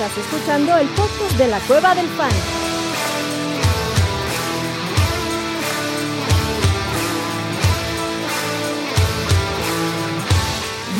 Estás 0.00 0.16
escuchando 0.16 0.76
el 0.76 0.88
podcast 0.90 1.32
de 1.32 1.48
la 1.48 1.58
Cueva 1.58 1.92
del 1.92 2.06
Fan. 2.10 2.30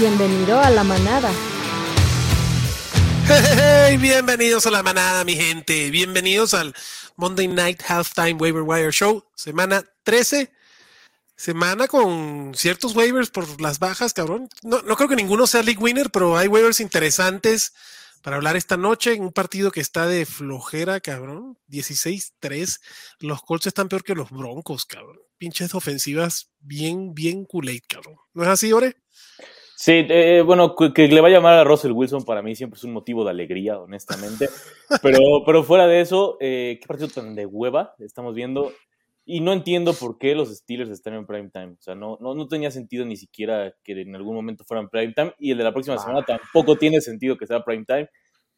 Bienvenido 0.00 0.58
a 0.58 0.70
la 0.70 0.82
manada. 0.82 1.30
Hey, 3.28 3.98
bienvenidos 3.98 4.66
a 4.66 4.72
la 4.72 4.82
manada, 4.82 5.22
mi 5.22 5.36
gente. 5.36 5.90
Bienvenidos 5.90 6.52
al 6.54 6.74
Monday 7.14 7.46
Night 7.46 7.80
Halftime 7.86 8.34
Waiver 8.34 8.62
Wire 8.62 8.90
Show, 8.90 9.24
semana 9.36 9.84
13. 10.02 10.50
Semana 11.36 11.86
con 11.86 12.52
ciertos 12.56 12.96
waivers 12.96 13.30
por 13.30 13.60
las 13.60 13.78
bajas, 13.78 14.12
cabrón. 14.12 14.48
No, 14.64 14.82
no 14.82 14.96
creo 14.96 15.08
que 15.08 15.14
ninguno 15.14 15.46
sea 15.46 15.62
league 15.62 15.80
winner, 15.80 16.10
pero 16.10 16.36
hay 16.36 16.48
waivers 16.48 16.80
interesantes 16.80 17.74
para 18.22 18.36
hablar 18.36 18.56
esta 18.56 18.76
noche 18.76 19.14
en 19.14 19.22
un 19.22 19.32
partido 19.32 19.70
que 19.70 19.80
está 19.80 20.06
de 20.06 20.26
flojera, 20.26 21.00
cabrón. 21.00 21.58
16-3. 21.68 22.80
Los 23.20 23.42
Colts 23.42 23.66
están 23.66 23.88
peor 23.88 24.02
que 24.02 24.14
los 24.14 24.30
Broncos, 24.30 24.84
cabrón. 24.86 25.18
Pinches 25.36 25.74
ofensivas 25.74 26.50
bien, 26.60 27.14
bien 27.14 27.44
culate, 27.44 27.82
cabrón. 27.88 28.16
¿No 28.34 28.42
es 28.42 28.48
así, 28.48 28.72
Ore? 28.72 28.96
Sí, 29.76 30.04
eh, 30.08 30.42
bueno, 30.44 30.74
que, 30.74 31.06
le 31.06 31.20
vaya 31.20 31.36
a 31.36 31.38
llamar 31.38 31.54
a 31.54 31.62
Russell 31.62 31.92
Wilson 31.92 32.24
para 32.24 32.42
mí 32.42 32.56
siempre 32.56 32.78
es 32.78 32.82
un 32.82 32.92
motivo 32.92 33.22
de 33.22 33.30
alegría, 33.30 33.78
honestamente. 33.78 34.48
pero, 35.02 35.20
pero 35.46 35.62
fuera 35.62 35.86
de 35.86 36.00
eso, 36.00 36.36
eh, 36.40 36.78
qué 36.80 36.86
partido 36.88 37.08
tan 37.08 37.36
de 37.36 37.46
hueva 37.46 37.94
estamos 38.00 38.34
viendo. 38.34 38.72
Y 39.30 39.40
no 39.40 39.52
entiendo 39.52 39.92
por 39.92 40.16
qué 40.16 40.34
los 40.34 40.48
Steelers 40.48 40.88
están 40.90 41.12
en 41.12 41.26
prime 41.26 41.50
time. 41.50 41.72
O 41.78 41.82
sea, 41.82 41.94
no, 41.94 42.16
no, 42.18 42.34
no 42.34 42.48
tenía 42.48 42.70
sentido 42.70 43.04
ni 43.04 43.18
siquiera 43.18 43.74
que 43.84 43.92
en 44.00 44.16
algún 44.16 44.34
momento 44.34 44.64
fueran 44.64 44.88
prime 44.88 45.12
time. 45.12 45.34
Y 45.38 45.50
el 45.50 45.58
de 45.58 45.64
la 45.64 45.72
próxima 45.72 45.96
Ah. 45.96 45.98
semana 45.98 46.24
tampoco 46.24 46.76
tiene 46.76 47.02
sentido 47.02 47.36
que 47.36 47.46
sea 47.46 47.62
prime 47.62 47.84
time. 47.84 48.08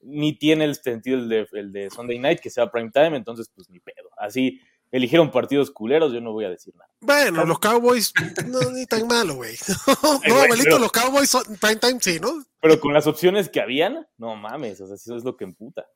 Ni 0.01 0.39
tiene 0.39 0.65
el 0.67 0.77
sentido 0.77 1.19
el 1.19 1.29
de, 1.29 1.49
el 1.55 1.73
de 1.73 1.91
Sunday 1.91 2.21
night 2.21 2.39
que 2.39 2.51
sea 2.51 2.71
prime 2.71 2.93
time. 2.93 3.17
Entonces, 3.17 3.51
pues 3.53 3.69
ni 3.69 3.81
pedo. 3.81 4.11
Así 4.17 4.61
eligieron 4.93 5.33
partidos 5.33 5.73
culeros, 5.73 6.13
yo 6.13 6.21
no 6.21 6.33
voy 6.33 6.45
a 6.45 6.51
decir 6.51 6.73
nada. 6.77 6.91
Bueno, 7.01 7.45
los 7.45 7.59
Cowboys, 7.59 8.13
no, 8.47 8.61
ni 8.71 8.87
tan 8.87 9.07
malo, 9.09 9.35
güey. 9.37 9.57
no, 10.29 10.35
abuelito, 10.41 10.79
los 10.79 10.93
Cowboys 10.93 11.31
son 11.31 11.43
prime 11.61 11.77
time, 11.77 11.99
sí, 12.01 12.19
¿no? 12.21 12.45
Pero 12.61 12.79
con 12.81 12.93
las 12.93 13.07
opciones 13.07 13.49
que 13.49 13.61
habían, 13.61 14.07
no 14.19 14.37
mames, 14.37 14.81
o 14.81 14.87
sea, 14.87 14.97
eso 14.97 15.17
es 15.17 15.25
lo 15.25 15.37
que 15.37 15.45
emputa. 15.45 15.87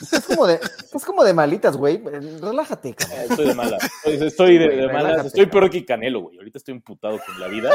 Es 0.00 0.24
como 0.26 0.46
de, 0.46 0.58
es 0.94 1.04
como 1.04 1.24
de 1.24 1.34
malitas, 1.34 1.76
güey. 1.76 2.02
Relájate, 2.40 2.94
cabrón. 2.94 3.18
Estoy 3.30 3.46
de 3.46 3.54
mala. 3.54 3.76
Estoy, 3.76 4.26
estoy 4.26 4.58
de, 4.58 4.68
de 4.68 4.86
malas. 4.86 5.02
relájate, 5.02 5.28
Estoy 5.28 5.46
peor 5.46 5.70
que 5.70 5.84
Canelo, 5.84 6.20
güey. 6.20 6.38
Ahorita 6.38 6.58
estoy 6.58 6.74
imputado 6.74 7.20
con 7.24 7.38
la 7.38 7.48
vida. 7.48 7.70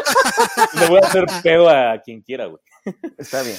Le 0.79 0.87
voy 0.87 0.99
a 1.01 1.07
hacer 1.07 1.25
pedo 1.43 1.69
a 1.69 2.01
quien 2.03 2.21
quiera, 2.21 2.45
güey. 2.45 2.61
Está 3.17 3.43
bien. 3.43 3.55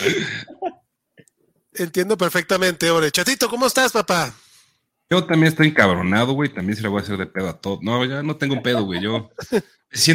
Entiendo 1.74 2.18
perfectamente, 2.18 2.90
Ore. 2.90 3.10
Chatito, 3.10 3.48
¿cómo 3.48 3.66
estás, 3.66 3.92
papá? 3.92 4.34
Yo 5.10 5.24
también 5.24 5.48
estoy 5.48 5.68
encabronado, 5.68 6.32
güey. 6.32 6.52
También 6.52 6.76
se 6.76 6.82
le 6.82 6.88
voy 6.88 7.00
a 7.00 7.02
hacer 7.02 7.16
de 7.16 7.26
pedo 7.26 7.48
a 7.48 7.60
todo. 7.60 7.78
No, 7.82 8.04
ya 8.04 8.22
no 8.22 8.36
tengo 8.36 8.54
un 8.54 8.62
pedo, 8.62 8.84
güey. 8.84 9.00
Yo 9.00 9.30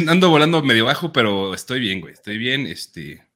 ando 0.06 0.30
volando 0.30 0.62
medio 0.62 0.84
bajo, 0.84 1.12
pero 1.12 1.54
estoy 1.54 1.80
bien, 1.80 2.00
güey. 2.00 2.12
Estoy 2.12 2.38
bien. 2.38 2.66
Este, 2.66 3.26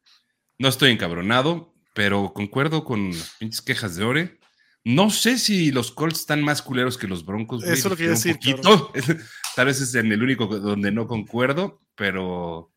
no 0.58 0.68
estoy 0.68 0.90
encabronado, 0.90 1.74
pero 1.94 2.32
concuerdo 2.32 2.84
con 2.84 3.10
las 3.10 3.34
pinches 3.38 3.62
quejas 3.62 3.96
de 3.96 4.04
Ore. 4.04 4.38
No 4.84 5.10
sé 5.10 5.38
si 5.38 5.70
los 5.72 5.90
Colts 5.90 6.20
están 6.20 6.42
más 6.42 6.62
culeros 6.62 6.96
que 6.96 7.06
los 7.06 7.24
Broncos. 7.26 7.62
güey. 7.62 7.74
Eso 7.74 7.88
lo 7.88 7.96
quería 7.96 8.12
Un 8.12 8.14
decir. 8.16 8.38
Tal 9.56 9.66
vez 9.66 9.80
es 9.80 9.94
en 9.94 10.10
el 10.12 10.22
único 10.22 10.46
donde 10.46 10.90
no 10.92 11.06
concuerdo, 11.06 11.80
pero. 11.94 12.72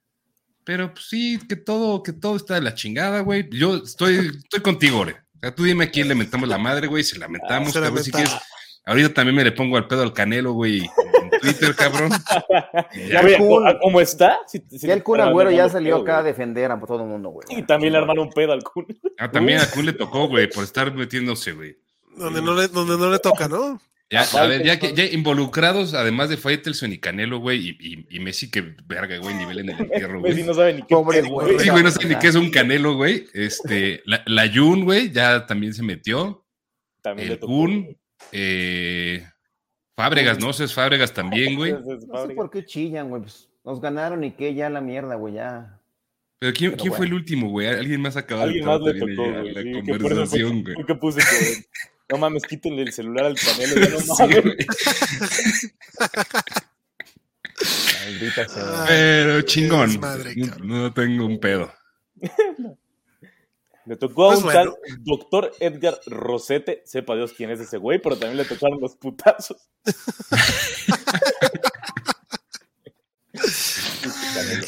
Pero 0.63 0.93
pues, 0.93 1.05
sí, 1.07 1.39
que 1.49 1.55
todo, 1.55 2.03
que 2.03 2.13
todo 2.13 2.35
está 2.35 2.55
de 2.55 2.61
la 2.61 2.75
chingada, 2.75 3.21
güey. 3.21 3.47
Yo 3.51 3.77
estoy, 3.77 4.31
estoy 4.43 4.59
contigo, 4.61 4.99
Ore. 4.99 5.13
O 5.35 5.39
sea, 5.39 5.55
tú 5.55 5.63
dime 5.63 5.85
a 5.85 5.89
quién 5.89 6.07
le 6.07 6.13
mentamos 6.15 6.47
la 6.47 6.57
madre, 6.59 6.85
güey. 6.87 7.03
Se 7.03 7.17
lamentamos, 7.17 7.75
Ah, 7.75 7.91
si 8.01 8.11
quieres. 8.11 8.31
Ahorita 8.85 9.13
también 9.13 9.35
me 9.35 9.43
le 9.43 9.51
pongo 9.51 9.77
al 9.77 9.87
pedo 9.87 10.01
al 10.01 10.11
canelo, 10.13 10.53
güey, 10.53 10.79
en 10.81 11.39
Twitter, 11.39 11.75
cabrón. 11.75 12.11
Ya. 13.09 13.21
Oye, 13.21 13.37
Kun- 13.37 13.67
¿a- 13.67 13.79
¿cómo 13.79 14.01
está? 14.01 14.39
Sí 14.47 14.61
Ya 14.81 14.93
el 14.93 15.03
Kun 15.03 15.21
Agüero 15.21 15.51
ya 15.51 15.69
salió 15.69 15.95
pedo, 15.97 16.03
acá 16.03 16.17
a 16.17 16.21
güey. 16.21 16.31
defender 16.33 16.71
a 16.71 16.79
todo 16.79 17.03
el 17.03 17.07
mundo, 17.09 17.29
güey. 17.29 17.47
Y 17.51 17.63
también 17.63 17.93
le 17.93 17.99
armaron 17.99 18.27
un 18.27 18.33
pedo 18.33 18.53
al 18.53 18.63
Kun. 18.63 18.85
Ah, 19.19 19.29
también 19.31 19.59
a 19.59 19.69
Kun 19.69 19.85
le 19.85 19.93
tocó, 19.93 20.27
güey, 20.27 20.49
por 20.49 20.63
estar 20.63 20.93
metiéndose, 20.93 21.51
güey. 21.53 21.77
Donde 22.21 22.41
no 22.41 22.53
le, 22.55 22.67
donde 22.67 22.97
no 22.97 23.11
le 23.11 23.19
toca, 23.19 23.47
¿no? 23.47 23.81
Ya, 24.09 24.23
a 24.23 24.45
ver, 24.45 24.63
ya, 24.63 24.77
ya 24.77 25.05
involucrados, 25.05 25.93
además 25.93 26.27
de 26.29 26.35
Faitelson 26.35 26.91
y 26.91 26.97
Canelo, 26.97 27.39
güey, 27.39 27.69
y, 27.69 27.77
y- 27.79 28.07
y 28.17 28.19
Messi, 28.19 28.51
que 28.51 28.75
verga, 28.85 29.17
güey, 29.19 29.33
nivel 29.35 29.59
en 29.59 29.69
el 29.69 29.79
entierro, 29.79 30.19
Messi 30.19 30.33
güey. 30.41 30.47
no 30.47 30.53
sabe 30.53 30.73
ni 30.73 30.81
qué 30.81 30.87
Pobre 30.95 31.21
güey. 31.21 31.59
Sí, 31.59 31.69
güey, 31.69 31.81
no 31.81 31.91
sé 31.91 32.05
ni 32.07 32.15
qué 32.15 32.27
es 32.27 32.35
un 32.35 32.51
Canelo, 32.51 32.95
güey. 32.95 33.25
Este, 33.33 34.01
la, 34.05 34.21
la 34.25 34.51
Jun, 34.53 34.83
güey, 34.83 35.11
ya 35.11 35.45
también 35.45 35.73
se 35.73 35.81
metió. 35.81 36.43
También 37.01 37.29
le 37.29 37.33
El 37.35 37.39
tocó. 37.39 37.53
Kun, 37.53 37.97
eh, 38.33 39.25
Fábregas, 39.95 40.39
no 40.39 40.51
sé, 40.51 40.65
es 40.65 40.73
Fábregas 40.73 41.13
también, 41.13 41.55
güey. 41.55 41.71
No 41.73 42.27
sé 42.27 42.33
por 42.35 42.49
qué 42.51 42.65
chillan, 42.65 43.09
güey. 43.09 43.21
Pues, 43.21 43.47
nos 43.63 43.79
ganaron 43.79 44.23
y 44.25 44.31
qué, 44.31 44.53
ya 44.53 44.69
la 44.69 44.81
mierda, 44.81 45.15
güey, 45.15 45.35
ya. 45.35 45.79
Pero 46.39 46.53
¿quién, 46.53 46.71
Pero 46.71 46.81
quién 46.81 46.93
fue 46.95 47.05
el 47.05 47.13
último, 47.13 47.49
güey? 47.49 47.67
Alguien 47.67 48.01
más 48.01 48.17
acaba 48.17 48.43
Alguien 48.43 48.65
más 48.65 48.81
le 48.81 48.93
tocó, 48.95 49.31
güey. 49.31 49.53
sí, 49.53 49.71
la 49.73 49.81
conversación, 49.97 50.63
güey. 50.63 50.75
que 50.85 50.95
puse 50.95 51.19
que, 51.21 51.65
no 52.11 52.17
mames, 52.17 52.43
quítenle 52.43 52.83
el 52.83 52.91
celular 52.93 53.25
al 53.25 53.35
Canelo. 53.35 53.75
Ya 53.75 53.89
no 53.89 53.99
mames. 54.19 54.67
Maldita 58.05 58.47
sea. 58.49 58.85
Pero 58.87 59.41
chingón. 59.43 59.89
desmadre, 59.89 60.35
No, 60.63 60.93
tengo 60.93 61.25
un 61.25 61.39
pedo. 61.39 61.71
Le 63.85 63.95
tocó 63.95 64.25
a 64.25 64.27
Pues 64.29 64.39
un 64.39 64.43
bueno. 64.45 64.59
tal 64.73 64.99
doctor 64.99 65.51
Edgar 65.59 65.99
Rosete, 66.05 66.83
sepa 66.85 67.15
Dios 67.15 67.33
quién 67.35 67.49
es 67.51 67.59
ese 67.59 67.77
güey, 67.77 67.99
pero 68.01 68.15
también 68.17 68.37
le 68.37 68.45
tocaron 68.45 68.79
los 68.79 68.95
putazos. 68.95 69.57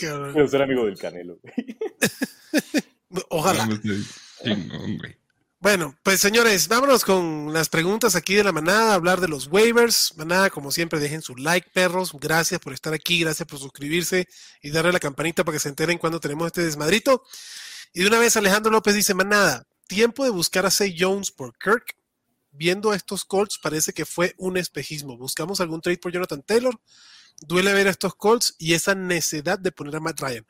Cabrón. 0.01 0.33
Quiero 0.33 0.47
ser 0.47 0.61
amigo 0.61 0.85
del 0.85 0.97
Canelo. 0.97 1.37
güey. 1.41 1.53
Ojalá. 3.29 3.67
Chingón, 4.43 4.97
güey. 4.97 5.15
Bueno, 5.63 5.97
pues 6.03 6.19
señores, 6.19 6.68
vámonos 6.68 7.06
con 7.06 7.53
las 7.53 7.69
preguntas 7.69 8.18
aquí 8.18 8.35
de 8.35 8.44
la 8.44 8.51
manada, 8.51 8.96
hablar 8.96 9.22
de 9.22 9.29
los 9.29 9.47
waivers. 9.47 10.13
Manada, 10.18 10.50
como 10.50 10.74
siempre, 10.74 11.00
dejen 11.00 11.22
su 11.22 11.38
like, 11.38 11.69
perros. 11.74 12.12
Gracias 12.19 12.59
por 12.59 12.74
estar 12.74 12.94
aquí, 12.94 13.22
gracias 13.22 13.47
por 13.47 13.59
suscribirse 13.59 14.28
y 14.62 14.72
darle 14.72 14.91
la 14.91 15.00
campanita 15.00 15.46
para 15.46 15.56
que 15.56 15.62
se 15.62 15.69
enteren 15.69 15.97
cuando 16.00 16.19
tenemos 16.19 16.47
este 16.47 16.66
desmadrito. 16.66 17.23
Y 17.94 18.02
de 18.02 18.07
una 18.07 18.19
vez 18.19 18.35
Alejandro 18.35 18.73
López 18.73 18.94
dice, 18.94 19.13
manada, 19.13 19.66
tiempo 19.88 20.25
de 20.25 20.31
buscar 20.31 20.66
a 20.66 20.69
Say 20.69 20.97
Jones 21.00 21.31
por 21.31 21.57
Kirk. 21.57 21.96
Viendo 22.52 22.91
a 22.91 22.97
estos 22.97 23.23
Colts 23.23 23.57
parece 23.57 23.94
que 23.94 24.06
fue 24.06 24.35
un 24.38 24.57
espejismo. 24.57 25.18
Buscamos 25.18 25.62
algún 25.62 25.79
trade 25.79 25.97
por 25.97 26.12
Jonathan 26.12 26.44
Taylor. 26.44 26.78
Duele 27.40 27.72
ver 27.72 27.88
a 27.88 27.91
estos 27.91 28.16
Colts 28.16 28.53
y 28.57 28.73
esa 28.73 28.96
necesidad 28.96 29.59
de 29.59 29.72
poner 29.72 29.96
a 29.96 30.02
Matt 30.02 30.19
Ryan. 30.19 30.46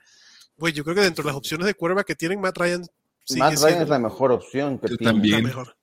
Güey, 0.58 0.74
yo 0.74 0.84
creo 0.84 0.96
que 0.96 1.02
dentro 1.02 1.24
de 1.24 1.28
las 1.28 1.38
opciones 1.38 1.68
de 1.68 1.76
quarterback 1.76 2.08
que 2.08 2.16
tienen, 2.16 2.42
Matt 2.42 2.58
Ryan 2.58 2.88
sigue 3.24 3.40
Matt 3.40 3.58
Ryan 3.58 3.82
es 3.82 3.90
la 3.90 4.00
mejor 4.00 4.32
opción 4.32 4.80
que 4.80 4.88
tiene. 4.88 5.04
también. 5.04 5.44
la 5.44 5.48
mejor. 5.48 5.78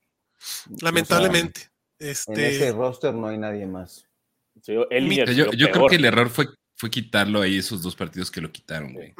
Lamentablemente. 0.81 1.69
En 1.99 2.09
Este, 2.09 2.55
ese 2.55 2.71
roster 2.71 3.13
no 3.13 3.27
hay 3.27 3.37
nadie 3.37 3.65
más. 3.65 4.07
Sí, 4.61 4.73
él 4.89 5.09
Yo, 5.55 5.71
creo 5.71 5.87
que 5.87 5.95
el 5.95 6.05
error 6.05 6.29
fue, 6.29 6.47
fue 6.75 6.89
quitarlo 6.89 7.41
ahí 7.41 7.57
esos 7.57 7.81
dos 7.81 7.95
partidos 7.95 8.29
que 8.29 8.41
lo 8.41 8.51
quitaron, 8.51 8.93
güey. 8.93 9.13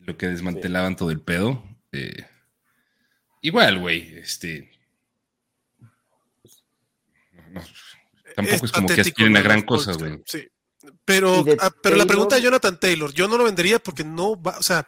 Lo 0.00 0.16
que 0.16 0.26
desmantelaban 0.26 0.96
todo 0.96 1.10
el 1.10 1.20
pedo. 1.20 1.62
eh, 1.92 2.26
igual, 3.40 3.78
güey, 3.78 4.18
este. 4.18 4.70
no, 7.50 7.62
tampoco 8.34 8.66
es, 8.66 8.72
como 8.72 8.88
que 8.88 9.00
aspiren 9.00 9.36
a 9.36 9.42
gran 9.42 9.62
cosa, 9.62 9.92
güey. 9.92 10.20
Sí. 10.26 10.46
Pero, 11.04 11.44
ah, 11.60 11.72
pero 11.82 11.96
la 11.96 12.06
pregunta 12.06 12.36
de 12.36 12.42
Jonathan 12.42 12.78
Taylor, 12.78 13.12
yo 13.12 13.28
no 13.28 13.38
lo 13.38 13.44
vendería 13.44 13.78
porque 13.78 14.04
no 14.04 14.40
va, 14.40 14.58
o 14.58 14.62
sea, 14.62 14.86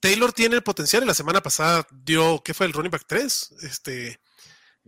Taylor 0.00 0.32
tiene 0.32 0.56
el 0.56 0.62
potencial 0.62 1.02
y 1.02 1.06
la 1.06 1.14
semana 1.14 1.40
pasada 1.40 1.86
dio, 1.90 2.42
¿qué 2.44 2.54
fue? 2.54 2.66
El 2.66 2.72
running 2.72 2.90
back 2.90 3.04
3. 3.06 3.56
Este, 3.62 4.20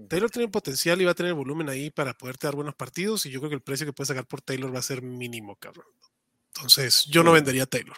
Taylor 0.09 0.31
tiene 0.31 0.45
el 0.45 0.51
potencial 0.51 1.01
y 1.01 1.05
va 1.05 1.13
a 1.13 1.15
tener 1.15 1.31
el 1.31 1.37
volumen 1.37 1.69
ahí 1.69 1.91
para 1.91 2.15
poderte 2.15 2.47
dar 2.47 2.55
buenos 2.55 2.75
partidos 2.75 3.27
y 3.27 3.31
yo 3.31 3.41
creo 3.41 3.51
que 3.51 3.57
el 3.57 3.63
precio 3.63 3.87
que 3.87 3.93
puedes 3.93 4.09
sacar 4.09 4.27
por 4.27 4.41
Taylor 4.41 4.75
va 4.75 4.79
a 4.79 4.83
ser 4.83 5.03
mínimo, 5.03 5.57
cabrón. 5.57 5.87
Entonces, 6.55 7.05
yo 7.07 7.23
no 7.23 7.33
vendería 7.33 7.65
a 7.65 7.67
Taylor. 7.67 7.97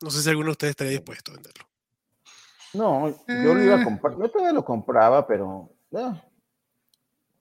No 0.00 0.10
sé 0.10 0.22
si 0.22 0.28
alguno 0.28 0.46
de 0.46 0.52
ustedes 0.52 0.70
estaría 0.72 0.92
dispuesto 0.92 1.32
a 1.32 1.34
venderlo. 1.34 1.68
No, 2.74 3.08
yo 3.28 3.54
lo 3.54 3.62
iba 3.62 3.80
a 3.80 3.84
comprar. 3.84 4.18
Yo 4.18 4.28
todavía 4.28 4.52
lo 4.52 4.64
compraba, 4.64 5.26
pero. 5.26 5.70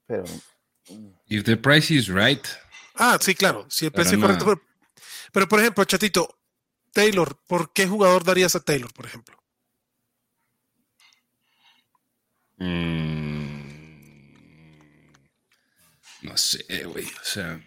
pero. 0.06 0.24
If 1.27 1.44
the 1.44 1.57
price 1.57 1.92
is 1.94 2.07
right, 2.07 2.45
Ah, 2.95 3.18
sí, 3.19 3.33
claro, 3.33 3.66
si 3.69 3.86
el 3.86 3.92
precio 3.92 4.18
es 4.18 4.21
correcto. 4.21 4.45
Pero, 4.45 4.62
pero, 5.31 5.48
por 5.48 5.59
ejemplo, 5.59 5.83
Chatito, 5.86 6.38
Taylor, 6.94 7.38
¿por 7.48 7.74
qué 7.74 7.88
jugador 7.88 8.24
darías 8.24 8.56
a 8.56 8.60
Taylor, 8.62 8.94
por 8.94 9.06
ejemplo? 9.06 9.38
mm, 12.57 13.54
no 16.22 16.38
sé, 16.38 16.86
güey. 16.86 17.06
O 17.06 17.24
sea, 17.25 17.62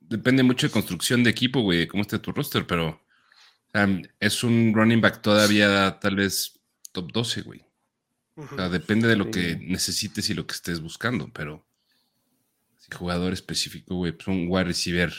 depende 0.00 0.42
mucho 0.42 0.66
de 0.66 0.72
construcción 0.72 1.24
de 1.24 1.30
equipo, 1.30 1.60
güey, 1.60 1.78
de 1.78 1.88
cómo 1.88 2.02
esté 2.02 2.18
tu 2.18 2.32
roster, 2.32 2.66
pero 2.66 3.00
es 4.20 4.44
un 4.44 4.72
running 4.74 5.00
back 5.00 5.22
todavía 5.22 5.98
tal 6.00 6.16
vez 6.16 6.60
top 6.92 7.10
12, 7.12 7.42
güey. 7.42 7.64
O 8.34 8.56
sea, 8.56 8.68
depende 8.68 9.08
de 9.08 9.16
lo 9.16 9.30
que 9.30 9.56
necesites 9.56 10.28
y 10.30 10.34
lo 10.34 10.46
que 10.46 10.54
estés 10.54 10.80
buscando, 10.80 11.30
pero 11.32 11.66
si 12.78 12.90
jugador 12.90 13.32
específico, 13.32 13.94
güey, 13.94 14.12
pues 14.12 14.26
un 14.26 14.46
wide 14.48 14.64
receiver, 14.64 15.12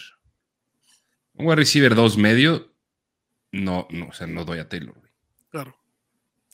un 1.33 1.45
wide 1.45 1.56
receiver 1.56 1.95
dos 1.95 2.18
medio, 2.18 2.73
no, 3.53 3.88
no, 3.91 4.09
o 4.09 4.11
sea, 4.11 4.27
no 4.27 4.44
doy 4.44 4.59
a 4.59 4.67
Taylor, 4.67 4.94
güey. 4.97 5.11
Claro. 5.50 5.75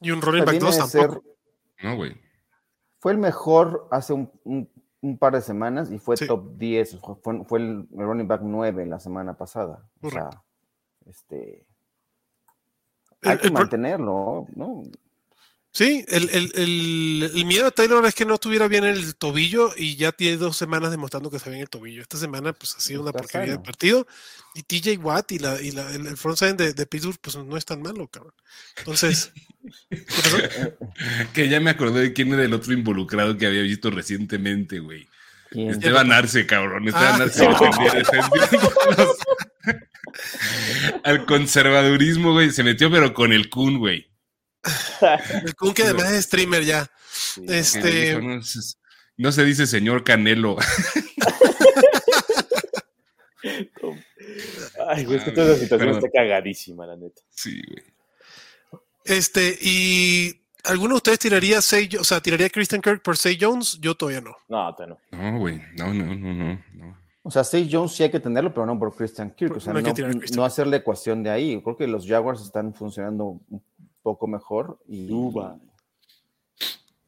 Y 0.01 0.11
un 0.11 0.21
running 0.21 0.41
back 0.45 0.51
viene 0.51 0.65
2 0.65 0.75
de 0.75 0.99
tampoco. 0.99 1.21
ser- 1.23 1.87
No, 1.89 1.95
güey. 1.95 2.15
fue 2.99 3.11
el 3.13 3.17
mejor 3.17 3.87
hace 3.91 4.13
un, 4.13 4.31
un- 4.43 4.69
un 5.01 5.17
par 5.17 5.33
de 5.33 5.41
semanas 5.41 5.89
y 5.91 5.97
fue 5.97 6.17
Sí. 6.17 6.27
top 6.27 6.57
10, 6.57 6.99
fue, 7.23 7.43
fue 7.45 7.59
el 7.59 7.87
running 7.91 8.27
back 8.27 8.41
9 8.43 8.85
la 8.85 8.99
semana 8.99 9.33
pasada. 9.37 9.89
O 10.01 10.09
sea, 10.09 10.25
Correcto. 10.25 10.43
este, 11.05 11.65
El- 13.21 13.29
hay 13.29 13.37
que 13.37 13.47
el 13.47 13.53
pro- 13.53 13.61
mantenerlo, 13.61 14.45
¿no? 14.55 14.83
Sí, 15.71 16.04
el, 16.07 16.30
el- 16.31 16.51
el- 16.56 17.31
el 17.36 17.45
miedo 17.45 17.66
de 17.66 17.71
Taylor 17.71 18.04
es 18.07 18.16
que 18.16 18.25
no 18.25 18.33
estuviera 18.33 18.68
bien 18.68 18.83
el 18.86 19.16
tobillo 19.16 19.71
y 19.77 19.95
ya 19.98 20.12
tiene 20.12 20.38
dos 20.38 20.57
semanas 20.57 20.89
demostrando 20.89 21.30
que 21.30 21.38
está 21.38 21.51
bien 21.51 21.62
el 21.62 21.69
tobillo. 21.69 22.01
Esta 22.01 22.18
semana 22.18 22.54
pues 22.54 22.75
ha 22.75 22.80
sido 22.80 23.01
una 23.01 23.12
Está 23.12 23.19
porquería 23.21 23.51
de 23.54 23.60
partido. 23.60 24.07
Y 24.56 24.63
TJ 24.63 24.98
Watt 24.98 25.31
y, 25.31 25.38
la, 25.39 25.62
y 25.62 25.71
la- 25.71 25.92
el, 25.94 26.07
el 26.07 26.18
front 26.18 26.42
end 26.42 26.57
de, 26.60 26.74
de 26.74 26.86
Pittsburgh 26.88 27.19
pues 27.21 27.36
no 27.36 27.56
es 27.56 27.66
tan 27.66 27.81
malo, 27.83 28.07
cabrón. 28.07 28.33
Entonces. 28.77 29.31
Que 31.33 31.50
ya 31.50 31.60
me 31.60 31.69
acordé 31.69 32.01
de 32.01 32.13
quién 32.13 32.33
era 32.33 32.44
el 32.44 32.54
otro 32.54 32.74
involucrado 32.74 33.38
que 33.38 33.45
había 33.45 33.62
visto 33.62 33.92
recientemente, 33.92 34.80
güey. 34.80 35.07
¿Quién? 35.51 35.69
Esteban 35.69 36.12
Arce, 36.12 36.45
cabrón. 36.48 36.88
Esteban 36.88 37.21
Ah. 37.21 37.24
Arce 37.25 37.45
los- 37.45 39.18
al 41.04 41.25
conservadurismo, 41.25 42.33
güey. 42.33 42.51
Se 42.51 42.63
metió, 42.63 42.89
pero 42.89 43.13
con 43.13 43.31
el 43.33 43.50
Kun, 43.50 43.77
güey. 43.80 44.08
El 45.44 45.56
Kun 45.56 45.73
que 45.73 45.83
además 45.83 46.11
es 46.11 46.25
streamer 46.25 46.63
ya. 46.63 46.89
Sí, 47.11 47.45
Este, 47.47 48.19
no, 48.21 48.41
se- 48.41 48.75
no 49.17 49.31
se 49.31 49.45
dice 49.45 49.65
señor 49.67 50.03
Canelo. 50.03 50.57
Ay, 54.88 55.06
güey, 55.06 55.17
es 55.17 55.23
que 55.23 55.31
toda 55.31 55.51
esa 55.53 55.59
situación 55.61 55.89
está 55.89 56.09
cagadísima, 56.09 56.85
la 56.85 56.95
neta. 56.95 57.21
Sí, 57.29 57.61
güey. 57.67 57.83
este, 59.06 59.57
y 59.61 60.41
¿alguno 60.63 60.95
de 60.95 60.97
ustedes 60.97 61.19
tiraría 61.19 61.61
Say, 61.61 61.89
o 62.00 62.03
sea, 62.03 62.21
tiraría 62.21 62.47
a 62.47 62.50
Christian 62.50 62.81
Kirk 62.81 63.01
por 63.01 63.17
Say 63.17 63.38
Jones? 63.39 63.77
Yo 63.81 63.95
todavía 63.95 64.21
no. 64.21 64.35
No, 64.47 64.73
todavía 64.75 64.97
no. 65.11 65.17
No, 65.31 65.39
güey. 65.39 65.61
No, 65.77 65.94
no, 65.94 66.06
no, 66.15 66.33
no. 66.33 66.63
no. 66.73 66.97
O 67.21 67.31
sea, 67.31 67.44
Steve 67.44 67.67
Jones 67.71 67.91
sí 67.91 68.03
hay 68.03 68.11
que 68.11 68.19
tenerlo, 68.19 68.53
pero 68.53 68.65
no 68.65 68.79
por 68.79 68.95
Christian 68.95 69.31
Kirk. 69.35 69.57
O 69.57 69.59
sea, 69.59 69.73
No 69.73 69.81
no, 69.81 69.94
no 70.35 70.45
hacerle 70.45 70.77
ecuación 70.77 71.21
de 71.21 71.29
ahí. 71.29 71.61
Creo 71.61 71.77
que 71.77 71.85
los 71.88 72.07
Jaguars 72.07 72.41
están 72.41 72.73
funcionando 72.73 73.39
un 73.50 73.63
poco 74.01 74.27
mejor. 74.27 74.79
Y, 74.87 75.05
Duba. 75.07 75.57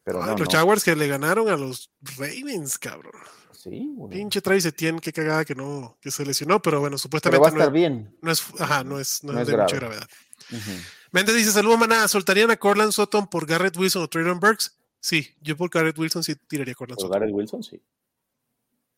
Pero 0.04 0.22
Ay, 0.24 0.32
no, 0.32 0.38
los 0.38 0.48
no. 0.48 0.52
Jaguars 0.52 0.84
que 0.84 0.96
le 0.96 1.08
ganaron 1.08 1.48
a 1.50 1.56
los 1.58 1.92
Ravens, 2.18 2.78
cabrón. 2.78 3.14
Sí, 3.54 3.92
güey. 3.96 4.18
Pinche 4.18 4.42
Travis 4.42 4.66
Etienne, 4.66 5.00
qué 5.00 5.14
cagada 5.14 5.46
que 5.46 5.54
no, 5.54 5.98
que 6.02 6.10
se 6.10 6.26
lesionó, 6.26 6.60
pero 6.62 6.80
bueno, 6.80 6.94
Pero 6.96 6.98
supuestamente 6.98 7.42
va 7.42 7.48
a 7.50 7.52
no, 7.52 7.58
estar 7.58 7.68
es- 7.68 7.74
bien. 7.80 8.18
no 8.22 8.32
es, 8.32 8.44
ajá, 8.60 8.84
no 8.84 9.00
es, 9.00 9.24
no 9.24 9.34
No 9.34 9.42
es 9.42 9.48
de 9.48 9.54
mucha 9.58 9.66
grave. 9.76 9.80
gravedad. 9.80 10.10
Ujú. 10.52 10.72
Méndez 11.12 11.36
dice, 11.36 11.52
saludos 11.52 11.78
maná, 11.78 12.08
¿soltarían 12.08 12.50
a 12.50 12.58
Corland 12.58 12.92
Sutton 12.92 13.28
por 13.28 13.46
Garrett 13.46 13.78
Wilson 13.78 14.02
o 14.04 14.08
Traylon 14.08 14.40
Burks? 14.40 14.76
Sí, 15.00 15.28
yo 15.42 15.56
por 15.56 15.70
Garrett 15.70 15.98
Wilson 16.00 16.24
sí 16.24 16.36
tiraría 16.48 16.72
a 16.72 16.76
Corland 16.76 16.96
Por 16.98 17.06
Sutton. 17.08 17.20
Garrett 17.20 17.36
Wilson, 17.36 17.62
sí. 17.64 17.80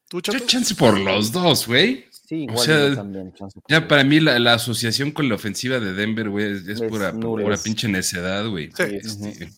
¿Tú, 0.08 0.22
Yo 0.22 0.40
chance 0.40 0.76
por 0.76 0.98
los 0.98 1.32
dos, 1.32 1.68
güey. 1.68 2.06
Sí, 2.34 2.48
O 2.52 2.58
sea, 2.58 2.96
también. 2.96 3.34
Ya 3.68 3.88
para 3.88 4.04
mí 4.04 4.20
la, 4.20 4.40
la 4.40 4.54
asociación 4.56 5.12
con 5.12 5.30
la 5.30 5.36
ofensiva 5.36 5.80
de 5.80 5.94
Denver, 5.94 6.30
güey, 6.30 6.52
es, 6.68 6.82
pura, 6.82 7.14
pura 7.14 7.58
pinche 7.58 7.88
necedad, 7.88 8.48
güey. 8.50 8.72
Sí. 8.72 8.84
Este, 8.84 9.50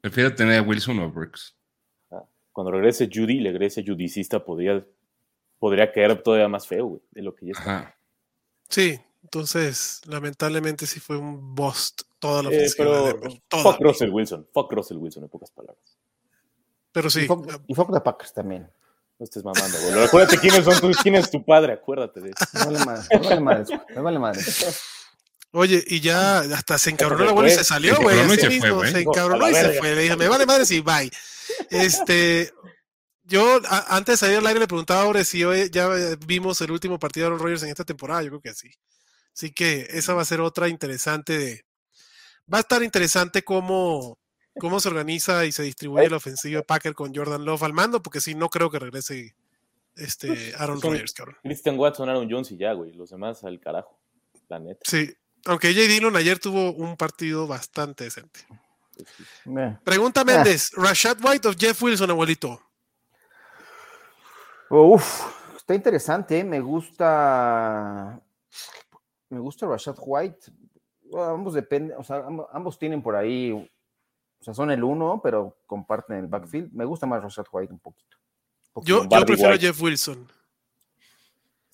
Prefiero 0.00 0.34
tener 0.34 0.58
a 0.58 0.62
Wilson 0.62 0.98
o 1.00 1.10
Brooks. 1.10 1.54
Cuando 2.52 2.72
regrese 2.72 3.08
Judy, 3.12 3.38
le 3.40 3.52
regrese 3.52 3.84
judicista, 3.86 4.44
podría, 4.44 4.84
podría 5.58 5.92
caer 5.92 6.20
todavía 6.22 6.48
más 6.48 6.66
feo, 6.66 6.86
güey, 6.86 7.02
de 7.12 7.22
lo 7.22 7.34
que 7.34 7.46
ya 7.46 7.52
está. 7.52 7.78
Ajá. 7.78 7.96
Sí, 8.68 8.98
entonces, 9.22 10.00
lamentablemente 10.06 10.86
sí 10.86 10.98
fue 11.00 11.16
un 11.16 11.54
bust 11.54 12.02
toda 12.18 12.42
la 12.42 12.50
Eh, 12.50 12.56
ofensiva 12.56 12.84
de 12.86 12.92
pero 13.14 13.20
Denver. 13.20 13.42
toda. 13.48 13.62
fuck 13.62 13.80
Russell 13.80 14.10
Wilson, 14.10 14.46
fuck 14.52 14.72
Russell 14.72 14.96
Wilson, 14.98 15.22
en 15.24 15.28
pocas 15.28 15.50
palabras. 15.52 15.96
Pero 16.92 17.08
sí, 17.08 17.20
Y 17.22 17.26
fuck, 17.26 17.46
y 17.68 17.74
fuck 17.74 17.92
the 17.94 18.00
Packers 18.00 18.32
también. 18.34 18.68
No 19.20 19.24
estés 19.24 19.44
mamando, 19.44 19.78
güey. 19.82 20.02
Acuérdate 20.04 20.38
quiénes 20.38 20.64
son 20.64 20.80
tus, 20.80 20.96
quién 20.96 21.14
es 21.14 21.30
tu 21.30 21.44
padre, 21.44 21.74
acuérdate 21.74 22.20
de 22.20 22.30
eso. 22.30 22.46
Me 22.54 22.64
vale 22.64 22.84
madre. 22.86 23.06
Me 23.10 23.20
vale 23.28 23.40
madre. 23.40 23.64
güey, 23.64 23.80
Me 23.94 24.00
vale 24.00 24.18
madre. 24.18 24.42
oye, 25.52 25.84
y 25.86 26.00
ya 26.00 26.38
hasta 26.38 26.78
se 26.78 26.88
encabronó 26.90 27.24
la 27.26 27.32
bola 27.32 27.48
y 27.48 27.52
se 27.52 27.62
salió, 27.64 27.96
güey. 28.00 28.16
se 28.38 28.50
fue. 28.60 28.90
Se 28.90 29.00
encabronó 29.02 29.48
y 29.50 29.54
se 29.54 29.72
fue. 29.74 29.94
Le 29.94 30.02
dije, 30.02 30.16
me 30.16 30.26
vale 30.28 30.46
madre 30.46 30.64
si 30.64 30.80
bye. 30.80 31.10
Este, 31.68 32.50
yo 33.24 33.60
a- 33.68 33.96
antes 33.96 34.14
de 34.14 34.26
salir 34.26 34.38
al 34.38 34.46
aire 34.46 34.60
le 34.60 34.66
preguntaba 34.68 35.02
ahora 35.02 35.22
si 35.24 35.44
hoy 35.44 35.68
ya 35.70 35.88
vimos 36.26 36.60
el 36.62 36.70
último 36.70 36.98
partido 36.98 37.24
de 37.26 37.34
Aaron 37.34 37.40
Rodgers 37.44 37.62
en 37.64 37.68
esta 37.70 37.84
temporada. 37.84 38.22
Yo 38.22 38.28
creo 38.30 38.40
que 38.40 38.54
sí. 38.54 38.70
Así 39.36 39.52
que 39.52 39.86
esa 39.90 40.14
va 40.14 40.22
a 40.22 40.24
ser 40.24 40.40
otra 40.40 40.68
interesante 40.68 41.36
de. 41.36 41.64
Va 42.52 42.56
a 42.58 42.60
estar 42.62 42.82
interesante 42.82 43.42
cómo, 43.42 44.18
cómo 44.58 44.80
se 44.80 44.88
organiza 44.88 45.44
y 45.46 45.52
se 45.52 45.62
distribuye 45.62 46.08
la 46.10 46.16
ofensiva 46.16 46.62
Packer 46.62 46.94
con 46.94 47.14
Jordan 47.14 47.44
Love 47.44 47.62
al 47.62 47.72
mando, 47.72 48.02
porque 48.02 48.20
sí, 48.20 48.34
no 48.34 48.48
creo 48.48 48.70
que 48.70 48.78
regrese 48.78 49.34
este 49.96 50.54
Aaron 50.58 50.80
Son- 50.80 50.92
Rodgers, 50.92 51.12
cabrón. 51.12 51.36
Christian 51.42 51.78
Watson, 51.78 52.08
Aaron 52.08 52.28
Jones 52.30 52.50
y 52.52 52.56
ya, 52.56 52.72
güey. 52.72 52.92
Los 52.92 53.10
demás 53.10 53.44
al 53.44 53.60
carajo. 53.60 53.98
La 54.48 54.58
neta. 54.58 54.80
Sí, 54.84 55.12
aunque 55.46 55.72
J. 55.72 55.86
Dillon 55.86 56.16
ayer 56.16 56.38
tuvo 56.38 56.72
un 56.72 56.96
partido 56.96 57.46
bastante 57.46 58.04
decente. 58.04 58.40
Me- 59.44 59.78
Pregunta 59.84 60.24
Méndez, 60.24 60.72
Rashad 60.74 61.18
White 61.24 61.48
o 61.48 61.52
Jeff 61.56 61.82
Wilson, 61.82 62.10
abuelito. 62.10 62.60
Uf, 64.68 65.56
está 65.56 65.74
interesante. 65.74 66.38
¿eh? 66.40 66.44
Me 66.44 66.60
gusta. 66.60 68.20
Me 69.28 69.38
gusta 69.38 69.66
Rashad 69.66 69.96
White. 69.98 70.52
Bueno, 71.04 71.26
ambos 71.34 71.54
dependen, 71.54 71.96
o 71.98 72.04
sea, 72.04 72.24
amb- 72.24 72.46
ambos 72.52 72.78
tienen 72.78 73.02
por 73.02 73.16
ahí, 73.16 73.68
o 74.40 74.44
sea, 74.44 74.54
son 74.54 74.70
el 74.70 74.82
uno, 74.82 75.20
pero 75.22 75.58
comparten 75.66 76.16
el 76.16 76.26
backfield. 76.26 76.72
Me 76.72 76.84
gusta 76.84 77.06
más 77.06 77.22
Rashad 77.22 77.44
White 77.52 77.72
un 77.72 77.78
poquito. 77.78 78.16
Un 78.74 78.84
Yo, 78.84 78.96
poquito. 78.96 78.96
yo 78.96 78.98
Lombardi 79.02 79.26
prefiero 79.26 79.52
White. 79.52 79.66
a 79.66 79.68
Jeff 79.72 79.82
Wilson. 79.82 80.32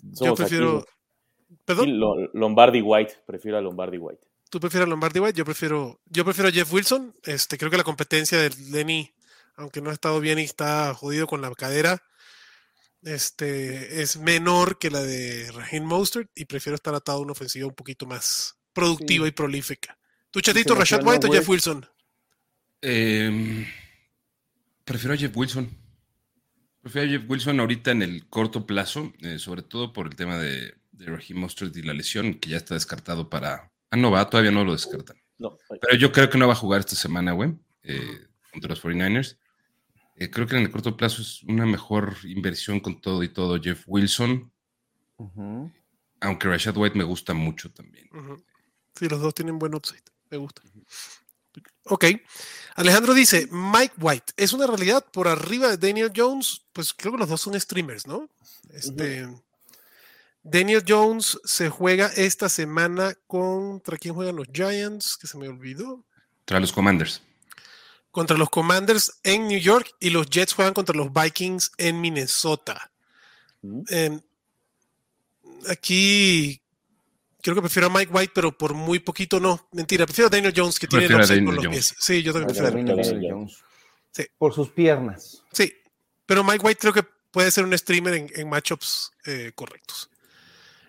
Yo 0.03 0.35
prefiero. 0.35 0.79
aquí, 0.79 1.57
¿Perdón? 1.65 2.01
Lombardi 2.35 2.81
White. 2.83 3.15
Prefiero 3.27 3.59
a 3.59 3.61
Lombardi 3.61 3.99
White. 3.99 4.21
¿Tú 4.51 4.61
prefieres 4.61 4.87
a 4.87 4.91
Lombardi 4.91 5.19
White? 5.21 5.37
Yo 5.39 5.45
prefiero, 5.45 6.01
yo 6.07 6.25
prefiero 6.25 6.49
a 6.49 6.53
Jeff 6.53 6.73
Wilson. 6.73 7.15
Este, 7.25 7.59
creo 7.59 7.71
que 7.71 7.77
la 7.77 7.85
competencia 7.85 8.39
de 8.39 8.51
Lenny, 8.71 9.13
aunque 9.57 9.81
no 9.81 9.91
ha 9.91 9.93
estado 9.93 10.21
bien 10.21 10.39
y 10.39 10.43
está 10.43 10.95
jodido 10.95 11.27
con 11.27 11.41
la 11.43 11.53
cadera, 11.55 12.03
este, 13.03 14.03
es 14.03 14.17
menor 14.19 14.79
que 14.79 14.91
la 14.91 15.03
de 15.03 15.51
Raheem 15.53 15.85
Mostert 15.85 16.31
y 16.35 16.45
prefiero 16.45 16.75
estar 16.77 16.95
atado 16.95 17.19
a 17.19 17.23
una 17.23 17.33
ofensiva 17.33 17.67
un 17.67 17.75
poquito 17.75 18.07
más 18.07 18.57
productiva 18.73 19.25
Sí. 19.25 19.29
y 19.29 19.33
prolífica. 19.33 19.99
¿Tú, 20.31 20.41
Chatito, 20.41 20.75
Rashad 20.75 21.05
White 21.07 21.27
o 21.29 21.33
Jeff. 21.33 21.49
Wilson? 21.49 21.87
Eh, 22.83 23.67
prefiero 24.85 25.15
a 25.15 25.17
Jeff 25.17 25.37
Wilson. 25.37 25.69
Prefiero 26.81 27.09
a 27.09 27.11
Jeff 27.11 27.29
Wilson 27.29 27.61
ahorita 27.61 27.91
en 27.91 28.03
el 28.03 28.29
corto 28.29 28.67
plazo, 28.67 29.13
eh, 29.21 29.39
sobre 29.39 29.63
todo 29.63 29.93
por 29.93 30.07
el 30.07 30.17
tema 30.17 30.39
de, 30.39 30.75
de 30.93 31.07
Raheem 31.07 31.39
Mostert 31.39 31.77
y 31.77 31.83
la 31.83 31.95
lesión, 31.95 32.35
que 32.35 32.51
ya 32.51 32.57
está 32.57 32.75
descartado 32.75 33.29
para. 33.29 33.73
Ah, 33.91 33.97
no 33.97 34.11
va, 34.11 34.29
todavía 34.29 34.51
no 34.51 34.65
lo 34.65 34.73
descartan. 34.73 35.17
No, 35.39 35.59
Pero 35.69 35.97
yo 35.97 36.13
creo 36.13 36.31
que 36.31 36.39
no 36.39 36.47
va 36.47 36.55
a 36.55 36.57
jugar 36.57 36.81
esta 36.81 36.97
semana, 36.97 37.33
güey, 37.33 37.55
eh, 37.83 38.27
contra 38.53 38.71
los 38.71 38.83
49ers. 38.83 39.39
Eh, 40.17 40.31
creo 40.31 40.47
que 40.47 40.57
en 40.57 40.63
el 40.63 40.71
corto 40.71 40.97
plazo 40.97 41.21
es 41.21 41.43
una 41.43 41.67
mejor 41.67 42.17
inversión 42.25 42.81
con 42.81 43.01
todo 43.01 43.23
y 43.23 43.29
todo 43.29 43.61
Jeff 43.61 43.85
Wilson, 43.87 44.51
aunque 46.21 46.49
Rashad 46.49 46.77
White 46.77 46.97
me 46.97 47.05
gusta 47.05 47.35
mucho 47.35 47.71
también. 47.71 48.09
Ujú. 48.13 48.43
Sí, 48.95 49.09
los 49.09 49.21
dos 49.21 49.35
tienen 49.35 49.59
buen 49.59 49.75
upside. 49.75 50.03
Me 50.31 50.39
gusta. 50.39 50.63
Ok. 51.85 52.07
Alejandro 52.77 53.15
dice, 53.15 53.49
Mike 53.51 53.95
White, 53.99 54.35
¿es 54.37 54.53
una 54.53 54.67
realidad 54.67 55.05
por 55.11 55.29
arriba 55.29 55.69
de 55.69 55.79
Daniel 55.79 56.13
Jones? 56.15 56.61
Pues 56.75 56.93
creo 56.93 57.13
que 57.13 57.19
los 57.19 57.29
dos 57.29 57.41
son 57.41 57.59
streamers, 57.59 58.07
¿no? 58.07 58.29
Este, 58.71 59.27
Daniel 60.43 60.85
Jones 60.87 61.39
se 61.45 61.71
juega 61.71 62.09
esta 62.17 62.51
semana 62.51 63.15
contra 63.27 63.97
quién 63.97 64.15
juegan 64.15 64.37
los 64.37 64.49
Giants, 64.53 65.17
que 65.17 65.27
se 65.27 65.39
me 65.39 65.49
olvidó. 65.49 66.05
Tras 66.45 66.61
los 66.61 66.73
Commanders. 66.73 67.23
Contra 68.11 68.37
los 68.37 68.51
Commanders 68.51 69.21
en 69.23 69.49
New 69.49 69.59
York 69.59 69.95
y 69.99 70.11
los 70.11 70.29
Jets 70.29 70.53
juegan 70.53 70.75
contra 70.75 70.95
los 70.95 71.11
Vikings 71.13 71.73
en 71.79 72.01
Minnesota. 72.01 72.93
Eh, 73.89 74.21
aquí 75.69 76.61
creo 77.47 77.55
que 77.57 77.63
prefiero 77.63 77.87
a 77.87 77.91
Mike 77.91 78.13
White, 78.13 78.33
pero 78.35 78.57
por 78.57 78.75
muy 78.75 78.99
poquito 78.99 79.39
no. 79.39 79.69
Mentira, 79.73 80.05
prefiero 80.05 80.27
a 80.27 80.31
Daniel 80.31 80.53
Jones 80.55 80.79
que 80.81 80.89
tiene 80.89 81.05
el 81.07 81.13
con 81.13 81.21
Daniel 81.21 81.45
los 81.45 81.57
Jones. 81.65 81.71
pies. 81.71 81.95
Sí, 81.99 82.23
yo 82.23 82.33
también 82.33 82.47
prefiero. 82.49 82.69
a 82.69 82.71
Daniel 82.73 82.97
Daniel 82.97 83.33
Jones. 83.33 83.33
Jones. 83.33 83.65
Sí. 84.13 84.27
Por 84.37 84.53
sus 84.53 84.71
piernas. 84.71 85.43
Sí, 85.53 85.73
pero 86.27 86.43
Mike 86.43 86.67
White 86.67 86.81
creo 86.81 86.93
que 86.93 87.05
puede 87.31 87.51
ser 87.51 87.65
un 87.65 87.77
streamer 87.79 88.15
en, 88.15 88.31
en 88.35 88.49
matchups 88.49 89.13
eh, 89.27 89.53
correctos. 89.55 90.11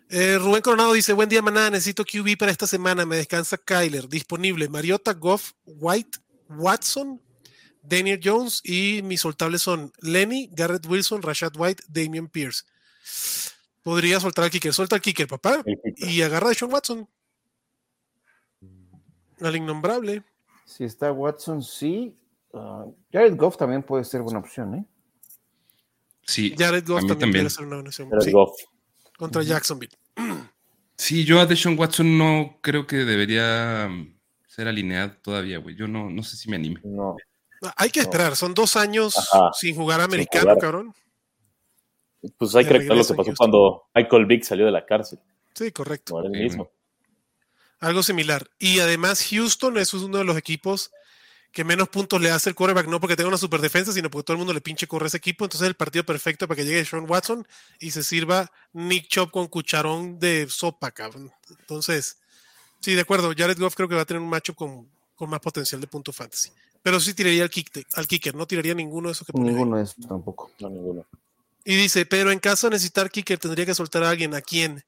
Eh, 0.10 0.38
Rubén 0.40 0.62
Coronado 0.62 0.94
dice: 0.94 1.14
Buen 1.14 1.30
día, 1.30 1.42
maná. 1.42 1.70
Necesito 1.70 2.04
QB 2.04 2.38
para 2.38 2.52
esta 2.52 2.66
semana. 2.66 3.06
Me 3.06 3.18
descansa 3.18 3.58
Kyler. 3.58 4.08
Disponible: 4.10 4.68
Mariota, 4.70 5.14
Goff, 5.14 5.52
White, 5.66 6.18
Watson, 6.50 7.22
Daniel 7.84 8.20
Jones 8.24 8.62
y 8.64 9.02
mis 9.04 9.22
soltables 9.22 9.62
son 9.62 9.92
Lenny, 10.02 10.50
Garrett 10.54 10.86
Wilson, 10.88 11.22
Rashad 11.22 11.52
White, 11.56 11.84
Damian 11.88 12.28
Pierce. 12.28 12.64
Podría 13.88 14.20
soltar 14.20 14.44
al 14.44 14.52
kicker. 14.52 14.74
Suelta 14.74 14.96
al 14.98 15.02
kicker, 15.02 15.28
papá. 15.28 15.64
Kicker. 15.64 15.94
Y 16.12 16.22
agarra 16.22 16.50
a 16.50 16.54
Sean 16.54 16.70
Watson. 16.74 17.08
Al 19.40 19.56
innombrable. 19.56 20.24
Si 20.66 20.84
está 20.84 21.10
Watson, 21.14 21.64
sí. 21.64 22.14
Ah, 22.54 22.84
Jared 23.14 23.38
Goff 23.38 23.56
también 23.56 23.82
puede 23.84 24.04
ser 24.04 24.22
buena 24.24 24.40
opción, 24.40 24.76
¿eh? 24.76 24.86
Sí, 26.24 26.54
Jared 26.58 26.86
Goff 26.86 27.00
también, 27.00 27.08
también. 27.20 27.32
pudiera 27.32 27.50
ser 27.50 27.66
una 27.66 27.76
buena 27.78 27.88
opción. 27.90 28.10
Jared 28.10 28.26
Sí, 28.26 28.32
Goff. 28.34 28.52
contra 29.18 29.42
Jacksonville. 29.44 29.94
Sí, 30.98 31.24
yo 31.24 31.40
a 31.40 31.46
Deshaun 31.46 31.80
Watson 31.80 32.18
no 32.18 32.58
creo 32.60 32.86
que 32.86 32.98
debería 32.98 33.88
mm, 33.90 34.18
ser 34.48 34.68
alineado 34.68 35.14
todavía, 35.22 35.60
güey. 35.60 35.78
Yo 35.78 35.88
no, 35.88 36.10
no 36.10 36.24
sé 36.24 36.36
si 36.36 36.50
me 36.50 36.58
anime. 36.58 36.82
No. 36.84 37.16
Hay 37.78 37.90
que 37.90 38.02
esperar. 38.02 38.36
Son 38.36 38.54
dos 38.54 38.76
años 38.76 39.16
Ajá. 39.18 39.52
sin 39.54 39.76
jugar 39.78 40.02
americano, 40.02 40.42
jugar. 40.44 40.58
cabrón. 40.58 40.94
Pues 42.38 42.56
hay 42.56 42.66
que 42.66 42.74
recordar 42.74 42.98
lo 42.98 43.06
que 43.06 43.14
pasó 43.14 43.34
cuando 43.38 43.84
Michael 43.94 44.26
Vick 44.26 44.44
salió 44.44 44.66
de 44.66 44.72
la 44.72 44.86
cárcel. 44.86 45.20
Sí, 45.54 45.72
correcto. 45.72 46.16
No 46.16 46.20
era 46.22 46.30
el 46.30 46.36
Sí, 46.36 46.44
mismo. 46.44 46.70
Algo 47.80 48.02
similar. 48.04 48.50
Y 48.58 48.80
además, 48.80 49.26
Houston 49.30 49.78
es 49.78 49.94
uno 49.94 50.18
de 50.18 50.24
los 50.24 50.36
equipos 50.38 50.92
que 51.52 51.64
menos 51.64 51.90
puntos 51.90 52.22
le 52.22 52.30
hace 52.30 52.50
el 52.50 52.56
quarterback, 52.56 52.88
no 52.88 53.00
porque 53.00 53.16
tenga 53.16 53.30
una 53.30 53.38
super 53.38 53.62
defensa, 53.62 53.92
sino 53.92 54.10
porque 54.12 54.26
todo 54.26 54.34
el 54.34 54.40
mundo 54.40 54.54
le 54.54 54.62
pinche 54.62 54.88
corre 54.88 55.06
a 55.06 55.08
ese 55.08 55.18
equipo. 55.18 55.46
Entonces, 55.46 55.68
el 55.68 55.76
partido 55.76 56.04
perfecto 56.04 56.48
para 56.48 56.56
que 56.58 56.66
llegue 56.66 56.86
Sean 56.86 57.10
Watson 57.10 57.48
y 57.80 57.92
se 57.92 58.04
sirva 58.04 58.52
Nick 58.74 59.08
Chop 59.08 59.32
con 59.32 59.48
cucharón 59.48 60.20
de 60.20 60.48
sopa, 60.50 60.92
cabrón. 60.92 61.32
Entonces, 61.60 62.20
sí, 62.80 62.94
de 62.94 63.02
acuerdo. 63.02 63.32
Jared 63.36 63.58
Goff 63.58 63.76
creo 63.76 63.88
que 63.88 63.96
va 63.96 64.02
a 64.02 64.06
tener 64.06 64.22
un 64.22 64.30
matchup 64.30 64.56
con, 64.56 64.88
con 65.16 65.30
más 65.30 65.40
potencial 65.40 65.80
de 65.82 65.88
punto 65.88 66.12
fantasy. 66.12 66.52
Pero 66.84 67.00
sí 67.00 67.14
tiraría 67.14 67.44
al, 67.44 67.50
kick, 67.50 67.86
al 67.96 68.08
kicker, 68.08 68.36
no 68.36 68.46
tiraría 68.46 68.74
ninguno 68.74 69.10
de 69.10 69.14
esos 69.14 69.26
que 69.26 69.34
ahí. 69.36 69.44
Ninguno 69.44 69.78
de 69.78 69.84
esos 69.84 70.08
tampoco. 70.08 70.52
No, 70.60 70.70
ninguno. 70.70 71.06
Y 71.70 71.76
dice, 71.76 72.06
pero 72.06 72.32
en 72.32 72.40
caso 72.40 72.68
de 72.68 72.76
necesitar 72.76 73.12
kicker, 73.12 73.38
tendría 73.38 73.66
que 73.66 73.76
soltar 73.76 74.02
a 74.04 74.10
alguien. 74.10 74.34
¿A 74.34 74.40
quién? 74.40 74.86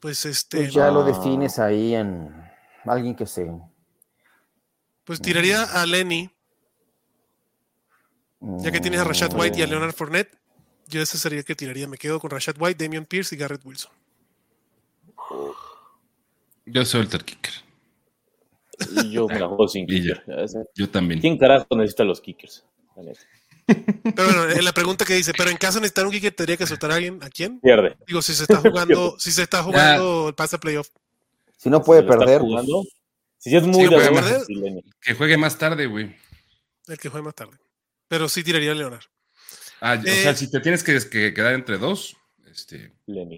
Pues 0.00 0.24
este, 0.26 0.56
Pues 0.58 0.72
ya 0.74 0.90
lo 0.90 1.04
defines 1.04 1.60
ahí 1.60 1.94
en 1.94 2.34
alguien 2.84 3.14
que 3.14 3.26
se. 3.26 3.48
pues 5.04 5.20
tiraría 5.20 5.62
a 5.62 5.86
Lenny, 5.86 6.28
ya 8.40 8.72
que 8.72 8.80
tienes 8.80 8.98
a 8.98 9.04
Rashad 9.04 9.32
White 9.34 9.56
y 9.56 9.62
a 9.62 9.68
Leonard 9.68 9.94
Fournette. 9.94 10.36
Yo 10.88 11.00
ese 11.00 11.16
sería 11.16 11.38
el 11.38 11.44
que 11.44 11.54
tiraría. 11.54 11.86
Me 11.86 11.96
quedo 11.96 12.18
con 12.18 12.28
Rashad 12.30 12.56
White, 12.58 12.82
Damian 12.84 13.06
Pierce 13.06 13.36
y 13.36 13.38
Garrett 13.38 13.64
Wilson. 13.64 13.92
Yo 16.66 16.84
soy 16.84 17.02
el 17.02 17.24
kicker. 17.24 17.52
Y 19.04 19.12
yo 19.12 19.28
me 19.28 19.38
la 19.38 19.46
juego 19.46 19.68
sin 19.68 19.86
kicker. 19.86 20.24
Yo 20.74 20.90
también. 20.90 21.20
¿Quién 21.20 21.38
carajo 21.38 21.66
necesita 21.76 22.02
los 22.02 22.20
kickers? 22.20 22.64
La 22.96 23.04
neta. 23.04 23.20
Pero 23.66 24.24
bueno, 24.28 24.50
en 24.50 24.64
la 24.64 24.72
pregunta 24.72 25.04
que 25.04 25.14
dice, 25.14 25.32
pero 25.36 25.50
en 25.50 25.56
caso 25.56 25.74
de 25.78 25.82
necesitar 25.82 26.04
un 26.06 26.12
kicker, 26.12 26.32
tendría 26.34 26.56
que 26.56 26.66
soltar 26.66 26.90
a 26.92 26.96
alguien. 26.96 27.18
¿A 27.22 27.30
quién? 27.30 27.60
Pierde. 27.60 27.96
Digo, 28.06 28.20
si 28.22 28.34
se 28.34 28.42
está 28.44 28.56
jugando, 28.60 29.16
si 29.18 29.32
se 29.32 29.42
está 29.42 29.62
jugando 29.62 30.28
el 30.28 30.34
pase 30.34 30.56
a 30.56 30.60
playoff. 30.60 30.88
Si 31.56 31.70
no 31.70 31.82
puede 31.82 32.02
Si 32.02 32.08
perder, 32.08 32.40
jugando, 32.40 32.82
pues, 32.82 32.94
Si 33.38 33.50
sí 33.50 33.56
es 33.56 33.62
muy 33.64 33.88
perder. 33.88 34.42
Lenny. 34.48 34.84
Que 35.00 35.14
juegue 35.14 35.36
más 35.38 35.56
tarde, 35.58 35.86
güey. 35.86 36.14
El 36.86 36.98
que 36.98 37.08
juegue 37.08 37.24
más 37.24 37.34
tarde. 37.34 37.56
Pero 38.08 38.28
sí 38.28 38.44
tiraría 38.44 38.72
a 38.72 38.74
Leonard. 38.74 39.04
Ah, 39.80 39.98
o 39.98 40.06
Eh, 40.06 40.22
sea, 40.22 40.34
si 40.34 40.50
te 40.50 40.60
tienes 40.60 40.82
que, 40.84 40.98
que 41.08 41.32
quedar 41.32 41.54
entre 41.54 41.78
dos, 41.78 42.16
este, 42.46 42.92
Lenny. 43.06 43.36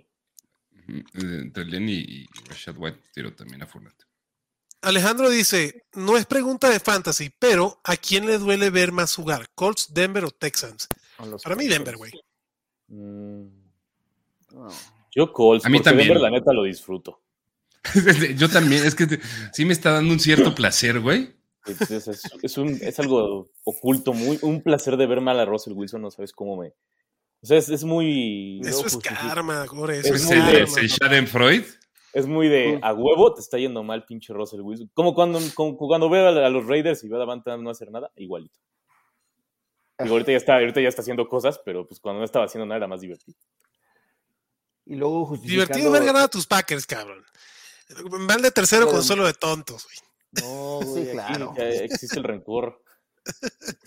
eh, 0.88 1.04
entre 1.14 1.64
Lenny 1.64 1.94
y 1.94 2.26
Rashad 2.48 2.74
White, 2.76 2.98
tiro 3.12 3.32
también 3.34 3.62
a 3.62 3.66
Fournette. 3.66 4.05
Alejandro 4.82 5.30
dice, 5.30 5.84
no 5.94 6.16
es 6.16 6.26
pregunta 6.26 6.68
de 6.70 6.78
fantasy, 6.80 7.30
pero 7.38 7.80
¿a 7.84 7.96
quién 7.96 8.26
le 8.26 8.38
duele 8.38 8.70
ver 8.70 8.92
más 8.92 9.14
jugar? 9.14 9.48
¿Colts, 9.54 9.92
Denver 9.94 10.24
o 10.24 10.30
Texans? 10.30 10.86
Para 11.42 11.56
mí 11.56 11.66
Denver, 11.66 11.96
güey. 11.96 12.12
Mm, 12.88 13.46
no. 14.52 14.68
Yo 15.14 15.32
Colts, 15.32 15.64
A 15.64 15.68
mí 15.68 15.78
porque 15.78 15.90
también. 15.90 16.08
Denver 16.08 16.22
la 16.22 16.30
neta 16.30 16.52
lo 16.52 16.62
disfruto. 16.64 17.20
Yo 18.36 18.48
también, 18.48 18.84
es 18.84 18.94
que 18.94 19.06
te- 19.06 19.20
sí 19.52 19.64
me 19.64 19.72
está 19.72 19.92
dando 19.92 20.12
un 20.12 20.20
cierto 20.20 20.54
placer, 20.54 21.00
güey. 21.00 21.34
Es, 21.66 22.06
es- 22.42 22.58
un- 22.58 22.78
es 22.80 22.98
algo 23.00 23.50
oculto, 23.64 24.12
muy, 24.12 24.38
un 24.42 24.62
placer 24.62 24.96
de 24.96 25.06
ver 25.06 25.20
mal 25.20 25.40
a 25.40 25.44
Russell 25.44 25.72
Wilson, 25.72 26.02
no 26.02 26.10
sabes 26.10 26.32
cómo 26.32 26.56
me... 26.56 26.68
O 27.42 27.46
sea, 27.46 27.58
es, 27.58 27.68
es 27.68 27.84
muy... 27.84 28.60
Eso 28.64 28.80
no, 28.82 28.86
es 28.86 28.92
pues, 28.94 29.04
karma, 29.04 29.64
Gore. 29.66 29.98
Eso 30.00 30.14
Es 30.14 30.30
el, 30.30 30.38
karma. 30.38 30.58
es 30.58 30.76
el 30.76 30.88
Schadenfreude. 30.88 31.66
Es 32.16 32.26
muy 32.26 32.48
de 32.48 32.78
a 32.82 32.94
huevo, 32.94 33.34
te 33.34 33.42
está 33.42 33.58
yendo 33.58 33.82
mal, 33.82 34.06
pinche 34.06 34.32
Russell 34.32 34.62
Wilson. 34.62 34.90
Como 34.94 35.14
cuando, 35.14 35.38
como 35.54 35.76
cuando 35.76 36.08
veo 36.08 36.26
a, 36.26 36.46
a 36.46 36.48
los 36.48 36.66
Raiders 36.66 37.04
y 37.04 37.08
veo 37.08 37.16
a 37.16 37.18
Davante 37.18 37.54
no 37.58 37.68
hacer 37.68 37.90
nada, 37.90 38.10
igualito. 38.16 38.58
Digo, 39.98 40.14
ahorita 40.14 40.30
ya, 40.30 40.38
está, 40.38 40.54
ahorita 40.54 40.80
ya 40.80 40.88
está 40.88 41.02
haciendo 41.02 41.28
cosas, 41.28 41.60
pero 41.62 41.86
pues 41.86 42.00
cuando 42.00 42.20
no 42.20 42.24
estaba 42.24 42.46
haciendo 42.46 42.64
nada 42.64 42.78
era 42.78 42.86
más 42.86 43.02
divertido. 43.02 43.36
Y 44.86 44.94
luego 44.94 45.26
justificando. 45.26 45.66
Divertido 45.66 45.90
ver 45.92 46.04
ganar 46.06 46.22
a 46.22 46.28
tus 46.28 46.46
Packers, 46.46 46.86
cabrón. 46.86 47.22
Van 48.26 48.40
de 48.40 48.50
tercero 48.50 48.86
con 48.88 49.02
solo 49.02 49.26
de 49.26 49.34
tontos, 49.34 49.84
güey. 49.84 50.42
No, 50.42 50.80
Sí, 50.84 50.88
güey, 50.88 51.02
aquí 51.02 51.34
claro. 51.34 51.54
existe 51.58 52.16
el 52.18 52.24
rencor. 52.24 52.82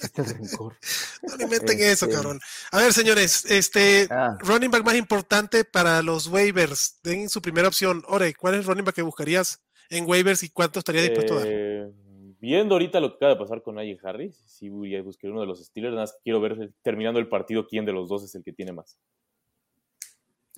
Este 0.02 0.24
rencor. 0.24 0.76
No 1.24 1.36
le 1.38 1.44
inventen 1.44 1.80
eso, 1.80 2.06
Este- 2.06 2.16
cabrón. 2.16 2.40
A 2.72 2.78
ver, 2.80 2.94
señores, 2.94 3.46
este 3.46 4.08
Ah. 4.10 4.38
running 4.40 4.72
back 4.72 4.84
más 4.86 4.96
importante 4.96 5.64
para 5.66 6.02
los 6.02 6.28
waivers. 6.28 7.00
Den 7.04 7.30
su 7.30 7.42
primera 7.42 7.68
opción. 7.68 8.04
Ore, 8.08 8.34
¿cuál 8.34 8.54
es 8.56 8.62
el 8.62 8.66
running 8.66 8.86
back 8.86 8.96
que 8.96 9.02
buscarías 9.02 9.62
en 9.90 10.06
waivers 10.08 10.44
y 10.44 10.50
cuánto 10.50 10.80
estaría 10.80 11.02
dispuesto 11.02 11.36
a 11.36 11.40
dar? 11.40 11.48
Eh, 11.50 11.92
viendo 12.40 12.76
ahorita 12.76 13.00
lo 13.00 13.10
que 13.12 13.16
acaba 13.18 13.34
de 13.34 13.40
pasar 13.40 13.62
con 13.62 13.76
Najee 13.76 13.98
Harris, 14.04 14.36
sí 14.46 14.70
voy 14.70 14.96
a 14.96 15.02
buscar 15.02 15.32
uno 15.32 15.42
de 15.42 15.48
los 15.48 15.64
Steelers, 15.66 15.94
nada 15.94 16.04
más 16.04 16.18
quiero 16.24 16.40
ver 16.42 16.72
terminando 16.82 17.20
el 17.20 17.28
partido 17.28 17.68
quién 17.68 17.86
de 17.86 17.94
los 17.94 18.08
dos 18.10 18.24
es 18.24 18.34
el 18.36 18.44
que 18.44 18.54
tiene 18.54 18.72
más. 18.74 18.98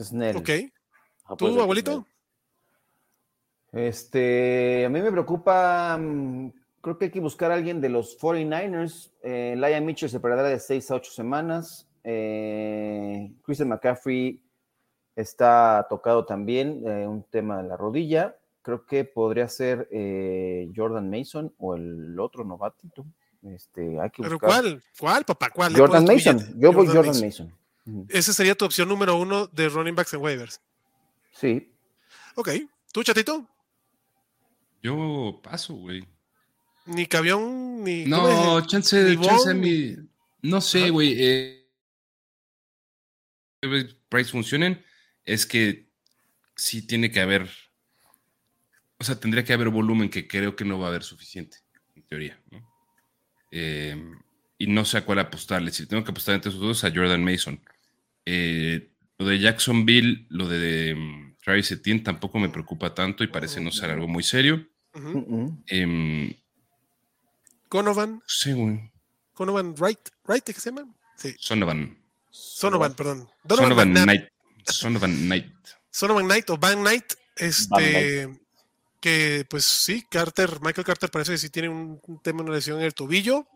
Snell. 0.01 0.35
Ok. 0.37 0.49
¿Tú, 1.37 1.59
abuelito? 1.61 1.91
Snell. 1.91 2.05
Este, 3.73 4.85
a 4.85 4.89
mí 4.89 5.01
me 5.01 5.11
preocupa, 5.11 5.97
mm, 5.97 6.51
creo 6.81 6.97
que 6.97 7.05
hay 7.05 7.11
que 7.11 7.19
buscar 7.19 7.51
a 7.51 7.55
alguien 7.55 7.81
de 7.81 7.89
los 7.89 8.17
49ers. 8.19 9.11
Eh, 9.23 9.55
Laia 9.57 9.79
Mitchell 9.81 10.09
se 10.09 10.19
perderá 10.19 10.43
de 10.43 10.59
6 10.59 10.91
a 10.91 10.95
8 10.95 11.11
semanas. 11.11 11.87
Eh, 12.03 13.31
Christian 13.43 13.69
McCaffrey 13.69 14.41
está 15.15 15.85
tocado 15.89 16.25
también, 16.25 16.83
eh, 16.87 17.07
un 17.07 17.23
tema 17.23 17.61
de 17.61 17.69
la 17.69 17.77
rodilla. 17.77 18.35
Creo 18.63 18.85
que 18.85 19.05
podría 19.05 19.47
ser 19.47 19.87
eh, 19.91 20.69
Jordan 20.75 21.09
Mason 21.09 21.53
o 21.57 21.75
el 21.75 22.19
otro 22.19 22.43
novatito. 22.43 23.05
Este, 23.43 23.99
hay 23.99 24.09
que 24.11 24.21
¿Pero 24.21 24.35
buscar. 24.35 24.49
cuál? 24.49 24.83
¿Cuál, 24.99 25.25
papá? 25.25 25.49
¿Cuál? 25.49 25.75
Jordan 25.75 26.05
Mason. 26.05 26.39
Yo 26.59 26.71
voy 26.71 26.87
Jordan 26.87 27.19
Mason. 27.19 27.51
Esa 28.09 28.33
sería 28.33 28.53
tu 28.53 28.65
opción 28.65 28.87
número 28.87 29.15
uno 29.15 29.47
de 29.47 29.67
running 29.69 29.95
backs 29.95 30.13
en 30.13 30.21
waivers. 30.21 30.61
Sí. 31.33 31.73
Ok. 32.35 32.49
¿Tú, 32.93 33.03
chatito? 33.03 33.47
Yo 34.83 35.39
paso, 35.41 35.73
güey. 35.73 36.07
Ni 36.85 37.05
Cavión, 37.05 37.83
ni. 37.83 38.03
¿cómo 38.03 38.17
No, 38.27 38.59
es? 38.59 38.67
chance, 38.67 39.03
Ni 39.15 39.25
chance 39.25 39.53
mí. 39.53 39.95
No 40.41 40.61
sé, 40.61 40.89
güey. 40.89 41.15
Eh, 41.19 41.57
Price 44.09 44.31
funcionen, 44.31 44.83
es 45.23 45.45
que 45.45 45.87
sí 46.55 46.85
tiene 46.85 47.11
que 47.11 47.19
haber. 47.21 47.49
O 48.99 49.03
sea, 49.03 49.19
tendría 49.19 49.43
que 49.43 49.53
haber 49.53 49.69
volumen 49.69 50.09
que 50.09 50.27
creo 50.27 50.55
que 50.55 50.65
no 50.65 50.79
va 50.79 50.87
a 50.87 50.89
haber 50.89 51.03
suficiente, 51.03 51.57
en 51.95 52.03
teoría. 52.03 52.39
¿no? 52.51 52.67
Eh, 53.51 53.95
y 54.57 54.67
no 54.67 54.85
sé 54.85 54.97
a 54.97 55.05
cuál 55.05 55.19
apostarle. 55.19 55.71
Si 55.71 55.87
tengo 55.87 56.03
que 56.03 56.11
apostar 56.11 56.35
entre 56.35 56.49
esos 56.49 56.61
dos, 56.61 56.83
a 56.83 56.91
Jordan 56.91 57.23
Mason. 57.23 57.59
Eh, 58.25 58.91
lo 59.17 59.25
de 59.25 59.39
Jacksonville, 59.39 60.25
lo 60.29 60.47
de 60.47 60.95
mm, 60.95 61.35
Travis 61.43 61.71
Etienne 61.71 62.01
tampoco 62.01 62.39
me 62.39 62.49
preocupa 62.49 62.93
tanto 62.93 63.23
y 63.23 63.27
parece 63.27 63.59
no 63.61 63.71
ser 63.71 63.91
algo 63.91 64.07
muy 64.07 64.23
serio. 64.23 64.67
Em, 65.67 66.33
Conovan. 67.71 68.15
no 68.15 68.21
sé, 68.27 68.53
güey. 68.53 68.91
Conovan 69.33 69.73
Wright. 69.75 70.09
¿Wright 70.25 70.43
qué 70.43 70.53
se 70.53 70.71
llama? 70.71 70.93
Sí. 71.15 71.33
Sonovan. 71.39 71.97
Sonovan, 72.29 72.93
perdón. 72.95 73.29
Donovan 73.45 73.69
Sonovan 73.69 73.87
McNabb. 73.87 74.03
Knight. 74.03 74.29
Sonovan 74.65 75.15
Knight. 75.15 75.53
Sonovan 75.89 76.25
Knight 76.25 76.49
o 76.49 76.57
Van 76.57 76.81
Knight. 76.81 77.13
Este. 77.37 78.25
Van 78.25 78.41
Que 78.99 79.45
pues 79.49 79.63
sí, 79.63 80.05
Carter, 80.11 80.59
Michael 80.61 80.85
Carter 80.85 81.09
parece 81.09 81.31
que 81.31 81.37
sí 81.37 81.49
tiene 81.49 81.69
un, 81.69 81.99
un 82.05 82.21
tema, 82.21 82.43
una 82.43 82.51
lesión 82.51 82.77
en 82.77 82.85
el 82.85 82.93
tobillo. 82.93 83.47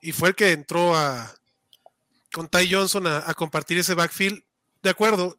Y 0.00 0.12
fue 0.12 0.28
el 0.28 0.34
que 0.36 0.52
entró 0.52 0.94
a 0.94 1.34
con 2.32 2.48
Ty 2.48 2.72
Johnson 2.72 3.08
a, 3.08 3.28
a 3.28 3.34
compartir 3.34 3.76
ese 3.78 3.94
backfield. 3.94 4.40
De 4.84 4.90
acuerdo. 4.90 5.36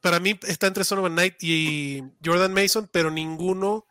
Para 0.00 0.18
mí 0.18 0.36
está 0.48 0.66
entre 0.66 0.82
Sonovan 0.82 1.12
Knight 1.12 1.36
y 1.44 2.02
Jordan 2.24 2.52
Mason, 2.52 2.90
pero 2.90 3.08
ninguno 3.12 3.86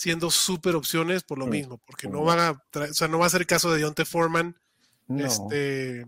siendo 0.00 0.30
súper 0.30 0.76
opciones 0.76 1.22
por 1.24 1.36
lo 1.38 1.46
mismo, 1.46 1.76
porque 1.84 2.08
no 2.08 2.22
van 2.24 2.38
a, 2.38 2.50
o 2.52 2.94
sea, 2.94 3.06
no 3.06 3.18
va 3.18 3.26
a 3.26 3.28
ser 3.28 3.42
el 3.42 3.46
caso 3.46 3.70
de 3.70 3.80
Deontay 3.80 4.06
Foreman, 4.06 4.56
No. 5.08 5.26
este, 5.26 6.06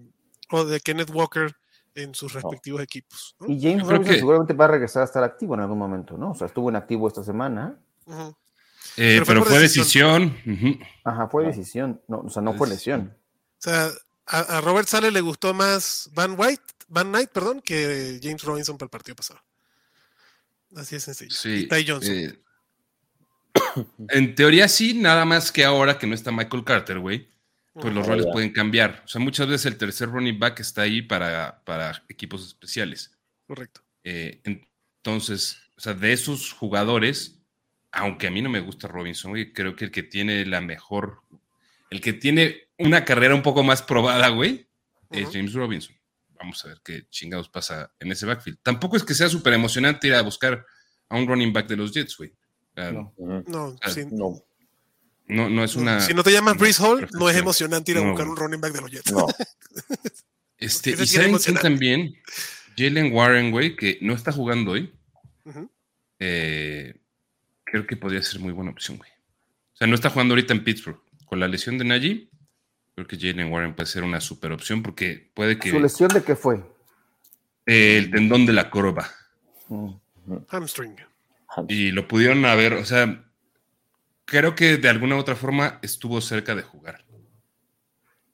o 0.51 0.65
de 0.65 0.81
Kenneth 0.81 1.11
Walker 1.11 1.55
en 1.95 2.15
sus 2.15 2.33
respectivos 2.33 2.81
equipos. 2.81 3.37
¿no? 3.39 3.49
Y 3.53 3.61
James 3.61 3.83
Robinson 3.87 4.05
que- 4.15 4.19
seguramente 4.19 4.55
va 4.55 4.65
a 4.65 4.69
regresar 4.69 5.03
a 5.03 5.05
estar 5.05 5.23
activo 5.23 5.53
en 5.55 5.61
algún 5.61 5.77
momento, 5.79 6.17
¿no? 6.17 6.31
O 6.31 6.35
sea, 6.35 6.47
estuvo 6.47 6.71
en 6.71 6.77
activo 6.77 7.07
esta 7.07 7.23
semana. 7.23 7.77
Eh, 8.09 8.35
Pero 8.97 9.25
fue 9.27 9.35
pero 9.35 9.41
por 9.41 9.49
fue 9.51 9.59
decisión. 9.61 10.37
Ajá, 11.05 11.29
fue 11.29 11.45
Ah. 11.45 11.49
decisión. 11.49 12.01
No, 12.09 12.21
o 12.21 12.31
sea, 12.31 12.41
no 12.41 12.55
fue 12.55 12.71
Decisión. 12.71 13.01
lesión. 13.01 13.19
sea, 13.59 13.91
a, 14.27 14.39
a 14.57 14.61
Robert 14.63 14.89
Sale 14.89 15.11
le 15.11 15.21
gustó 15.21 15.53
más 15.53 16.09
Van 16.15 16.35
White, 16.39 16.63
Van 16.89 17.09
Knight, 17.11 17.29
perdón, 17.31 17.61
que 17.61 18.19
James 18.23 18.43
Robinson 18.43 18.79
para 18.79 18.87
el 18.87 18.91
partido 18.91 19.17
pasado. 19.17 19.41
Así 20.77 20.97
es 20.97 21.05
sencillo. 21.05 21.31
Sí. 21.35 21.51
Y 21.65 21.69
Ty 21.69 21.87
Johnson. 21.87 22.15
eh, 22.15 22.39
en 24.09 24.35
teoría 24.35 24.69
sí, 24.69 24.95
nada 24.95 25.25
más 25.25 25.53
que 25.53 25.65
ahora 25.65 25.99
que 25.99 26.07
no 26.07 26.15
está 26.15 26.33
Michael 26.33 26.65
Carter, 26.65 26.99
güey, 26.99 27.29
pues 27.75 27.95
los 27.95 28.07
roles 28.07 28.27
ya. 28.27 28.33
pueden 28.33 28.53
cambiar. 28.53 29.03
O 29.05 29.09
sea, 29.09 29.21
muchas 29.21 29.47
veces 29.47 29.67
el 29.67 29.79
tercer 29.79 30.11
running 30.11 30.39
back 30.39 30.61
está 30.61 30.83
ahí 30.83 31.03
para, 31.03 31.63
para 31.65 32.05
equipos 32.09 32.47
especiales. 32.47 33.17
Correcto. 33.47 33.83
Eh, 34.05 34.41
entonces, 34.45 35.59
o 35.77 35.81
sea, 35.81 35.95
de 35.95 36.13
esos 36.13 36.53
jugadores, 36.53 37.41
aunque 37.91 38.27
a 38.27 38.31
mí 38.31 38.43
no 38.43 38.51
me 38.51 38.61
gusta 38.61 38.89
Robinson, 38.89 39.33
güey, 39.33 39.53
creo 39.53 39.75
que 39.75 39.87
el 39.87 39.91
que 39.91 40.03
tiene 40.03 40.45
la 40.47 40.61
mejor, 40.61 41.23
el 41.91 42.01
que 42.01 42.13
tiene 42.13 42.69
una 42.79 43.05
carrera 43.05 43.35
un 43.35 43.43
poco 43.43 43.63
más 43.63 43.83
probada, 43.83 44.29
güey, 44.29 44.67
es. 45.11 45.31
James 45.33 45.53
Robinson. 45.53 45.95
Vamos 46.39 46.65
a 46.65 46.69
ver 46.69 46.81
qué 46.85 47.07
chingados 47.09 47.49
pasa 47.49 47.93
en 48.01 48.11
ese 48.11 48.27
backfield. 48.27 48.59
Tampoco 48.63 48.97
es 48.97 49.05
que 49.05 49.15
sea 49.15 49.29
súper 49.29 49.53
emocionante 49.53 50.09
ir 50.09 50.15
a 50.15 50.23
buscar 50.23 50.67
a 51.09 51.17
un 51.17 51.27
running 51.27 51.53
back 51.53 51.69
de 51.69 51.77
los 51.77 51.93
Jets, 51.93 52.17
güey. 52.17 52.33
No. 52.77 53.13
No, 53.19 53.45
No, 54.11 54.43
no, 55.29 55.49
no 55.49 55.65
es 55.65 55.77
una. 55.77 56.01
si 56.01 56.15
no 56.15 56.23
te 56.23 56.33
llamas 56.33 56.57
Breeze 56.59 56.83
Hall, 56.83 57.09
no 57.13 57.29
es 57.31 57.37
emocionante 57.37 57.93
ir 57.93 57.99
a 57.99 58.01
No, 58.03 58.09
buscar 58.11 58.29
un 58.29 58.37
running 58.37 58.61
back 58.61 58.73
de 58.73 58.81
los 58.81 58.91
Jets. 58.91 59.13
no. 59.13 59.27
Este, 60.59 60.91
y 60.91 61.07
saben 61.09 61.37
también, 61.61 62.15
Jalen 62.77 63.13
Warren, 63.13 63.51
güey, 63.51 63.75
que 63.75 63.99
no 64.01 64.13
está 64.15 64.31
jugando 64.31 64.71
hoy. 64.73 64.95
Eh, 66.21 66.95
creo 67.65 67.85
que 67.85 67.97
podría 67.97 68.23
ser 68.23 68.39
muy 68.39 68.53
buena 68.53 68.71
opción, 68.71 68.97
güey. 68.97 69.11
O 69.11 69.77
sea, 69.77 69.89
no 69.89 69.97
está 69.97 70.09
jugando 70.11 70.35
ahorita 70.35 70.53
en 70.55 70.63
Pittsburgh. 70.63 71.01
Con 71.27 71.41
la 71.41 71.49
lesión 71.49 71.79
de 71.79 71.85
Najee, 71.85 72.29
creo 72.95 73.09
que 73.09 73.19
Jalen 73.19 73.51
Warren 73.51 73.75
puede 73.75 73.89
ser 73.89 74.05
una 74.05 74.21
super 74.21 74.53
opción 74.53 74.85
porque 74.85 75.33
puede 75.35 75.59
que 75.59 75.71
¿Su 75.71 75.81
lesión 75.81 76.11
de 76.11 76.23
qué 76.23 76.37
fue? 76.37 76.63
eh, 77.67 77.97
el 77.99 78.13
tendón 78.13 78.47
de 78.47 78.53
la 78.53 78.71
corva. 78.71 79.11
Hamstring. 80.49 80.95
Y 81.69 81.91
lo 81.93 82.09
pudieron 82.09 82.45
haber, 82.45 82.75
o 82.75 82.85
sea, 82.85 83.25
creo 84.25 84.55
que 84.55 84.77
de 84.79 84.89
alguna 84.89 85.17
u 85.17 85.19
otra 85.19 85.37
forma 85.37 85.79
estuvo 85.83 86.21
cerca 86.21 86.55
de 86.55 86.63
jugar. 86.63 87.05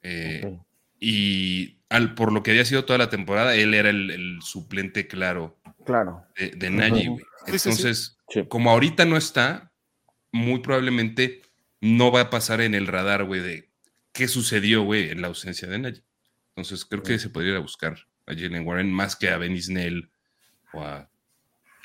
Eh. 0.01 0.57
Y 0.99 1.79
al, 1.89 2.13
por 2.15 2.31
lo 2.31 2.43
que 2.43 2.51
había 2.51 2.65
sido 2.65 2.85
toda 2.85 2.99
la 2.99 3.09
temporada, 3.09 3.55
él 3.55 3.73
era 3.73 3.89
el, 3.89 4.11
el 4.11 4.39
suplente 4.41 5.07
claro 5.07 5.59
Claro. 5.85 6.25
de, 6.37 6.51
de 6.51 6.67
sí, 7.47 7.59
sí. 7.59 7.69
Entonces, 7.69 8.15
Sí. 8.31 8.45
como 8.47 8.69
ahorita 8.69 9.05
no 9.05 9.17
está, 9.17 9.71
muy 10.31 10.59
probablemente 10.59 11.41
no 11.81 12.11
va 12.11 12.21
a 12.21 12.29
pasar 12.29 12.61
en 12.61 12.75
el 12.75 12.85
radar, 12.85 13.23
güey, 13.23 13.41
de 13.41 13.69
qué 14.11 14.27
sucedió, 14.27 14.83
güey, 14.83 15.09
en 15.09 15.21
la 15.21 15.29
ausencia 15.29 15.67
de 15.67 15.79
Najee. 15.79 16.03
Entonces, 16.49 16.85
creo 16.85 17.01
que 17.01 17.17
se 17.17 17.29
podría 17.29 17.51
ir 17.53 17.57
a 17.57 17.61
buscar 17.61 17.97
a 18.27 18.33
Jalen 18.35 18.67
Warren 18.67 18.91
más 18.91 19.15
que 19.15 19.29
a 19.29 19.37
Benny 19.37 19.61
Snell 19.61 20.11
o 20.73 20.83
a 20.83 21.08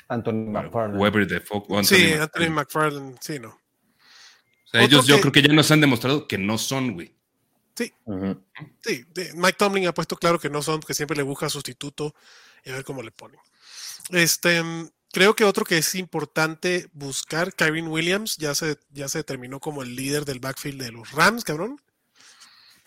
Anthony 0.07 0.49
McFarland. 0.49 0.99
Weber 1.01 1.41
Fox. 1.41 1.67
o 1.69 1.83
Sí, 1.83 2.13
Anthony 2.13 2.21
Anthony 2.21 2.49
McFarland. 2.51 3.17
Sí, 3.21 3.39
no. 3.39 3.49
O 3.49 4.67
sea, 4.67 4.81
ellos 4.81 5.05
yo 5.07 5.15
que- 5.15 5.21
creo 5.21 5.31
que 5.33 5.41
ya 5.41 5.53
nos 5.53 5.71
han 5.71 5.81
demostrado 5.81 6.27
que 6.27 6.37
no 6.37 6.57
son, 6.57 6.93
güey. 6.93 7.13
Sí, 8.81 9.03
de- 9.13 9.33
Mike 9.33 9.57
Tomlin 9.57 9.87
ha 9.87 9.93
puesto 9.93 10.15
claro 10.15 10.39
que 10.39 10.49
no 10.49 10.61
son, 10.61 10.79
que 10.81 10.93
siempre 10.93 11.17
le 11.17 11.23
busca 11.23 11.49
sustituto 11.49 12.15
y 12.63 12.69
a 12.69 12.73
ver 12.73 12.83
cómo 12.85 13.01
le 13.03 13.11
ponen. 13.11 13.39
Este, 14.11 14.61
creo 15.11 15.35
que 15.35 15.43
otro 15.43 15.65
que 15.65 15.77
es 15.77 15.95
importante 15.95 16.87
buscar, 16.93 17.53
Kyron 17.53 17.87
Williams, 17.89 18.37
ya 18.37 18.55
se, 18.55 18.77
ya 18.91 19.07
se 19.09 19.19
determinó 19.19 19.59
como 19.59 19.81
el 19.81 19.95
líder 19.95 20.23
del 20.25 20.39
backfield 20.39 20.81
de 20.81 20.91
los 20.91 21.11
Rams, 21.11 21.43
cabrón. 21.43 21.81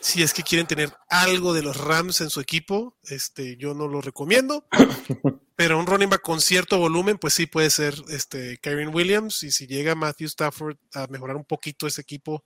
Si 0.01 0.23
es 0.23 0.33
que 0.33 0.43
quieren 0.43 0.67
tener 0.67 0.93
algo 1.09 1.53
de 1.53 1.63
los 1.63 1.77
Rams 1.77 2.21
en 2.21 2.31
su 2.31 2.41
equipo, 2.41 2.97
este, 3.05 3.57
yo 3.57 3.75
no 3.75 3.89
lo 3.89 4.01
recomiendo. 4.01 4.65
Pero 5.57 5.79
un 5.79 5.87
running 5.87 6.09
back 6.09 6.23
con 6.23 6.41
cierto 6.41 6.79
volumen, 6.79 7.19
pues 7.19 7.35
sí 7.35 7.47
puede 7.47 7.69
ser 7.71 7.95
este 8.09 8.59
Kyron 8.59 8.95
Williams. 8.95 9.43
Y 9.43 9.51
si 9.51 9.67
llega 9.67 9.97
Matthew 9.97 10.27
Stafford 10.29 10.77
a 10.95 11.09
mejorar 11.09 11.37
un 11.37 11.45
poquito 11.45 11.87
ese 11.89 12.01
equipo, 12.01 12.45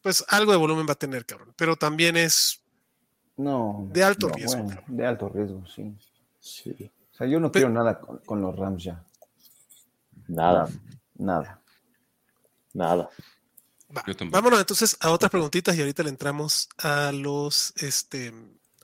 pues 0.00 0.24
algo 0.28 0.52
de 0.52 0.58
volumen 0.58 0.86
va 0.88 0.92
a 0.92 0.98
tener, 0.98 1.26
cabrón. 1.26 1.52
Pero 1.56 1.74
también 1.74 2.16
es 2.16 2.62
No. 3.36 3.88
De 3.92 4.04
alto 4.04 4.28
no, 4.28 4.34
riesgo, 4.34 4.62
bueno, 4.62 4.80
de 4.86 5.06
alto 5.06 5.28
riesgo, 5.28 5.66
sí. 5.66 5.96
Sí. 6.38 6.92
O 7.12 7.16
sea, 7.16 7.26
yo 7.26 7.40
no 7.40 7.50
quiero 7.50 7.70
nada 7.70 7.98
con, 7.98 8.18
con 8.18 8.40
los 8.40 8.56
Rams 8.56 8.84
ya. 8.84 9.04
Nada, 10.28 10.68
Nada. 11.16 11.60
nada. 12.74 13.10
Va. 13.96 14.04
Vámonos 14.30 14.60
entonces 14.60 14.96
a 15.00 15.10
otras 15.10 15.30
preguntitas 15.30 15.74
y 15.76 15.80
ahorita 15.80 16.02
le 16.02 16.10
entramos 16.10 16.68
a 16.78 17.10
los 17.12 17.72
este 17.76 18.34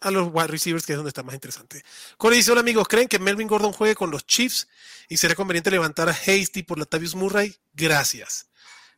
a 0.01 0.11
los 0.11 0.29
wide 0.33 0.49
receivers, 0.49 0.85
que 0.85 0.93
es 0.93 0.97
donde 0.97 1.09
está 1.09 1.23
más 1.23 1.35
interesante. 1.35 1.83
Corey 2.19 2.39
dice, 2.39 2.53
hola 2.53 2.61
amigos, 2.61 2.87
¿creen 2.89 3.09
que 3.09 3.19
Melvin 3.19 3.49
Gordon 3.49 3.73
juegue 3.73 3.95
con 3.95 4.11
los 4.11 4.27
Chiefs 4.27 4.69
y 5.09 5.17
será 5.17 5.35
conveniente 5.35 5.71
levantar 5.71 6.09
a 6.09 6.13
Hasty 6.13 6.63
por 6.63 6.79
Latavius 6.79 7.15
Murray? 7.15 7.57
Gracias. 7.73 8.49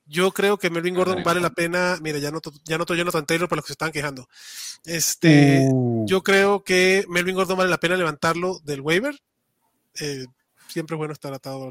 Yo 0.08 0.32
creo 0.32 0.56
que 0.56 0.70
Melvin 0.70 0.94
Gordon 0.94 1.16
Madre 1.16 1.24
vale 1.24 1.40
la 1.40 1.50
pena. 1.50 1.98
Mira, 2.00 2.18
ya 2.18 2.30
noto, 2.30 2.52
ya 2.64 2.78
noto 2.78 2.94
Jonathan 2.94 3.26
Taylor 3.26 3.48
para 3.48 3.58
los 3.58 3.64
que 3.64 3.68
se 3.68 3.72
están 3.72 3.92
quejando. 3.92 4.28
Este, 4.84 5.68
Uh, 5.68 6.06
yo 6.06 6.22
creo 6.22 6.62
que 6.62 7.04
Melvin 7.08 7.34
Gordon 7.34 7.58
vale 7.58 7.70
la 7.70 7.80
pena 7.80 7.96
levantarlo 7.96 8.60
del 8.64 8.80
waiver. 8.80 9.20
Eh, 10.00 10.26
siempre 10.68 10.94
es 10.94 10.98
bueno 10.98 11.12
estar 11.12 11.32
atado 11.32 11.68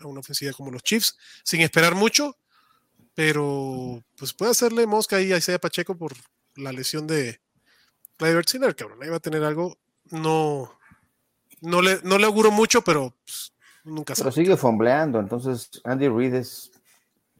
a 0.00 0.06
una 0.06 0.20
ofensiva 0.20 0.52
como 0.52 0.70
los 0.70 0.82
Chiefs, 0.82 1.16
sin 1.44 1.62
esperar 1.62 1.94
mucho, 1.94 2.36
pero 3.18 4.00
pues 4.16 4.32
puede 4.32 4.52
hacerle 4.52 4.86
mosca 4.86 5.16
ahí 5.16 5.32
a 5.32 5.38
Isaiah 5.38 5.58
Pacheco 5.58 5.96
por 5.98 6.12
la 6.54 6.70
lesión 6.70 7.08
de 7.08 7.40
Clyde 8.16 8.44
Siller, 8.46 8.76
cabrón. 8.76 9.02
Ahí 9.02 9.08
va 9.08 9.16
a 9.16 9.20
tener 9.20 9.42
algo. 9.42 9.76
No, 10.12 10.72
no 11.60 11.82
le, 11.82 11.98
no 12.04 12.16
le 12.16 12.26
auguro 12.26 12.52
mucho, 12.52 12.82
pero 12.82 13.12
pues, 13.24 13.52
nunca 13.82 14.14
pero 14.14 14.30
sabe. 14.30 14.44
sigue 14.44 14.56
fombleando, 14.56 15.18
entonces 15.18 15.68
Andy 15.82 16.06
Reid 16.08 16.34
es, 16.34 16.70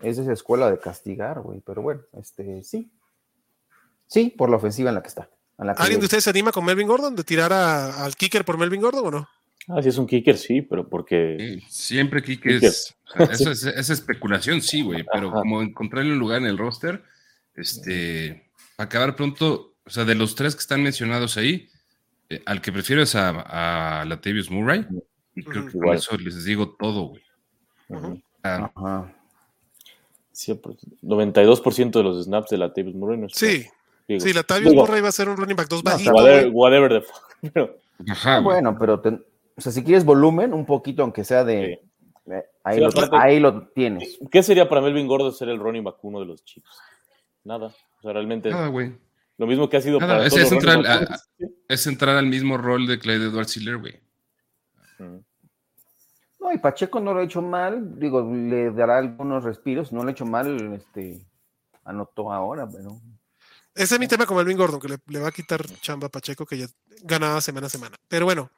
es 0.00 0.18
esa 0.18 0.32
escuela 0.32 0.68
de 0.68 0.80
castigar, 0.80 1.42
güey. 1.42 1.60
Pero 1.60 1.80
bueno, 1.80 2.02
este 2.18 2.64
sí. 2.64 2.90
Sí, 4.08 4.34
por 4.36 4.50
la 4.50 4.56
ofensiva 4.56 4.88
en 4.88 4.96
la 4.96 5.02
que 5.02 5.08
está. 5.10 5.30
en 5.58 5.68
la 5.68 5.74
que 5.76 5.82
¿Alguien 5.82 6.00
de 6.00 6.06
ustedes 6.06 6.24
se 6.24 6.30
anima 6.30 6.50
con 6.50 6.64
Melvin 6.64 6.88
Gordon 6.88 7.14
de 7.14 7.22
tirar 7.22 7.52
a- 7.52 8.04
al 8.04 8.16
kicker 8.16 8.44
por 8.44 8.58
Melvin 8.58 8.80
Gordon 8.80 9.06
o 9.06 9.10
no? 9.12 9.28
Ah, 9.68 9.82
si 9.82 9.90
es 9.90 9.98
un 9.98 10.06
kicker, 10.06 10.36
sí, 10.36 10.62
pero 10.62 10.88
porque. 10.88 11.36
Sí, 11.60 11.66
Siempre 11.68 12.22
Kike 12.22 12.42
Kicker. 12.54 12.64
es. 12.64 12.96
o 13.18 13.26
sea, 13.26 13.26
esa, 13.32 13.50
es- 13.52 13.64
esa 13.64 13.92
especulación, 13.92 14.62
sí, 14.62 14.82
güey. 14.82 15.04
Pero 15.12 15.28
Ajá. 15.28 15.40
como 15.40 15.60
encontrarle 15.62 16.12
un 16.12 16.18
lugar 16.18 16.40
en 16.40 16.46
el 16.46 16.56
roster, 16.58 17.02
este. 17.54 18.48
Para 18.76 18.86
acabar 18.86 19.16
pronto, 19.16 19.74
o 19.84 19.90
sea, 19.90 20.04
de 20.04 20.14
los 20.14 20.34
tres 20.34 20.54
que 20.54 20.60
están 20.60 20.82
mencionados 20.82 21.36
ahí, 21.36 21.68
eh, 22.30 22.42
al 22.46 22.60
que 22.62 22.72
prefiero 22.72 23.02
es 23.02 23.14
a, 23.14 24.00
a 24.00 24.04
Latavius 24.04 24.50
Murray. 24.50 24.86
Y 25.34 25.42
creo 25.42 25.66
que 25.66 25.72
con 25.72 25.82
Igual. 25.82 25.98
eso 25.98 26.16
les 26.16 26.44
digo 26.44 26.76
todo, 26.78 27.08
güey. 27.08 27.22
Ah, 28.42 28.70
Ajá. 28.74 29.14
100%, 30.34 30.78
92% 31.02 31.90
de 31.90 32.02
los 32.02 32.24
snaps 32.24 32.50
de 32.50 32.58
la 32.58 32.72
Tavis 32.72 32.94
Murray 32.94 33.18
no 33.18 33.26
es 33.26 33.32
Sí, 33.34 33.66
digo, 34.06 34.20
sí, 34.20 34.32
Latavius 34.32 34.70
digo, 34.70 34.82
Murray 34.86 35.00
va 35.00 35.08
a 35.08 35.12
ser 35.12 35.28
un 35.28 35.36
running 35.36 35.56
back 35.56 35.68
2 35.68 35.82
No, 35.84 35.90
bajito. 35.90 36.12
Whatever, 36.52 36.90
the 36.92 37.00
fuck. 37.00 37.36
Pero, 37.52 37.76
Ajá. 38.08 38.38
Bueno, 38.40 38.76
pero 38.78 39.00
ten- 39.00 39.24
o 39.58 39.60
sea, 39.60 39.72
si 39.72 39.82
quieres 39.84 40.04
volumen, 40.04 40.54
un 40.54 40.64
poquito, 40.64 41.02
aunque 41.02 41.24
sea 41.24 41.44
de. 41.44 41.82
eh, 42.30 42.44
ahí, 42.64 42.76
Sí, 42.76 42.80
lo, 42.82 42.88
aparte- 42.88 43.16
ahí 43.16 43.40
lo 43.40 43.66
tienes. 43.68 44.18
¿Qué 44.30 44.42
sería 44.42 44.68
para 44.68 44.80
Melvin 44.80 45.06
Gordo 45.06 45.32
ser 45.32 45.48
el 45.50 45.58
running 45.58 45.84
back 45.84 45.96
uno 46.02 46.20
de 46.20 46.26
los 46.26 46.44
Chiefs? 46.44 46.78
Nada. 47.44 47.66
O 47.66 48.02
sea, 48.02 48.12
realmente 48.12 48.50
Nada, 48.50 48.68
güey. 48.68 48.96
lo 49.36 49.46
mismo 49.46 49.68
que 49.68 49.76
ha 49.76 49.80
sido 49.80 49.98
Nada, 49.98 50.14
para 50.14 50.26
es- 50.26 50.32
todos 50.32 50.46
es 50.46 50.52
entrar 50.52 50.82
backs. 50.82 51.28
Es 51.68 51.86
entrar 51.86 52.16
al 52.16 52.26
mismo 52.26 52.56
rol 52.56 52.86
de 52.86 52.98
Clyde 52.98 53.26
Edward 53.26 53.48
Siller, 53.48 53.76
güey. 53.78 54.00
No, 56.40 56.52
y 56.52 56.58
Pacheco 56.58 57.00
no 57.00 57.12
lo 57.12 57.20
ha 57.20 57.24
hecho 57.24 57.42
mal, 57.42 57.98
digo, 57.98 58.22
le 58.32 58.70
dará 58.70 58.98
algunos 58.98 59.42
respiros, 59.44 59.92
no 59.92 60.02
lo 60.02 60.08
ha 60.08 60.12
hecho 60.12 60.24
mal, 60.24 60.72
este, 60.74 61.20
anotó 61.84 62.32
ahora, 62.32 62.68
pero 62.68 63.00
Ese 63.74 63.94
es 63.94 64.00
mi 64.00 64.06
tema 64.08 64.24
con 64.24 64.36
Melvin 64.36 64.56
Gordon, 64.56 64.80
que 64.80 64.88
le, 64.88 64.96
le 65.08 65.18
va 65.20 65.28
a 65.28 65.32
quitar 65.32 65.64
chamba 65.80 66.06
a 66.06 66.10
Pacheco, 66.10 66.46
que 66.46 66.58
ya 66.58 66.66
ganaba 67.02 67.40
semana 67.40 67.66
a 67.66 67.70
semana. 67.70 67.96
Pero 68.08 68.24
bueno, 68.24 68.50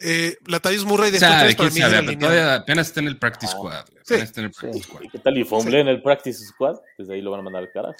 eh, 0.00 0.36
Latavius 0.46 0.84
Murray 0.84 1.10
de 1.10 1.18
tres 1.18 1.54
para 1.56 1.70
mí 1.70 1.80
sabe, 1.80 2.02
pero 2.04 2.18
todavía 2.18 2.54
apenas 2.56 2.86
está 2.88 3.00
en 3.00 3.08
el 3.08 3.18
practice 3.18 3.52
Ah, 3.54 3.56
squad. 3.56 3.84
güey. 3.90 4.02
sí, 4.04 4.14
Apenas 4.14 4.28
está 4.28 4.40
en 4.40 4.46
el 4.46 4.52
sí. 4.54 4.60
practice 4.60 4.84
squad. 4.84 5.02
¿Y 5.02 5.08
qué 5.08 5.18
tal? 5.18 5.38
Y 5.38 5.44
fumble 5.44 5.80
en 5.80 5.88
el 5.88 6.02
practice 6.02 6.44
squad. 6.46 6.76
Desde 6.96 7.14
ahí 7.14 7.20
lo 7.22 7.30
van 7.30 7.40
a 7.40 7.42
mandar 7.42 7.62
al 7.62 7.70
carajo. 7.72 7.96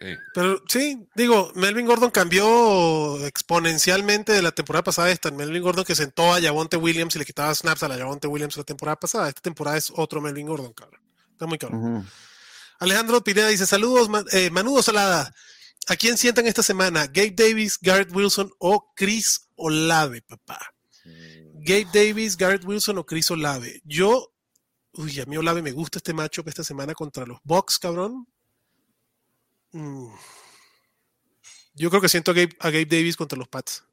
Sí. 0.00 0.16
Pero 0.34 0.60
sí, 0.68 1.06
digo, 1.14 1.52
Melvin 1.54 1.86
Gordon 1.86 2.10
cambió 2.10 3.24
exponencialmente 3.24 4.32
de 4.32 4.42
la 4.42 4.50
temporada 4.50 4.82
pasada 4.82 5.08
a 5.08 5.10
esta. 5.12 5.30
Melvin 5.30 5.62
Gordon 5.62 5.84
que 5.84 5.94
sentó 5.94 6.34
a 6.34 6.40
Javonte 6.40 6.76
Williams 6.76 7.14
y 7.14 7.20
le 7.20 7.24
quitaba 7.24 7.54
snaps 7.54 7.84
a 7.84 7.88
la 7.88 7.96
Javonte 7.98 8.26
Williams 8.26 8.56
la 8.56 8.64
temporada 8.64 8.96
pasada. 8.98 9.28
Esta 9.28 9.40
temporada 9.42 9.76
es 9.76 9.92
otro 9.94 10.20
Melvin 10.20 10.48
Gordon, 10.48 10.72
cabrón. 10.72 11.00
Está 11.30 11.46
muy 11.46 11.56
cabrón. 11.58 11.96
ujú. 11.98 12.04
Alejandro 12.80 13.22
Pineda 13.22 13.46
dice: 13.48 13.64
Saludos, 13.64 14.08
Ma- 14.08 14.24
eh, 14.32 14.50
Manudo 14.50 14.82
Salada. 14.82 15.32
¿A 15.88 15.96
quién 15.96 16.16
sientan 16.16 16.46
esta 16.46 16.62
semana? 16.62 17.06
¿Gabe 17.06 17.32
Davis, 17.32 17.78
Garrett 17.80 18.14
Wilson 18.14 18.52
o 18.58 18.92
Chris 18.94 19.48
Olave, 19.56 20.22
papá? 20.22 20.74
Gabe 21.54 21.86
Davis, 21.92 22.36
Garrett 22.36 22.64
Wilson 22.64 22.98
o 22.98 23.06
Chris 23.06 23.30
Olave. 23.30 23.80
Yo, 23.84 24.32
uy, 24.92 25.20
a 25.20 25.26
mí 25.26 25.36
Olave 25.36 25.62
me 25.62 25.72
gusta 25.72 25.98
este 25.98 26.12
matchup 26.14 26.48
esta 26.48 26.62
semana 26.64 26.94
contra 26.94 27.26
los 27.26 27.38
Bucks, 27.42 27.78
cabrón. 27.78 28.26
Mm. 29.72 30.08
Yo 31.74 31.90
creo 31.90 32.02
que 32.02 32.08
siento 32.08 32.30
a 32.30 32.34
Gabe, 32.34 32.56
a 32.60 32.70
Gabe 32.70 32.86
Davis 32.86 33.16
contra 33.16 33.38
los 33.38 33.48
Pats. 33.48 33.84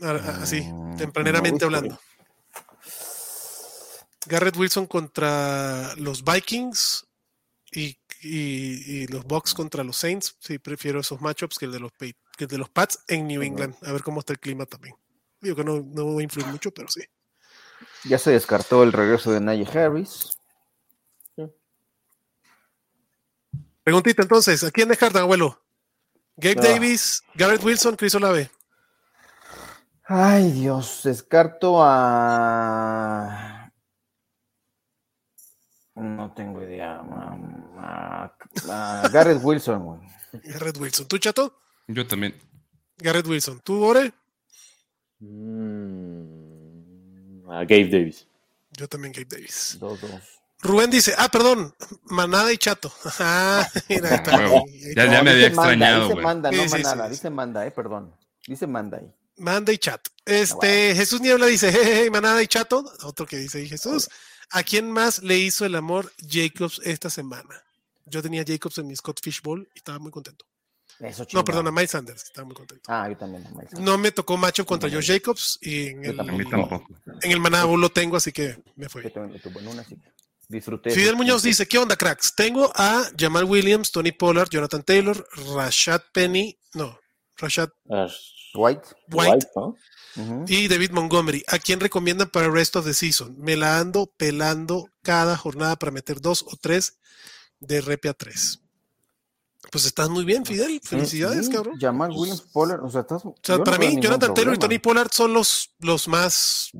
Así, 0.00 0.62
Mm, 0.62 0.96
tempraneramente 0.96 1.64
hablando. 1.64 2.00
Garrett 4.26 4.56
Wilson 4.56 4.86
contra 4.86 5.94
los 5.96 6.24
Vikings 6.24 7.06
y, 7.72 7.98
y- 8.22 9.02
y 9.02 9.06
los 9.08 9.24
Bucks 9.24 9.54
contra 9.54 9.82
los 9.84 9.96
Saints. 9.96 10.36
Sí, 10.40 10.58
prefiero 10.58 11.00
esos 11.00 11.20
matchups 11.20 11.58
que 11.58 11.66
el 11.66 11.72
de 11.72 11.80
los, 11.80 11.92
que 11.92 12.14
el 12.38 12.48
de 12.48 12.58
los 12.58 12.68
Pats 12.70 13.02
en 13.08 13.26
New. 13.26 13.42
England. 13.42 13.74
A 13.82 13.92
ver 13.92 14.02
cómo 14.02 14.20
está 14.20 14.32
el 14.32 14.40
clima 14.40 14.66
también. 14.66 14.94
Digo 15.40 15.56
que 15.56 15.64
no, 15.64 15.80
no 15.80 16.14
va 16.14 16.20
a 16.20 16.22
influir 16.22 16.46
mucho, 16.48 16.70
pero 16.70 16.88
sí. 16.88 17.02
Ya 18.04 18.18
se 18.18 18.30
descartó 18.30 18.82
el 18.82 18.92
regreso 18.92 19.32
de 19.32 19.40
Najee 19.40 19.78
Harris. 19.78 20.36
Preguntita 23.82 24.22
entonces, 24.22 24.62
¿a 24.62 24.70
quién 24.70 24.88
descartan, 24.88 25.22
abuelo? 25.22 25.58
Gabe 26.36 26.56
Ah. 26.58 26.62
Davis, 26.62 27.22
Garrett 27.34 27.64
Wilson, 27.64 27.96
Chris 27.96 28.14
Olave. 28.14 28.50
Ay, 30.04 30.52
Dios, 30.52 31.00
descarto 31.04 31.78
a. 31.82 33.72
No 35.94 36.32
tengo 36.34 36.62
idea. 36.62 36.96
A, 37.00 37.36
a- 37.82 39.02
a 39.04 39.08
Garrett 39.08 39.40
Wilson, 39.42 39.84
güey. 39.84 40.00
Garrett 40.44 40.76
Wilson. 40.78 41.06
¿Tú, 41.08 41.18
chato? 41.18 41.60
Yo 41.88 42.06
también. 42.06 42.34
Garrett 42.98 43.26
Wilson. 43.26 43.60
¿Tú, 43.64 43.82
Ore? 43.84 44.12
Mm, 45.80 47.50
a 47.50 47.64
Gabe 47.64 47.88
Davis. 47.88 48.26
Yo 48.72 48.88
también, 48.88 49.12
Gabe 49.12 49.26
Davis. 49.28 49.76
Dos, 49.80 50.00
dos. 50.00 50.10
Rubén 50.62 50.90
dice, 50.90 51.14
ah, 51.16 51.28
perdón, 51.30 51.74
Manada 52.04 52.52
y 52.52 52.58
Chato. 52.58 52.92
Ah, 53.18 53.66
mira, 53.88 54.14
está 54.16 54.30
Ya- 54.38 54.46
está. 54.56 55.04
ya 55.06 55.22
me 55.22 55.30
había 55.30 55.48
dice 55.48 55.56
manda, 55.56 55.72
extrañado, 55.72 56.02
Dice 56.02 56.12
güey. 56.12 56.24
manda, 56.24 56.50
no 56.50 56.56
Sí, 56.62 56.68
sí, 56.68 56.72
manada. 56.82 56.94
sí, 56.94 57.02
sí. 57.02 57.10
Dice 57.16 57.30
manda, 57.30 57.66
eh, 57.66 57.70
perdón. 57.70 58.14
Dice 58.46 58.66
manda 58.66 58.98
ahí. 58.98 59.10
Manda 59.38 59.72
y 59.72 59.78
chat. 59.78 60.06
Este, 60.26 60.94
Jesús 60.94 61.20
Niebla 61.22 61.46
dice, 61.46 62.08
manada 62.12 62.42
y 62.42 62.46
chato. 62.46 62.84
Otro 63.04 63.26
que 63.26 63.38
dice 63.38 63.58
ahí, 63.58 63.68
Jesús. 63.68 64.10
¿A 64.50 64.62
quién 64.62 64.90
más 64.90 65.22
le 65.22 65.38
hizo 65.38 65.64
el 65.64 65.74
amor 65.76 66.12
Jacobs 66.28 66.80
esta 66.84 67.08
semana? 67.08 67.62
Yo 68.10 68.22
tenía 68.22 68.44
Jacobs 68.46 68.78
en 68.78 68.88
mi 68.88 68.96
Scott 68.96 69.20
Fishbowl 69.22 69.68
y 69.74 69.78
estaba 69.78 69.98
muy 69.98 70.10
contento. 70.10 70.44
Eso 70.98 71.26
No, 71.32 71.44
perdona, 71.44 71.70
Miles 71.70 71.92
Sanders, 71.92 72.24
estaba 72.24 72.44
muy 72.44 72.54
contento. 72.54 72.82
Ah, 72.88 73.08
yo 73.08 73.16
también. 73.16 73.44
No 73.78 73.96
me 73.96 74.10
tocó 74.12 74.36
macho 74.36 74.66
contra 74.66 74.90
Josh 74.90 75.06
Jacobs 75.06 75.58
y 75.62 75.88
en 75.88 76.02
Yo 76.02 76.10
el, 76.10 76.16
tampoco. 76.16 76.86
en 77.22 77.30
el 77.30 77.40
Bowl 77.40 77.80
lo 77.80 77.90
tengo, 77.90 78.16
así 78.16 78.32
que 78.32 78.62
me 78.76 78.84
Yo 78.84 78.90
fue. 78.90 79.10
también 79.10 79.34
lo 79.34 79.40
tuve 79.40 79.60
en 79.60 79.68
una, 79.68 79.82
así 79.82 79.96
que 79.96 80.12
disfruté. 80.48 80.90
Fidel 80.90 81.16
Muñoz 81.16 81.42
dice, 81.42 81.66
¿qué 81.66 81.78
onda, 81.78 81.96
cracks? 81.96 82.34
Tengo 82.34 82.70
a 82.74 83.04
Jamal 83.18 83.44
Williams, 83.44 83.92
Tony 83.92 84.12
Pollard, 84.12 84.50
Jonathan 84.50 84.82
Taylor, 84.82 85.26
Rashad 85.54 86.02
Penny, 86.12 86.58
no, 86.74 86.98
Rashad 87.36 87.70
Ash 87.88 88.16
White. 88.54 88.88
White 89.10 89.46
¿no? 89.56 89.76
Y 90.48 90.68
David 90.68 90.90
Montgomery. 90.90 91.44
¿A 91.46 91.58
quién 91.58 91.78
recomiendan 91.80 92.28
para 92.30 92.46
el 92.46 92.52
rest 92.52 92.74
of 92.76 92.84
the 92.84 92.92
season? 92.94 93.36
Me 93.38 93.56
la 93.56 93.78
ando 93.78 94.12
pelando 94.16 94.88
cada 95.02 95.36
jornada 95.36 95.76
para 95.76 95.92
meter 95.92 96.20
dos 96.20 96.42
o 96.42 96.56
tres 96.60 96.98
de 97.60 97.80
repe 97.80 98.08
a 98.08 98.14
tres. 98.14 98.60
Pues 99.70 99.84
estás 99.84 100.08
muy 100.08 100.24
bien, 100.24 100.44
Fidel. 100.44 100.80
Felicidades, 100.82 101.46
Sí, 101.46 101.52
cabrón. 101.52 101.78
Jamal 101.78 102.10
Williams 102.10 102.40
Pollard. 102.40 102.82
O 102.82 102.90
sea, 102.90 103.02
estás. 103.02 103.24
O 103.24 103.36
sea, 103.42 103.58
no 103.58 103.64
para 103.64 103.78
mí, 103.78 104.00
Jonathan 104.00 104.34
Taylor 104.34 104.54
y. 104.54 104.58
Tony 104.58 104.78
Pollard 104.78 105.10
son 105.12 105.32
los, 105.32 105.70
los 105.78 106.08
más 106.08 106.72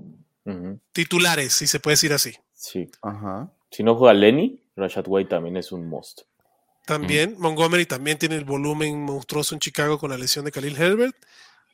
titulares, 0.92 1.52
si 1.52 1.66
se 1.66 1.78
puede 1.78 1.92
decir 1.92 2.12
así. 2.12 2.34
Sí. 2.54 2.90
Ajá. 3.02 3.52
Si 3.70 3.82
no 3.84 3.94
juega 3.96 4.14
Lenny, 4.14 4.64
Rashad 4.74 5.04
White 5.06 5.30
también 5.30 5.56
es 5.56 5.70
un 5.70 5.88
must. 5.88 6.22
También 6.86 7.36
Montgomery 7.38 7.86
también 7.86 8.18
tiene 8.18 8.36
el 8.36 8.44
volumen 8.44 9.04
monstruoso 9.04 9.54
en 9.54 9.60
Chicago 9.60 9.98
con 9.98 10.10
la 10.10 10.18
lesión 10.18 10.44
de 10.44 10.50
Khalil 10.50 10.76
Herbert. 10.76 11.14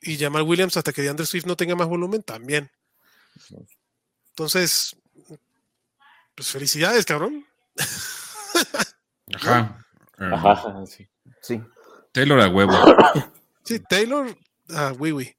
Y 0.02 0.18
Jamal 0.18 0.42
Williams, 0.42 0.76
hasta 0.76 0.92
que 0.92 1.00
DeAndre 1.00 1.24
Swift 1.24 1.46
no 1.46 1.56
tenga 1.56 1.74
más 1.74 1.88
volumen, 1.88 2.22
también. 2.22 2.70
Entonces, 4.30 4.94
pues 6.34 6.50
felicidades, 6.50 7.06
cabrón. 7.06 7.46
Ajá. 9.34 9.78
Eh, 10.18 10.30
Ajá, 10.32 10.86
sí. 10.86 11.08
Sí. 11.42 11.62
Taylor 12.12 12.40
a 12.40 12.48
huevo. 12.48 12.72
Sí, 13.64 13.80
Taylor, 13.80 14.28
ah, 14.70 14.92
oui, 14.96 15.10
oui. 15.10 15.34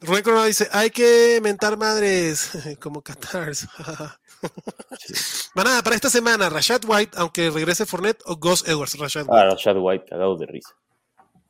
Rubén 0.00 0.22
Corona 0.22 0.46
dice, 0.46 0.68
hay 0.72 0.88
que 0.88 1.38
mentar 1.42 1.76
madres, 1.76 2.50
como 2.80 3.02
Catars. 3.02 3.68
Manada, 5.54 5.82
para 5.82 5.96
esta 5.96 6.08
semana, 6.08 6.48
Rashad 6.48 6.80
White, 6.86 7.18
aunque 7.18 7.50
regrese 7.50 7.84
Fournette 7.84 8.22
o 8.24 8.36
Gus 8.36 8.66
Edwards, 8.66 8.98
Rashad 8.98 9.26
Ah, 9.28 9.32
White. 9.34 9.50
Rashad 9.50 9.76
White, 9.78 10.04
cagado 10.08 10.36
de 10.36 10.46
risa. 10.46 10.70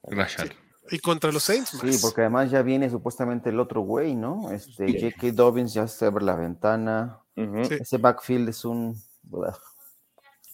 Rashad. 0.03 0.49
Y 0.91 0.99
contra 1.01 1.31
los 1.31 1.43
Saints, 1.45 1.71
Sí, 1.81 1.99
porque 2.01 2.23
además 2.23 2.51
ya 2.51 2.63
viene 2.63 2.89
supuestamente 2.91 3.51
el 3.51 3.61
otro 3.61 3.83
güey, 3.83 4.15
¿no? 4.17 4.51
Este, 4.51 4.89
Sí. 4.89 4.99
J.K. 5.13 5.33
Dobbins 5.35 5.75
ya 5.75 5.87
se 5.87 6.07
abre 6.07 6.25
la 6.25 6.35
ventana. 6.35 7.21
Ese 7.37 7.99
backfield 7.99 8.49
es 8.49 8.65
un. 8.65 9.01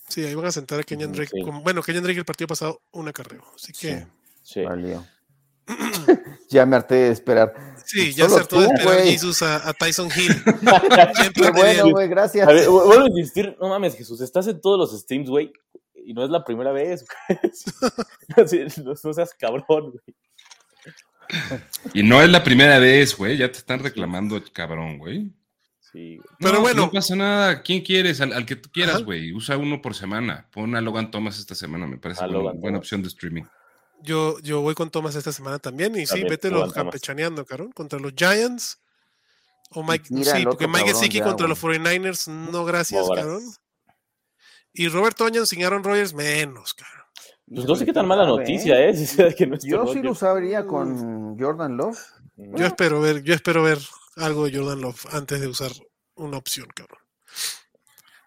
Sí, 0.09 0.25
ahí 0.25 0.35
van 0.35 0.47
a 0.47 0.53
sentar 0.53 0.81
a 0.81 0.83
Kenyan 0.83 1.13
Drake. 1.13 1.31
sí. 1.35 1.43
bueno, 1.63 1.83
Kenyan 1.83 2.03
Drake 2.05 2.19
el 2.19 2.25
partido 2.25 2.49
pasado, 2.49 2.83
un 2.93 3.09
acarreo. 3.09 3.43
Así 3.55 3.73
que, 3.73 4.01
Sí, 4.43 4.55
Sí. 4.55 4.63
valió. 4.63 5.05
ya 6.51 6.67
me 6.67 6.77
harté 6.77 6.95
de 6.97 7.09
esperar. 7.11 7.55
sí, 7.87 8.13
ya 8.13 8.29
se 8.29 8.37
hartó 8.37 8.61
de 8.61 8.67
esperar 8.67 8.97
güey. 8.99 9.11
Jesus 9.13 9.43
a, 9.43 9.67
a 9.69 9.73
Tyson 9.73 10.09
Hill. 10.15 10.35
Siempre 11.15 11.51
bueno, 11.53 11.91
güey, 11.91 12.09
gracias. 12.09 12.47
A 12.47 12.53
ver, 12.53 12.69
vu- 12.69 12.85
vuelvo 12.85 13.05
a 13.05 13.09
insistir, 13.09 13.57
no 13.61 13.69
mames, 13.71 13.97
Jesús, 13.97 14.21
estás 14.21 14.47
en 14.47 14.61
todos 14.61 14.79
los 14.79 15.01
streams, 15.01 15.31
güey, 15.31 15.53
y 16.05 16.13
no 16.13 16.23
es 16.23 16.29
la 16.31 16.45
primera 16.45 16.71
vez, 16.73 17.07
no 19.05 19.13
seas 19.15 19.33
cabrón, 19.35 19.65
güey. 19.91 20.17
Y 21.95 22.03
no 22.03 22.21
es 22.23 22.29
la 22.29 22.45
primera 22.45 22.79
vez, 22.79 23.17
güey. 23.17 23.39
Ya 23.39 23.51
te 23.51 23.57
están 23.59 23.81
reclamando, 23.81 24.41
cabrón, 24.53 24.99
güey. 24.99 25.33
Sí. 25.95 26.21
Pero 26.41 26.55
No, 26.55 26.61
bueno. 26.61 26.83
No 26.87 26.91
pasa 26.91 27.15
nada. 27.15 27.63
¿Quién 27.63 27.83
quieres? 27.83 28.21
Al, 28.21 28.33
al 28.33 28.45
que 28.45 28.57
tú 28.57 28.69
quieras, 28.73 29.05
güey. 29.05 29.33
Usa 29.33 29.57
uno 29.57 29.81
por 29.81 29.95
semana. 29.95 30.49
Pon 30.51 30.75
a 30.75 30.81
Logan 30.81 31.13
Thomas 31.13 31.39
esta 31.39 31.55
semana. 31.55 31.87
Me 31.87 31.99
parece 31.99 32.25
A 32.25 32.27
buena, 32.27 32.79
opción 32.79 33.01
de 33.01 33.09
streaming. 33.09 33.45
Yo, 34.03 34.41
yo 34.41 34.61
voy 34.61 34.75
con 34.75 34.91
Thomas 34.91 35.15
esta 35.15 35.31
semana 35.31 35.61
también. 35.61 35.97
Y 35.97 36.05
sí, 36.07 36.25
vete 36.25 36.51
los 36.51 36.73
campechaneando, 36.73 37.47
cabrón. 37.47 37.71
Contra 37.71 38.01
los 38.01 38.13
Giants. 38.17 38.81
O 39.71 39.85
Mike, 39.85 40.09
Mira 40.11 40.37
sí, 40.37 40.45
porque 40.45 40.67
Mike 40.67 40.89
Gesicki 40.89 41.21
contra 41.21 41.47
los 41.49 41.63
49ers, 41.63 42.29
no 42.29 42.65
gracias, 42.65 43.01
No, 43.07 43.15
gracias. 43.15 43.27
cabrón. 43.27 43.43
Y 44.73 44.89
Robert 44.89 45.17
Toñan 45.17 45.47
sin 45.47 45.65
Aaron 45.65 45.85
Rodgers, 45.85 46.13
menos, 46.13 46.75
cabrón. 46.75 47.07
Pues 47.47 47.67
no 47.67 47.77
sé 47.77 47.85
qué 47.85 47.93
tan 47.93 48.07
mala 48.07 48.27
noticia, 48.27 48.81
¿eh? 48.81 48.93
Que 49.39 49.47
no 49.47 49.55
esté 49.57 49.69
Yo 49.69 49.87
sí 49.93 50.03
lo 50.03 50.13
usaría 50.13 50.67
con 50.67 51.39
Jordan 51.39 51.77
Love. 51.77 51.99
Yo 52.37 52.67
espero 52.67 53.01
ver, 53.01 53.23
yo 53.23 53.35
espero 53.35 53.63
ver 53.63 53.79
algo 54.17 54.47
de 54.47 54.57
Jordan 54.59 54.81
Love 54.81 55.07
antes 55.13 55.41
de 55.41 55.49
usar 55.49 55.71
una 56.15 56.37
opción, 56.39 56.67
cabrón. 56.75 56.99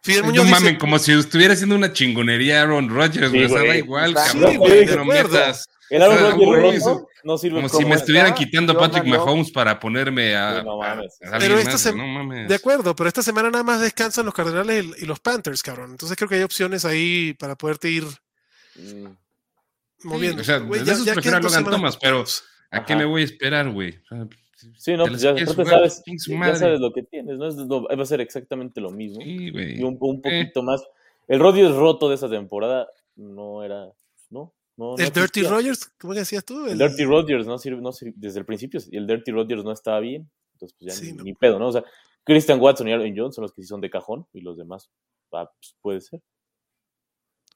Fidel 0.03 0.23
No 0.25 0.31
dice, 0.31 0.45
mamen, 0.45 0.77
como 0.77 0.99
si 0.99 1.11
estuviera 1.11 1.53
haciendo 1.53 1.75
una 1.75 1.91
chingonería 1.91 2.61
Aaron 2.61 2.89
Rodgers, 2.89 3.29
Sí, 3.31 3.37
güey. 3.37 3.49
sea, 3.49 3.57
da 3.59 3.65
güey. 3.65 3.77
igual, 3.79 4.09
Sí, 4.17 4.37
cabrón. 4.39 4.57
güey, 4.57 4.85
no 4.85 5.05
metas. 5.05 5.67
El 5.89 6.01
Aaron 6.01 6.15
O 6.15 6.19
sea, 6.19 6.29
Rodgers 6.31 6.45
güey, 6.47 6.79
roto 6.79 7.07
no 7.23 7.37
sirve 7.37 7.55
Como 7.61 7.69
si 7.69 7.85
me 7.85 7.95
estuvieran 7.95 8.33
quitando 8.33 8.73
a 8.73 8.77
Patrick. 8.79 9.05
Mahomes 9.05 9.51
para 9.51 9.77
ponerme 9.79 10.35
a. 10.35 10.59
Sí, 10.59 10.65
no 10.65 10.77
mames. 10.77 11.17
a 11.25 11.39
Pero 11.39 11.57
esta 11.57 11.77
se- 11.77 11.93
no 11.93 12.07
mames. 12.07 12.47
de 12.47 12.55
acuerdo, 12.55 12.95
pero 12.95 13.07
esta 13.09 13.21
semana 13.21 13.49
nada 13.49 13.63
más 13.65 13.81
descansan 13.81 14.25
los 14.25 14.33
Cardenales 14.33 14.85
y 14.97 15.03
y 15.03 15.05
los 15.05 15.19
Panthers, 15.19 15.61
cabrón. 15.61 15.91
Entonces 15.91 16.15
creo 16.17 16.29
que 16.29 16.35
hay 16.35 16.43
opciones 16.43 16.85
ahí 16.85 17.33
para 17.33 17.55
poderte 17.57 17.89
ir 17.89 18.05
Mm, 18.75 19.07
moviendo. 20.03 20.41
o 20.41 20.45
sea, 20.45 20.59
Güey, 20.59 20.83
de 20.83 20.91
esos 20.91 21.03
prefiero 21.05 21.21
quedan 21.21 21.35
a 21.35 21.39
dos 21.39 21.51
Logan 21.51 21.65
semanas 21.65 21.79
Thomas, 21.79 21.97
pero- 22.01 22.25
¿A 22.71 22.85
qué 22.85 22.95
me 22.95 23.05
voy 23.05 23.21
a 23.21 23.25
esperar, 23.25 23.69
güey? 23.71 23.97
O 23.97 24.07
sea, 24.15 24.27
Sí, 24.77 24.97
no, 24.97 25.05
pues 25.05 25.21
ya, 25.21 25.35
sabes, 25.37 26.03
ya 26.27 26.55
sabes 26.55 26.79
lo 26.79 26.91
que 26.91 27.03
tienes, 27.03 27.37
¿no? 27.37 27.47
Es- 27.47 27.55
no, 27.55 27.83
va 27.83 28.01
a 28.01 28.05
ser 28.05 28.21
exactamente 28.21 28.81
lo 28.81 28.89
mismo. 28.89 29.21
Sí. 29.21 29.51
Y 29.53 29.83
un, 29.83 29.97
un 29.99 30.15
Eh. 30.17 30.21
poquito 30.23 30.63
más. 30.63 30.81
El 31.27 31.39
Rodgers 31.39 31.75
roto 31.75 32.09
de 32.09 32.15
esa 32.15 32.27
temporada 32.29 32.87
no 33.15 33.63
era. 33.63 33.85
No, 34.31 34.53
no. 34.77 34.95
no 34.95 34.97
El 34.97 35.05
Dirty 35.05 35.19
existía. 35.41 35.49
Rogers, 35.49 35.85
¿cómo 35.99 36.13
que 36.13 36.19
decías 36.19 36.43
tú? 36.43 36.65
El 36.65 36.77
Dirty 36.77 37.05
Rodgers 37.05 37.45
no 37.45 37.57
sirve, 37.59 37.81
no 37.81 37.91
sirve 37.91 38.13
desde 38.15 38.39
el 38.39 38.45
principio. 38.45 38.79
Y 38.89 38.97
el 38.97 39.05
Dirty 39.05 39.31
Rodgers 39.31 39.63
no 39.63 39.71
estaba 39.71 39.99
bien. 39.99 40.29
Entonces, 40.53 40.75
pues 40.79 40.93
ya 40.93 40.99
Sí, 40.99 41.11
ni, 41.11 41.17
no. 41.17 41.23
ni 41.23 41.33
pedo, 41.35 41.59
¿no? 41.59 41.67
O 41.67 41.71
sea, 41.71 41.83
Christian 42.23 42.59
Watson 42.59 42.87
y 42.87 42.93
Aaron 42.93 43.13
Jones 43.15 43.35
son 43.35 43.43
los 43.43 43.53
que 43.53 43.61
sí 43.61 43.67
son 43.67 43.79
de 43.81 43.89
cajón 43.91 44.25
y 44.33 44.41
los 44.41 44.57
demás, 44.57 44.89
ah, 45.33 45.49
pues 45.59 45.75
puede 45.81 46.01
ser. 46.01 46.19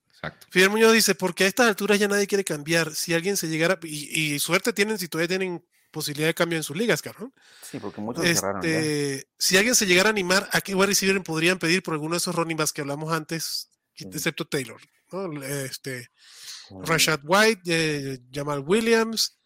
Exacto. 0.10 0.46
Fidel 0.52 0.70
Muñoz 0.70 0.94
dice, 0.94 1.16
porque 1.16 1.46
a 1.46 1.48
estas 1.48 1.68
alturas 1.68 1.98
ya 2.00 2.08
nadie 2.08 2.28
quiere 2.28 2.44
cambiar. 2.44 2.92
Si 2.92 3.14
alguien 3.14 3.38
se 3.38 3.48
llegara, 3.48 3.80
y, 3.84 4.34
y 4.36 4.40
suerte 4.40 4.72
tienen 4.74 4.98
si 5.00 5.08
todavía 5.08 5.30
tienen 5.30 5.66
posibilidad 5.92 6.28
de 6.30 6.34
cambio 6.34 6.58
en 6.58 6.64
sus 6.64 6.76
ligas, 6.76 7.02
cabrón. 7.02 7.34
Sí, 7.62 7.80
porque 7.80 8.02
muchos 8.02 8.24
cerraron. 8.26 8.62
ya. 8.62 8.70
Este, 8.70 9.28
si 9.38 9.58
alguien 9.58 9.76
se 9.76 9.86
llegara 9.86 10.10
a 10.10 10.12
animar, 10.12 10.50
¿a 10.52 10.62
qué 10.62 10.74
wide 10.74 10.88
receiver 10.88 11.22
podrían 11.24 11.60
pedir 11.60 11.84
por 11.84 11.94
alguno 11.94 12.14
de 12.14 12.18
esos 12.20 12.34
running 12.36 12.58
backs 12.58 12.74
que 12.74 12.82
hablamos 12.82 13.12
antes, 13.14 13.70
excepto 13.96 14.46
Taylor? 14.46 14.82
¿no? 15.12 15.44
Este, 15.44 16.10
Rashad 16.84 17.20
White, 17.24 17.62
eh, 17.66 18.20
Jamal 18.34 18.64
Williams, 18.66 19.38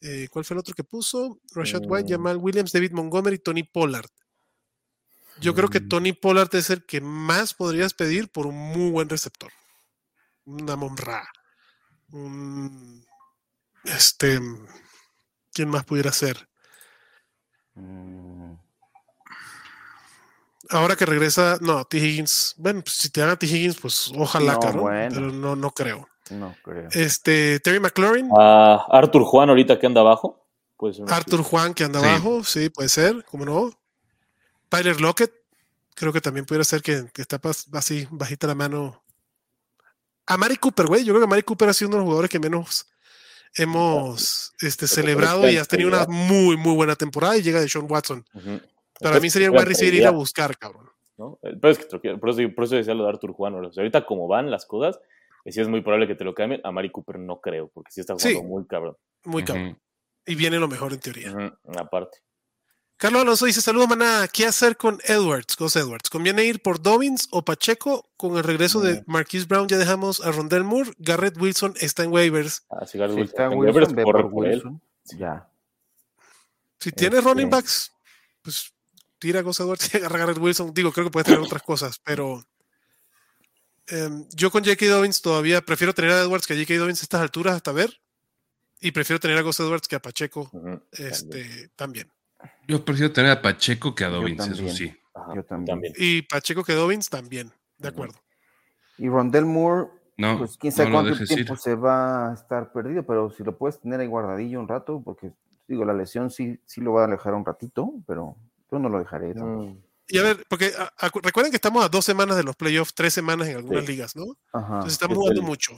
eh, 0.00 0.28
¿cuál 0.30 0.44
fue 0.44 0.54
el 0.54 0.60
otro 0.60 0.74
que 0.74 0.84
puso? 0.84 1.40
Rashad 1.52 1.82
White, 1.84 2.04
Mm. 2.08 2.12
Jamal 2.12 2.36
Williams, 2.36 2.70
David 2.72 2.92
Montgomery, 2.92 3.38
Tony 3.40 3.64
Pollard. 3.64 4.08
Yo 5.40 5.54
creo 5.54 5.68
que 5.68 5.80
Mm. 5.80 5.88
Tony 5.88 6.12
Pollard 6.12 6.54
es 6.54 6.70
el 6.70 6.84
que 6.86 7.00
más 7.00 7.54
podrías 7.54 7.94
pedir 7.94 8.28
por 8.30 8.46
un 8.46 8.56
muy 8.56 8.90
buen 8.90 9.08
receptor. 9.08 9.52
Una 10.44 10.76
Monra. 10.76 11.28
Un 12.10 13.04
Este, 13.84 14.40
¿quién 15.58 15.68
más 15.70 15.84
pudiera 15.84 16.12
ser? 16.12 16.48
Mm, 17.74 18.52
Ahora 20.70 20.94
que 20.94 21.04
regresa, 21.06 21.58
no, 21.60 21.84
T. 21.84 21.96
Higgins. 21.98 22.54
Bueno, 22.58 22.80
pues, 22.82 22.94
si 22.94 23.10
te 23.10 23.20
dan 23.20 23.30
a 23.30 23.36
T. 23.36 23.46
Higgins, 23.46 23.76
pues 23.80 24.12
ojalá, 24.16 24.52
No, 24.52 24.60
cabrón, 24.60 24.82
bueno. 24.82 25.14
pero 25.14 25.32
no, 25.32 25.56
no 25.56 25.70
creo. 25.72 26.08
no 26.30 26.54
creo. 26.62 26.88
Este, 26.92 27.58
Terry 27.58 27.80
McLaurin, 27.80 28.28
Ah, 28.38 28.84
Arthur 28.90 29.24
Juan 29.24 29.48
ahorita 29.48 29.80
que 29.80 29.86
anda 29.86 30.00
abajo. 30.02 30.46
Puede 30.76 30.94
ser 30.94 31.04
una 31.04 31.16
Arthur 31.16 31.42
Juan 31.42 31.74
que 31.74 31.82
anda 31.84 32.00
Sí. 32.00 32.06
abajo, 32.06 32.44
sí, 32.44 32.68
puede 32.68 32.88
ser, 32.88 33.24
cómo 33.24 33.44
no. 33.46 33.70
Tyler 34.68 35.00
Lockett, 35.00 35.32
creo 35.96 36.12
que 36.12 36.20
también 36.20 36.44
pudiera 36.46 36.62
ser 36.64 36.82
que, 36.82 37.10
que 37.12 37.22
está 37.22 37.40
pas- 37.40 37.66
así, 37.72 38.06
bajita 38.12 38.46
la 38.46 38.54
mano. 38.54 39.02
A 40.26 40.36
Mari 40.36 40.56
Cooper, 40.58 40.86
güey, 40.86 41.02
yo 41.04 41.14
creo 41.14 41.22
que 41.26 41.30
Mari 41.30 41.42
Cooper 41.42 41.70
ha 41.70 41.72
sido 41.72 41.88
uno 41.88 41.96
de 41.96 42.00
los 42.00 42.06
jugadores 42.06 42.30
que 42.30 42.38
menos 42.38 42.86
hemos 43.54 44.54
este, 44.60 44.86
celebrado 44.86 45.48
y 45.48 45.56
has 45.56 45.68
tenido 45.68 45.88
una 45.88 46.06
muy, 46.06 46.56
muy 46.56 46.74
buena 46.74 46.96
temporada 46.96 47.36
y 47.36 47.42
llega 47.42 47.60
de 47.60 47.68
Sean 47.68 47.86
Watson. 47.90 48.24
Para 49.00 49.12
Pues, 49.12 49.22
mí 49.22 49.30
sería 49.30 49.48
el 49.48 49.52
wide 49.54 49.64
receiver 49.64 49.94
ir 49.94 50.06
a 50.06 50.10
buscar, 50.10 50.56
cabrón. 50.58 50.88
¿no? 51.16 51.38
Eh, 51.42 51.54
Pero 51.60 51.70
es 51.72 51.78
que 51.78 51.84
te 51.84 51.96
lo 51.96 52.00
quiero- 52.00 52.20
por, 52.20 52.30
eso, 52.30 52.40
por 52.54 52.64
eso 52.64 52.76
decía 52.76 52.94
lo 52.94 53.04
de 53.04 53.10
Arthur 53.10 53.32
Juan. 53.32 53.54
o 53.54 53.72
sea, 53.72 53.82
ahorita 53.82 54.06
como 54.06 54.28
van 54.28 54.50
las 54.50 54.66
cosas, 54.66 55.00
sí 55.46 55.60
es 55.60 55.68
muy 55.68 55.80
probable 55.80 56.06
que 56.06 56.14
te 56.14 56.24
lo 56.24 56.34
cambien. 56.34 56.60
A 56.64 56.70
Mari 56.70 56.90
Cooper 56.90 57.18
no 57.18 57.40
creo, 57.40 57.68
porque 57.72 57.90
sí 57.90 58.00
está 58.00 58.14
jugando 58.14 58.40
Sí. 58.40 58.46
muy 58.46 58.66
cabrón. 58.66 58.96
Muy 59.24 59.44
cabrón. 59.44 59.78
Y 60.26 60.34
viene 60.34 60.58
lo 60.58 60.68
mejor 60.68 60.92
en 60.92 61.00
teoría. 61.00 61.32
Ujú, 61.32 61.78
Aparte. 61.78 62.18
Carlos 62.98 63.22
Alonso 63.22 63.46
dice: 63.46 63.60
Saludos, 63.62 63.88
maná. 63.88 64.26
¿Qué 64.26 64.44
hacer 64.44 64.76
con 64.76 64.98
Edwards? 65.04 65.56
Gus 65.56 65.76
Edwards. 65.76 66.10
¿Conviene 66.10 66.44
ir 66.44 66.60
por 66.60 66.82
Dobbins 66.82 67.28
o 67.30 67.44
Pacheco? 67.44 68.10
Con 68.16 68.36
el 68.36 68.42
regreso 68.42 68.80
de 68.80 69.04
Marquise 69.06 69.46
Brown 69.46 69.68
ya 69.68 69.78
dejamos 69.78 70.20
a 70.20 70.32
Rondell 70.32 70.64
Moore. 70.64 70.90
Garrett 70.98 71.36
Wilson 71.40 71.74
está 71.80 72.02
en 72.02 72.12
waivers. 72.12 72.64
Así 72.68 72.98
Garrett 72.98 73.14
Si 73.14 73.20
Wilson, 73.20 73.34
está 73.40 73.44
en 73.46 73.58
waivers, 73.58 73.92
por 73.94 74.18
él. 74.18 74.26
Wilson. 74.32 74.82
Ya. 75.16 75.48
Si 76.80 76.90
tienes 76.90 77.20
Este- 77.20 77.30
running 77.30 77.50
backs, 77.50 77.92
pues 78.42 78.72
tira 79.20 79.40
a 79.40 79.42
Gus 79.44 79.60
Edwards 79.60 79.94
y 79.94 79.96
agarra 79.98 80.16
a 80.16 80.18
Garrett 80.18 80.38
Wilson. 80.38 80.74
Digo, 80.74 80.90
creo 80.92 81.06
que 81.06 81.12
puede 81.12 81.24
tener 81.24 81.38
otras 81.40 81.62
cosas, 81.62 82.00
pero 82.02 82.44
em, 83.86 84.26
yo 84.30 84.50
con 84.50 84.64
J.K. 84.64 84.86
Dobbins 84.86 85.22
todavía 85.22 85.60
prefiero 85.60 85.94
tener 85.94 86.10
a 86.10 86.20
Edwards 86.22 86.48
que 86.48 86.54
a 86.54 86.56
J.K. 86.56 86.74
Dobbins 86.78 87.00
a 87.00 87.04
estas 87.04 87.20
alturas 87.20 87.54
hasta 87.54 87.70
ver. 87.70 88.00
Y 88.80 88.90
prefiero 88.90 89.20
tener 89.20 89.38
a 89.38 89.42
Gus 89.42 89.60
Edwards 89.60 89.86
que 89.86 89.96
a 89.96 90.02
Pacheco 90.02 90.50
este, 90.92 91.68
también. 91.76 92.10
Yo 92.66 92.84
prefiero 92.84 93.12
tener 93.12 93.30
a 93.30 93.42
Pacheco 93.42 93.94
que 93.94 94.04
a 94.04 94.08
Dobbins, 94.10 94.46
eso 94.46 94.68
sí. 94.68 94.94
Ajá, 95.14 95.34
Yo 95.34 95.44
también. 95.44 95.80
Y 95.96 96.22
Pacheco 96.22 96.62
que 96.64 96.74
Dobbins 96.74 97.08
también. 97.08 97.52
De 97.78 97.88
acuerdo. 97.88 98.14
Y 98.98 99.08
Rondell 99.08 99.44
Moore, 99.46 99.88
No, 100.16 100.38
pues 100.38 100.56
quién 100.58 100.72
sabe 100.72 100.90
no 100.90 100.96
cuánto 101.02 101.24
tiempo 101.24 101.52
ir. 101.54 101.58
se 101.58 101.74
va 101.76 102.30
a 102.30 102.34
estar 102.34 102.72
perdido, 102.72 103.04
pero 103.04 103.30
si 103.30 103.44
lo 103.44 103.56
puedes 103.56 103.78
tener 103.80 104.00
ahí 104.00 104.06
guardadillo 104.08 104.58
un 104.60 104.66
rato, 104.68 105.00
porque 105.04 105.32
digo, 105.68 105.84
la 105.84 105.94
lesión 105.94 106.30
sí, 106.30 106.58
sí 106.66 106.80
lo 106.80 106.92
va 106.94 107.02
a 107.02 107.04
alejar 107.06 107.34
un 107.34 107.44
ratito, 107.44 107.92
pero 108.06 108.36
yo 108.70 108.78
no 108.78 108.88
lo 108.88 108.98
dejaré. 108.98 109.34
Y 110.08 110.18
a 110.18 110.22
ver, 110.22 110.44
porque 110.48 110.72
a- 110.76 110.92
a- 111.06 111.10
recuerden 111.22 111.52
que 111.52 111.56
estamos 111.56 111.84
a 111.84 111.88
dos 111.88 112.04
semanas 112.04 112.36
de 112.36 112.42
los 112.42 112.56
playoffs, 112.56 112.94
tres 112.94 113.12
semanas 113.14 113.46
en 113.48 113.56
algunas 113.56 113.84
Sí. 113.84 113.92
ligas, 113.92 114.16
¿no? 114.16 114.24
Ajá. 114.52 114.66
Entonces 114.66 114.92
estamos 114.94 115.14
es 115.16 115.18
jugando 115.20 115.40
el- 115.42 115.46
mucho. 115.46 115.72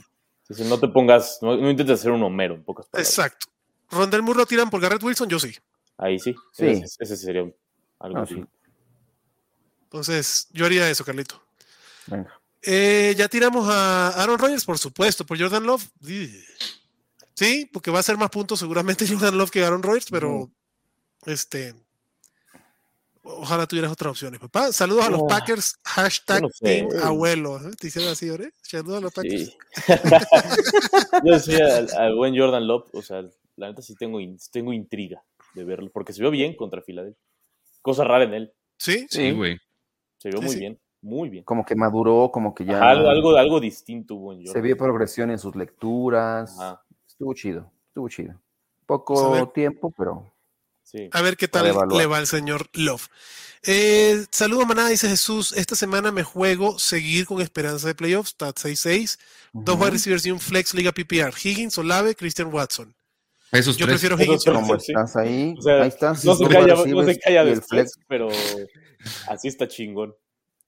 sí, 0.49 0.63
no 0.67 0.79
te 0.79 0.87
pongas, 0.87 1.37
no, 1.41 1.55
no 1.57 1.69
intentes 1.69 1.99
hacer 1.99 2.11
un 2.11 2.23
Homero, 2.23 2.55
en 2.55 2.63
pocas 2.63 2.87
palabras. 2.87 3.09
Exacto. 3.09 3.47
Rondell 3.91 4.21
Moore 4.23 4.39
lo 4.39 4.45
tiran 4.45 4.69
por 4.69 4.79
Garrett 4.81 5.03
Wilson, 5.03 5.29
yo 5.29 5.37
sí. 5.39 5.53
Ahí 6.01 6.19
sí. 6.19 6.35
Sí. 6.51 6.65
Ese, 6.65 6.85
ese 6.99 7.15
sería 7.15 7.41
algo 7.99 8.17
Ah, 8.17 8.23
así. 8.23 8.35
sí. 8.35 8.43
Entonces, 9.83 10.47
yo 10.51 10.65
haría 10.65 10.89
eso, 10.89 11.05
Carlito. 11.05 11.41
Venga. 12.07 12.37
Eh, 12.63 13.15
ya 13.17 13.27
tiramos 13.29 13.67
a 13.69 14.09
Aaron 14.21 14.37
Rodgers, 14.37 14.65
por 14.65 14.77
supuesto, 14.77 15.25
por 15.25 15.39
Jordan 15.39 15.63
Love. 15.65 15.83
Sí, 17.35 17.69
porque 17.71 17.89
va 17.91 17.99
a 17.99 18.03
ser 18.03 18.17
más 18.17 18.29
puntos 18.29 18.59
seguramente 18.59 19.05
Jordan 19.07 19.37
Love 19.37 19.49
que 19.51 19.63
Aaron 19.63 19.81
Rodgers, 19.83 20.07
pero 20.09 20.51
este. 21.25 21.73
Ojalá 23.23 23.67
tuvieras 23.67 23.91
otras 23.91 24.11
opciones, 24.11 24.39
papá. 24.39 24.71
Saludos 24.73 25.05
a 25.05 25.09
los 25.11 25.21
Ah, 25.23 25.27
Packers. 25.27 25.75
Hashtag 25.83 26.37
yo 26.41 26.47
no 26.47 26.49
sé. 26.51 26.65
Team 26.65 26.89
Abuelo. 27.03 27.57
¿eh? 27.57 27.71
Te 27.79 27.87
hicieron 27.87 28.11
así, 28.11 28.27
¿eh? 28.27 28.51
Saludos 28.63 28.97
a 28.97 29.01
los 29.01 29.13
Packers. 29.13 29.45
Sí. 29.45 29.57
Yo 31.23 31.33
decía 31.33 31.77
al, 31.77 31.89
al 31.97 32.15
buen 32.15 32.35
Jordan 32.35 32.65
Love, 32.67 32.89
o 32.93 33.01
sea, 33.03 33.21
la 33.57 33.67
neta 33.69 33.81
sí 33.83 33.93
tengo, 33.95 34.19
in- 34.19 34.39
tengo 34.51 34.73
intriga 34.73 35.21
de 35.53 35.63
verlo, 35.63 35.89
porque 35.91 36.13
se 36.13 36.21
vio 36.21 36.31
bien 36.31 36.55
contra 36.55 36.81
Filadelfia. 36.81 37.21
Cosa 37.81 38.03
rara 38.03 38.23
en 38.25 38.33
él. 38.33 38.53
Sí, 38.77 39.07
Sí, 39.09 39.31
güey. 39.31 39.57
Se 40.17 40.29
vio 40.29 40.39
Sí, 40.39 40.45
muy 40.45 40.53
sí. 40.53 40.59
bien, 40.59 40.79
muy 41.01 41.29
bien. 41.29 41.43
Como 41.43 41.65
que 41.65 41.75
maduró, 41.75 42.29
como 42.31 42.53
que 42.53 42.63
ya 42.65 42.77
Ajá, 42.77 42.91
algo, 42.91 43.09
algo, 43.09 43.35
algo 43.37 43.59
distinto 43.59 44.15
hubo 44.15 44.33
en 44.33 44.45
se 44.45 44.61
vio 44.61 44.77
progresión 44.77 45.31
en 45.31 45.39
sus 45.39 45.55
lecturas. 45.55 46.57
Ajá, 46.59 46.81
Estuvo 47.07 47.33
chido, 47.33 47.71
estuvo 47.87 48.07
chido. 48.09 48.33
Pues 48.33 48.41
Poco 48.85 49.31
ver. 49.31 49.47
tiempo, 49.47 49.93
pero 49.97 50.33
sí. 50.83 51.09
A 51.11 51.21
ver 51.21 51.37
qué 51.37 51.47
tal 51.47 51.73
le 51.89 52.05
va 52.05 52.17
al 52.17 52.27
señor 52.27 52.67
Love. 52.73 53.07
Eh, 53.63 54.25
saludos, 54.31 54.67
manada, 54.67 54.89
dice 54.89 55.07
Jesús. 55.07 55.53
Esta 55.53 55.75
semana 55.75 56.11
me 56.11 56.23
juego 56.23 56.79
seguir 56.79 57.25
con 57.27 57.41
esperanza 57.41 57.87
de 57.87 57.93
playoffs. 57.95 58.31
Está 58.31 58.49
6-6. 58.53 59.19
Dos 59.53 59.77
wide 59.79 59.91
receivers 59.91 60.25
y 60.25 60.31
un 60.31 60.39
flex 60.39 60.73
liga 60.73 60.91
PPR. 60.91 61.31
Higgins, 61.43 61.77
Olave, 61.77 62.15
Christian 62.15 62.51
Watson. 62.51 62.95
Esos 63.51 63.75
Yo 63.77 63.85
tres. 63.85 63.99
prefiero 63.99 64.21
Higgins. 64.21 64.43
pero- 64.45 64.55
como 64.61 64.79
sí. 64.79 64.91
estás 64.91 65.15
ahí, 65.17 65.53
O 65.57 65.61
sea, 65.61 65.81
ahí 65.81 65.87
estás. 65.89 66.23
No 66.25 66.35
se 66.35 66.47
calla, 66.47 66.75
no 66.75 67.03
se 67.05 67.19
calla 67.19 67.43
después, 67.45 67.67
flex. 67.69 67.99
pero 68.07 68.29
así 69.27 69.47
está 69.47 69.67
chingón. 69.67 70.15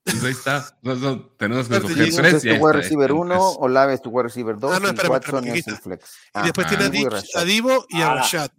Pues 0.04 0.22
ahí 0.24 0.32
está. 0.32 0.65
No, 0.82 0.96
no, 0.96 1.28
tenemos 1.38 1.69
que 1.69 1.76
escoger 1.78 1.98
Higgins 1.98 2.15
tres. 2.17 2.34
es 2.34 2.46
y 2.46 2.50
tu 2.50 2.56
wide 2.65 2.74
receiver 2.74 3.06
están 3.12 3.22
1, 3.22 3.36
tres. 3.36 3.58
Olave 3.60 3.93
es 3.93 4.02
tu 4.02 4.10
wide 4.10 4.24
receiver 4.24 4.58
2 4.60 4.72
Ah, 4.76 4.80
no, 4.80 4.88
y 4.88 4.89
espérame, 4.89 5.12
Watson 5.12 5.36
espérame, 5.36 5.60
es 5.60 5.67
el 5.67 5.76
flex. 5.78 6.17
Y 6.36 6.41
después 6.43 6.67
tiene 6.67 6.84
a, 6.84 7.39
a 7.39 7.46
Divo 7.46 7.86
y 7.89 8.02
a 8.02 8.12
Ah. 8.12 8.15
Rashad. 8.15 8.52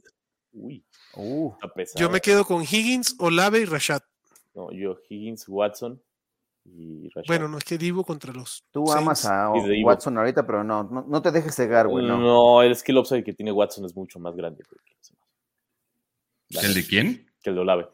Uy, 0.52 0.84
Uh. 1.16 1.52
Yo 1.96 2.10
me 2.10 2.20
quedo 2.20 2.44
con 2.44 2.62
Higgins, 2.62 3.14
Olave 3.18 3.60
y 3.60 3.64
Rashad. 3.66 4.00
No, 4.54 4.72
yo 4.72 4.96
Higgins, 5.08 5.44
Watson 5.48 6.02
y 6.64 7.09
Rashad. 7.11 7.27
Bueno, 7.27 7.48
no 7.48 7.59
es 7.59 7.64
que 7.64 7.77
Divo 7.79 8.05
contra 8.05 8.33
los. 8.33 8.64
tú 8.70 8.87
Saints. 8.87 9.03
amas 9.03 9.24
a. 9.27 9.50
Watson 9.50 10.16
ahorita, 10.18 10.46
pero 10.46 10.64
no, 10.64 10.85
no, 10.85 11.05
no 11.09 11.22
te 11.22 11.31
dejes 11.31 11.55
cegar, 11.55 11.88
güey, 11.88 12.07
no. 12.07 12.18
no. 12.18 12.62
el 12.62 12.74
skill 12.74 12.98
upside 12.98 13.22
que 13.24 13.33
tiene 13.35 13.53
Watson 13.53 13.85
es 13.85 13.94
mucho 13.94 14.18
más 14.18 14.35
grande 14.35 14.64
que 14.68 14.74
el, 16.59 16.64
¿El 16.64 16.74
de 16.74 16.87
quién? 16.87 17.31
que 17.42 17.50
el 17.50 17.57
de 17.57 17.61
Olave. 17.62 17.88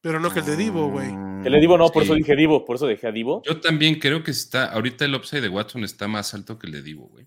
Pero 0.00 0.20
no 0.20 0.30
que 0.32 0.40
el 0.40 0.46
de 0.46 0.56
Divo, 0.56 0.88
güey. 0.90 1.08
Mm, 1.10 1.46
El 1.46 1.52
de 1.52 1.60
Divo 1.60 1.76
no, 1.78 1.88
por 1.88 2.02
Sí. 2.02 2.08
eso 2.08 2.14
dije 2.14 2.36
Divo, 2.36 2.64
por 2.64 2.76
eso 2.76 2.86
dejé 2.86 3.08
a 3.08 3.12
Divo. 3.12 3.42
Yo 3.44 3.60
también 3.60 3.98
creo 3.98 4.22
que 4.22 4.30
está. 4.30 4.66
Ahorita 4.72 5.04
el 5.04 5.14
upside 5.14 5.40
de 5.42 5.48
Watson 5.48 5.82
está 5.82 6.06
más 6.06 6.32
alto 6.34 6.58
que 6.58 6.66
el 6.68 6.72
de 6.74 6.82
Divo, 6.82 7.08
güey. 7.08 7.26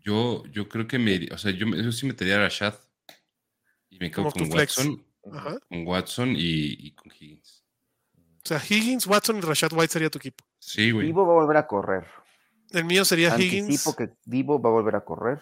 Yo, 0.00 0.44
yo 0.52 0.68
creo 0.68 0.86
que 0.86 0.98
me. 0.98 1.28
O 1.32 1.38
sea, 1.38 1.50
yo, 1.52 1.66
me- 1.66 1.82
yo 1.82 1.92
sí 1.92 2.06
metería 2.06 2.36
a 2.36 2.40
Rashad. 2.40 2.74
Y 3.90 3.98
me 3.98 4.10
quedo 4.10 4.30
con. 4.30 4.50
Watson. 4.52 5.04
Ajá. 5.32 5.58
Con 5.68 5.86
Watson 5.86 6.30
y, 6.36 6.86
y 6.86 6.92
con 6.92 7.10
Higgins. 7.12 7.47
O 8.50 8.58
sea, 8.58 8.62
Higgins, 8.66 9.06
Watson 9.06 9.36
y 9.36 9.40
Rashad 9.42 9.72
White 9.74 9.92
sería 9.92 10.08
tu 10.08 10.16
equipo. 10.18 10.42
Sí, 10.58 10.90
güey. 10.90 11.06
Divo 11.06 11.26
va 11.26 11.32
a 11.32 11.36
volver 11.36 11.56
a 11.58 11.66
correr. 11.66 12.06
El 12.70 12.84
mío 12.86 13.04
sería 13.04 13.36
Higgins. 13.38 13.64
Anticipo 13.68 13.94
que 13.94 14.10
Divo 14.24 14.58
va 14.60 14.70
a 14.70 14.72
volver 14.72 14.96
a 14.96 15.00
correr. 15.04 15.40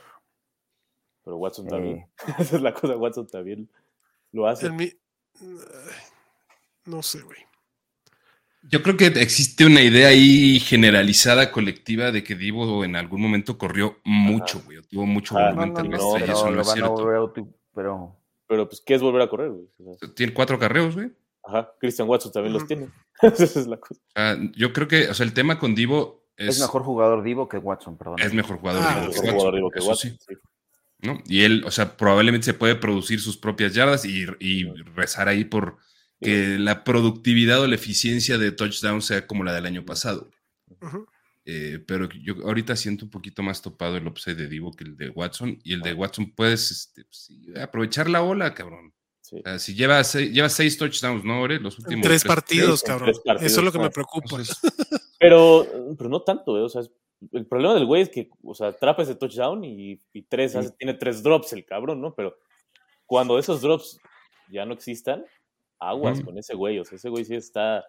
Pero 1.24 1.36
Watson 1.36 1.66
Eh, 1.66 1.70
también. 1.70 2.06
Esa 2.38 2.56
es 2.56 2.62
la 2.62 2.74
cosa, 2.74 2.96
Watson 2.96 3.28
también 3.28 3.68
lo 4.32 4.48
hace. 4.48 4.66
El 4.66 4.72
mi- 4.72 4.92
No 6.84 7.02
sé, 7.02 7.20
güey. 7.20 7.38
Yo 8.68 8.82
creo 8.82 8.96
que 8.96 9.06
existe 9.06 9.64
una 9.64 9.80
idea 9.82 10.08
ahí 10.08 10.58
generalizada, 10.58 11.52
colectiva, 11.52 12.10
de 12.10 12.24
que 12.24 12.34
Divo 12.34 12.84
en 12.84 12.96
algún 12.96 13.20
momento 13.20 13.56
corrió 13.56 13.98
mucho, 14.04 14.60
güey. 14.64 14.82
Tuvo 14.82 15.06
mucho 15.06 15.38
Ah, 15.38 15.50
No, 15.52 15.56
volumen 15.56 15.72
no, 15.72 15.78
no, 15.82 15.82
terrestre 15.90 16.18
y 16.18 16.20
pero 16.22 16.32
eso 16.32 16.44
no 16.46 16.50
lo 16.56 16.62
es 16.62 16.72
cierto. 16.72 17.44
pero 17.72 18.16
Pero 18.48 18.68
pues, 18.68 18.82
¿qué 18.84 18.94
es 18.94 19.02
volver 19.02 19.22
a 19.22 19.28
correr? 19.28 19.50
güey? 19.50 19.66
O 19.78 19.94
sea, 19.96 20.12
Tiene 20.14 20.34
cuatro 20.34 20.58
carreos, 20.58 20.94
güey. 20.96 21.12
Ajá, 21.46 21.72
Christian 21.80 22.08
Watson 22.08 22.32
también 22.32 22.52
los 22.54 22.66
tiene. 22.66 22.88
Esa 23.22 23.44
es 23.60 23.66
la 23.66 23.78
cosa. 23.78 24.00
Sea, 24.14 24.38
yo 24.56 24.72
creo 24.72 24.88
que, 24.88 25.08
o 25.08 25.14
sea, 25.14 25.24
el 25.24 25.32
tema 25.32 25.58
con 25.58 25.74
Divo 25.74 26.26
es, 26.36 26.56
es 26.56 26.60
mejor 26.60 26.82
jugador 26.82 27.22
Divo 27.22 27.48
que 27.48 27.58
Watson, 27.58 27.96
perdón. 27.96 28.16
es 28.20 28.34
mejor 28.34 28.58
jugador 28.58 28.82
Ah, 28.84 29.00
Divo 29.00 29.08
Mejor 29.08 29.24
que 29.24 29.30
jugador 29.30 29.54
Watson, 29.54 29.56
digo 29.56 29.70
que 29.70 29.80
Watson. 29.80 30.10
sí, 30.10 30.18
sí. 30.28 30.34
¿no? 31.00 31.22
Y 31.26 31.42
él, 31.42 31.62
o 31.66 31.70
sea, 31.70 31.96
probablemente 31.96 32.44
se 32.46 32.54
puede 32.54 32.74
producir 32.74 33.20
sus 33.20 33.36
propias 33.36 33.74
yardas 33.74 34.04
y, 34.04 34.26
y 34.40 34.64
rezar 34.94 35.28
ahí 35.28 35.44
por 35.44 35.76
que 36.20 36.58
la 36.58 36.82
productividad 36.82 37.60
o 37.60 37.66
la 37.66 37.74
eficiencia 37.74 38.38
de 38.38 38.50
touchdown 38.50 39.02
sea 39.02 39.26
como 39.26 39.44
la 39.44 39.52
del 39.52 39.66
año 39.66 39.84
pasado. 39.84 40.30
Eh, 41.44 41.78
pero 41.86 42.08
yo 42.08 42.34
ahorita 42.44 42.74
siento 42.74 43.04
un 43.04 43.10
poquito 43.10 43.42
más 43.42 43.62
topado 43.62 43.96
el 43.96 44.06
upside 44.06 44.34
de 44.36 44.48
Divo 44.48 44.72
que 44.72 44.84
el 44.84 44.96
de 44.96 45.10
Watson. 45.10 45.58
Y 45.62 45.74
el 45.74 45.82
de 45.82 45.92
Watson 45.92 46.32
puedes 46.34 46.70
este, 46.70 47.04
pues, 47.04 47.30
aprovechar 47.60 48.08
la 48.08 48.22
ola, 48.22 48.54
cabrón. 48.54 48.92
Sí. 49.28 49.40
Sea, 49.42 49.58
si 49.58 49.74
lleva 49.74 50.04
seis, 50.04 50.30
lleva 50.32 50.48
seis 50.48 50.78
touchdowns, 50.78 51.24
¿no, 51.24 51.40
Ore? 51.42 51.58
Los 51.58 51.78
últimos 51.80 52.06
tres 52.06 52.22
partidos, 52.22 52.82
cabrón. 52.82 53.06
tres 53.06 53.18
partidos, 53.24 53.50
Eso 53.52 53.60
es 53.60 53.64
lo 53.64 53.72
que 53.72 53.78
me 53.80 53.90
preocupa. 53.90 54.24
Entonces, 54.30 54.56
Pero, 55.18 55.66
pero 55.98 56.10
no 56.10 56.20
tanto, 56.22 56.52
güey. 56.52 56.62
O 56.62 56.68
sea, 56.68 56.82
es- 56.82 56.90
el 57.32 57.46
problema 57.46 57.74
del 57.74 57.86
güey 57.86 58.02
es 58.02 58.10
que, 58.10 58.28
o 58.44 58.54
sea, 58.54 58.68
atrapa 58.68 59.02
ese 59.02 59.14
touchdown 59.16 59.64
y, 59.64 60.00
y 60.12 60.22
tres, 60.22 60.52
Sí. 60.52 60.58
hace- 60.58 60.70
tiene 60.78 60.94
tres 60.94 61.22
drops 61.22 61.52
el 61.54 61.64
cabrón, 61.64 62.00
¿no? 62.00 62.14
Pero 62.14 62.36
cuando 63.06 63.38
esos 63.38 63.62
drops 63.62 63.98
ya 64.50 64.64
no 64.66 64.74
existan, 64.74 65.24
aguas 65.80 66.20
con 66.20 66.38
ese 66.38 66.54
güey. 66.54 66.78
O 66.78 66.84
sea, 66.84 66.96
ese 66.96 67.08
güey 67.08 67.24
sí 67.24 67.34
está. 67.34 67.84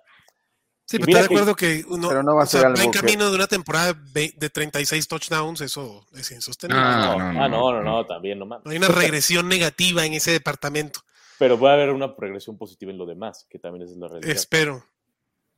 Sí, 0.86 0.96
Y 0.96 1.00
pero 1.02 1.10
está 1.12 1.22
de 1.24 1.28
que- 1.28 1.34
acuerdo 1.36 1.56
que 1.56 1.84
uno 1.90 2.08
Pero 2.08 2.24
no 2.24 2.36
va 2.36 2.42
a 2.42 2.46
o 2.46 2.48
sea, 2.48 2.62
ser 2.74 2.86
en 2.86 2.92
que- 2.92 3.00
camino 3.00 3.30
de 3.30 3.36
una 3.36 3.48
temporada 3.48 3.94
de 4.14 4.50
36 4.50 5.08
touchdowns, 5.08 5.60
eso 5.62 6.06
es 6.16 6.32
insostenible. 6.32 6.82
Ah, 6.84 7.16
No, 7.20 7.34
no, 7.34 7.44
ah, 7.44 7.50
no, 7.50 7.58
no, 7.58 7.72
no, 7.74 7.84
no. 7.84 7.92
no, 7.98 8.06
también 8.06 8.40
no 8.40 8.46
mames. 8.46 8.66
No 8.66 8.72
hay 8.72 8.78
una 8.78 8.88
regresión 8.88 9.50
negativa 9.50 10.06
en 10.06 10.14
ese 10.14 10.32
departamento. 10.32 11.02
Pero 11.40 11.60
va 11.60 11.72
a 11.72 11.74
haber 11.76 11.90
una 11.92 12.16
progresión 12.16 12.58
positiva 12.58 12.92
en 12.92 12.98
lo 12.98 13.06
demás, 13.06 13.46
que 13.50 13.60
también 13.60 13.84
es 13.88 13.96
la 13.96 14.08
realidad. 14.08 14.32
Espero. 14.36 14.84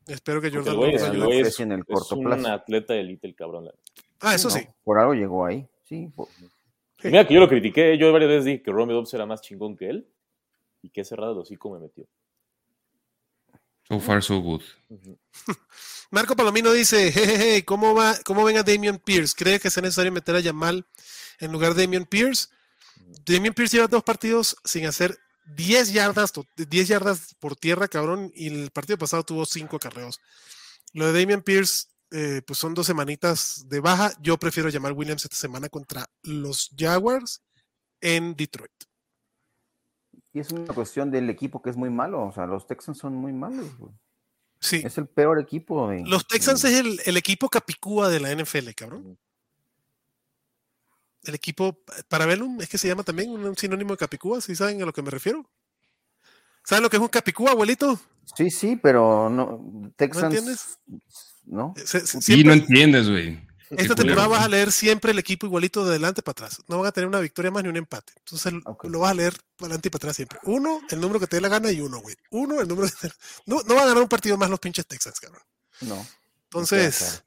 Espero 0.07 0.41
que 0.41 0.49
Jordan 0.51 0.75
Love 0.75 0.95
es, 0.95 1.03
ayude. 1.03 1.25
güey 1.25 1.39
es- 1.41 1.59
en 1.59 1.71
el 1.71 1.79
es 1.81 1.85
corto 1.85 2.15
un 2.15 2.25
plazo. 2.25 2.47
atleta 2.47 2.93
de 2.93 3.01
élite 3.01 3.27
el 3.27 3.35
cabrón. 3.35 3.69
Ah, 4.21 4.35
eso 4.35 4.49
No, 4.49 4.55
sí. 4.55 4.67
Por 4.83 4.99
algo 4.99 5.13
llegó 5.13 5.45
ahí. 5.45 5.65
Sí, 5.83 6.09
por- 6.15 6.27
Sí. 7.01 7.07
Mira 7.07 7.25
que 7.25 7.33
yo 7.33 7.39
lo 7.39 7.47
critiqué, 7.47 7.97
yo 7.97 8.11
varias 8.11 8.29
veces 8.29 8.45
dije 8.45 8.61
que 8.61 8.71
Romeo 8.71 8.97
Dobbs 8.97 9.13
era 9.13 9.25
más 9.25 9.39
chingón 9.41 9.77
que 9.77 9.89
él 9.89 10.07
y 10.81 10.89
que 10.89 11.05
cerrado 11.05 11.31
el 11.31 11.37
hocico 11.39 11.69
me 11.71 11.79
metió. 11.79 12.05
So 13.87 13.99
far, 13.99 14.21
so 14.21 14.39
good. 14.39 14.61
Ujú. 14.89 15.17
Marco 16.11 16.35
Palomino 16.35 16.71
dice, 16.73 17.11
jejeje, 17.11 17.63
¿cómo, 17.65 17.95
va, 17.95 18.15
¿cómo 18.25 18.43
ven 18.43 18.57
a 18.57 18.63
Damian 18.63 18.97
Pierce? 18.99 19.33
¿Cree 19.35 19.59
que 19.59 19.69
es 19.69 19.81
necesario 19.81 20.11
meter 20.11 20.35
a 20.35 20.39
Yamal 20.41 20.85
en 21.39 21.51
lugar 21.51 21.73
de 21.73 21.83
Damian 21.83 22.05
Pierce? 22.05 22.49
Damian 23.25 23.53
Pierce 23.53 23.77
lleva 23.77 23.87
dos 23.87 24.03
partidos 24.03 24.57
sin 24.65 24.85
hacer 24.85 25.17
10 25.55 25.93
yardas, 25.93 26.31
to- 26.31 26.45
10 26.55 26.87
yardas 26.87 27.35
por 27.39 27.55
tierra, 27.55 27.87
cabrón, 27.87 28.31
y 28.35 28.47
el 28.47 28.71
partido 28.71 28.97
pasado 28.97 29.23
tuvo 29.23 29.45
5 29.45 29.75
acarreos. 29.77 30.19
Lo 30.93 31.11
de 31.11 31.19
Damian 31.19 31.41
Pierce, 31.41 31.87
eh, 32.11 32.41
pues 32.45 32.57
son 32.59 32.73
dos 32.73 32.87
semanitas 32.87 33.65
de 33.67 33.79
baja. 33.79 34.11
Yo 34.21 34.37
prefiero 34.37 34.69
llamar 34.69 34.93
Williams 34.93 35.23
esta 35.23 35.35
semana 35.37 35.69
contra 35.69 36.07
los 36.23 36.69
Jaguars 36.77 37.41
en 38.01 38.35
Detroit. 38.35 38.71
Y 40.33 40.39
es 40.39 40.51
una 40.51 40.73
cuestión 40.73 41.09
del 41.11 41.29
equipo 41.29 41.61
que 41.61 41.69
es 41.69 41.77
muy 41.77 41.89
malo. 41.89 42.23
O 42.25 42.31
sea, 42.31 42.45
los 42.45 42.65
Texans 42.67 42.97
son 42.97 43.15
muy 43.15 43.33
malos. 43.33 43.75
güey. 43.77 43.93
Sí, 44.61 44.81
Es 44.83 44.97
el 44.97 45.07
peor 45.07 45.39
equipo. 45.39 45.89
los 46.05 46.27
Texans 46.27 46.63
es 46.65 46.73
el, 46.79 46.99
el 47.05 47.17
equipo 47.17 47.49
capicúa 47.49 48.09
de 48.09 48.19
la 48.19 48.31
NFL, 48.35 48.73
cabrón. 48.75 49.17
El 51.29 51.35
equipo 51.35 51.79
Parabellum 52.07 52.59
es 52.61 52.67
que 52.69 52.77
se 52.79 52.87
llama 52.87 53.03
también 53.03 53.29
un 53.29 53.55
sinónimo 53.55 53.91
de 53.93 53.97
Capicúa, 53.97 54.41
¿sí 54.41 54.55
saben 54.55 54.81
a 54.81 54.85
lo 54.85 54.93
que 54.93 55.01
me 55.03 55.11
refiero? 55.11 55.47
¿Saben 56.65 56.83
lo 56.83 56.89
que 56.89 56.97
es 56.97 57.01
un 57.01 57.07
Capicúa, 57.07 57.51
abuelito? 57.51 57.99
Sí, 58.35 58.49
sí, 58.51 58.75
pero 58.75 59.29
no. 59.29 59.91
Texans. 59.95 60.25
entiendes? 60.33 60.79
¿No? 61.45 61.73
Se- 61.77 62.05
se- 62.05 62.21
Sí, 62.21 62.43
no 62.43 62.53
entiendes, 62.53 63.09
güey. 63.09 63.47
esta 63.71 63.93
temporada 63.95 64.25
culero. 64.27 64.29
vas 64.29 64.43
a 64.43 64.49
leer 64.49 64.71
siempre 64.71 65.11
el 65.11 65.19
equipo 65.19 65.45
igualito 65.45 65.83
de 65.83 65.91
adelante 65.91 66.21
para 66.23 66.31
atrás. 66.33 66.61
No 66.67 66.77
van 66.79 66.87
a 66.87 66.91
tener 66.91 67.07
una 67.07 67.19
victoria 67.19 67.51
más 67.51 67.61
ni 67.63 67.69
un 67.69 67.77
empate. 67.77 68.13
Entonces 68.17 68.53
lo 68.83 68.99
vas 68.99 69.11
a 69.11 69.13
leer 69.13 69.33
para 69.55 69.67
adelante 69.67 69.87
y 69.87 69.91
para 69.91 69.97
atrás 69.99 70.15
siempre. 70.15 70.39
Uno, 70.43 70.81
el 70.89 70.99
número 70.99 71.19
que 71.19 71.27
te 71.27 71.37
dé 71.37 71.41
la 71.41 71.49
gana 71.49 71.71
y 71.71 71.79
uno, 71.79 71.99
güey. 71.99 72.15
Uno, 72.31 72.59
el 72.61 72.67
número 72.67 72.87
que 72.87 73.07
te- 73.07 73.13
No, 73.45 73.61
no 73.67 73.75
van 73.75 73.83
a 73.83 73.87
ganar 73.89 74.01
un 74.03 74.09
partido 74.09 74.37
más 74.37 74.49
los 74.49 74.59
pinches 74.59 74.87
Texans, 74.87 75.19
cabrón. 75.19 75.43
No. 75.81 76.05
Entonces, 76.45 77.23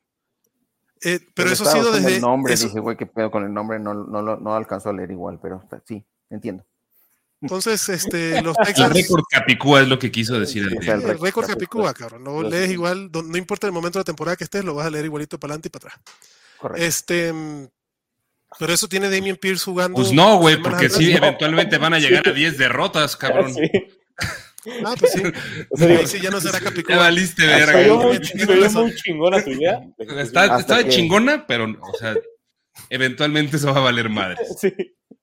eh, 1.04 1.18
pero 1.20 1.32
Pero 1.34 1.50
eso 1.52 1.64
ha 1.68 1.72
sido 1.72 1.92
desde... 1.92 2.16
El 2.16 2.20
nombre, 2.20 2.54
eso- 2.54 2.66
dije, 2.66 2.80
güey, 2.80 2.96
qué 2.96 3.06
pedo 3.06 3.30
con 3.30 3.44
el 3.44 3.52
nombre, 3.52 3.78
no, 3.78 3.94
no, 3.94 4.22
lo- 4.22 4.36
no 4.38 4.54
alcanzó 4.54 4.90
a 4.90 4.92
leer 4.92 5.10
igual, 5.10 5.38
pero 5.42 5.62
sí, 5.86 6.04
entiendo. 6.30 6.64
entonces, 7.40 7.88
este, 7.88 8.40
los 8.42 8.56
El 8.58 8.66
Texans... 8.66 8.94
récord 8.94 9.22
Capicúa 9.30 9.80
es 9.82 9.88
lo 9.88 9.98
que 9.98 10.10
quiso 10.12 10.38
decir 10.38 10.64
Sí, 10.80 10.88
el 10.90 11.02
el 11.02 11.10
el 11.10 11.18
récord 11.20 11.46
Capicúa. 11.46 11.92
Cabrón. 11.94 12.24
Lo 12.24 12.42
Lo 12.42 12.48
lees 12.48 12.70
igual, 12.70 13.10
no, 13.12 13.22
no 13.22 13.36
importa 13.36 13.66
el 13.66 13.72
momento 13.72 13.98
de 13.98 14.00
la 14.00 14.04
temporada 14.04 14.36
que 14.36 14.44
estés, 14.44 14.64
lo 14.64 14.74
vas 14.74 14.86
a 14.86 14.90
leer 14.90 15.04
igualito 15.06 15.38
para 15.38 15.52
adelante 15.54 15.68
y 15.68 15.70
para 15.70 15.88
atrás. 15.88 16.04
Correcto. 16.58 16.84
Este, 16.84 17.32
pero 18.58 18.72
eso 18.72 18.86
tiene 18.86 19.08
Damien 19.10 19.36
Pierce 19.36 19.64
jugando. 19.64 19.96
Pues 19.96 20.12
no, 20.12 20.36
güey, 20.38 20.60
porque 20.62 20.86
atrás. 20.86 20.98
sí, 20.98 21.10
No. 21.12 21.18
eventualmente 21.18 21.78
van 21.78 21.94
a 21.94 21.98
llegar 22.00 22.28
a 22.28 22.32
10 22.32 22.58
derrotas, 22.58 23.16
cabrón. 23.18 23.52
Sí. 23.54 23.62
Ah, 24.84 24.94
pues 24.98 25.12
sí. 25.12 25.22
O 25.70 25.76
sea, 25.76 25.86
digo, 25.88 26.00
Ahí 26.00 26.06
sí 26.06 26.20
ya 26.20 26.30
no 26.30 26.40
será 26.40 26.58
Ya 26.58 26.64
Capicúa. 26.64 26.96
valiste, 26.96 27.42
se 27.42 27.48
verga. 27.48 27.72
güey. 27.94 28.18
muy, 28.18 28.24
se 28.26 28.52
oyó 28.52 28.70
muy 28.70 28.94
chingona 28.94 29.42
tu 29.44 29.50
idea. 29.50 29.80
Está, 30.18 30.84
que- 30.84 30.88
chingona, 30.90 31.46
pero, 31.46 31.64
o 31.64 31.98
sea, 31.98 32.14
eventualmente 32.90 33.56
eso 33.56 33.72
va 33.72 33.80
a 33.80 33.84
valer 33.84 34.08
madre. 34.08 34.36
Sí. 34.60 34.72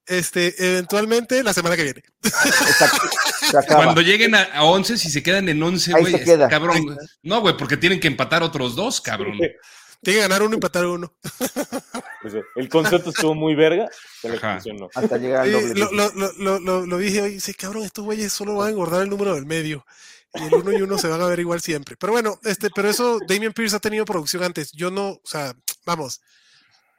Este, 0.06 0.56
eventualmente 0.72 1.44
la 1.44 1.54
semana 1.54 1.76
que 1.76 1.84
viene. 1.84 2.04
Exacto. 2.24 3.76
Cuando 3.76 4.02
lleguen 4.02 4.34
a, 4.34 4.42
a 4.42 4.64
11, 4.64 4.98
si 4.98 5.10
se 5.12 5.22
quedan 5.22 5.50
en 5.50 5.62
11, 5.62 5.94
Ahí 5.96 6.02
güey, 6.02 6.26
cabrón. 6.50 6.98
No, 7.22 7.42
güey, 7.42 7.56
porque 7.56 7.78
tienen 7.78 8.00
que 8.00 8.08
empatar 8.08 8.42
otros 8.42 8.76
dos, 8.76 9.00
cabrón. 9.02 9.38
Tiene 9.38 10.18
que 10.18 10.22
ganar 10.28 10.42
uno 10.42 10.54
y 10.54 10.56
empatar 10.56 10.86
uno. 10.88 11.14
El 12.56 12.70
concepto 12.70 13.10
estuvo 13.12 13.34
muy 13.34 13.56
verga, 13.56 13.90
pero 14.22 14.34
la 14.36 14.40
Ajá. 14.40 14.52
ejecución 14.52 14.78
no. 14.78 14.90
Hasta 14.94 15.18
llegar 15.18 15.44
al 15.44 15.52
doble. 15.52 15.68
lo, 15.68 15.74
dígito. 15.74 15.92
lo, 15.96 16.12
lo, 16.14 16.34
lo, 16.38 16.60
lo, 16.60 16.86
lo 16.86 16.98
dije 16.98 17.22
hoy, 17.22 17.34
dice, 17.36 17.54
cabrón, 17.54 17.84
estos 17.84 18.04
güeyes 18.04 18.32
solo 18.34 18.56
van 18.56 18.68
a 18.68 18.72
engordar 18.72 19.02
el 19.04 19.10
número 19.10 19.36
del 19.36 19.46
medio. 19.46 19.86
Y 20.34 20.44
el 20.44 20.54
uno 20.54 20.72
y 20.72 20.82
uno 20.82 20.98
se 20.98 21.08
van 21.08 21.22
a 21.22 21.28
ver 21.28 21.40
igual 21.40 21.60
siempre. 21.62 21.96
Pero 21.98 22.14
bueno, 22.14 22.40
este, 22.44 22.70
pero 22.70 22.90
eso, 22.90 23.20
Damian 23.28 23.54
Pierce 23.54 23.76
ha 23.76 23.80
tenido 23.80 24.06
producción 24.06 24.44
antes. 24.44 24.72
Yo 24.74 24.92
no, 24.92 25.10
o 25.10 25.22
sea, 25.24 25.56
vamos, 25.86 26.22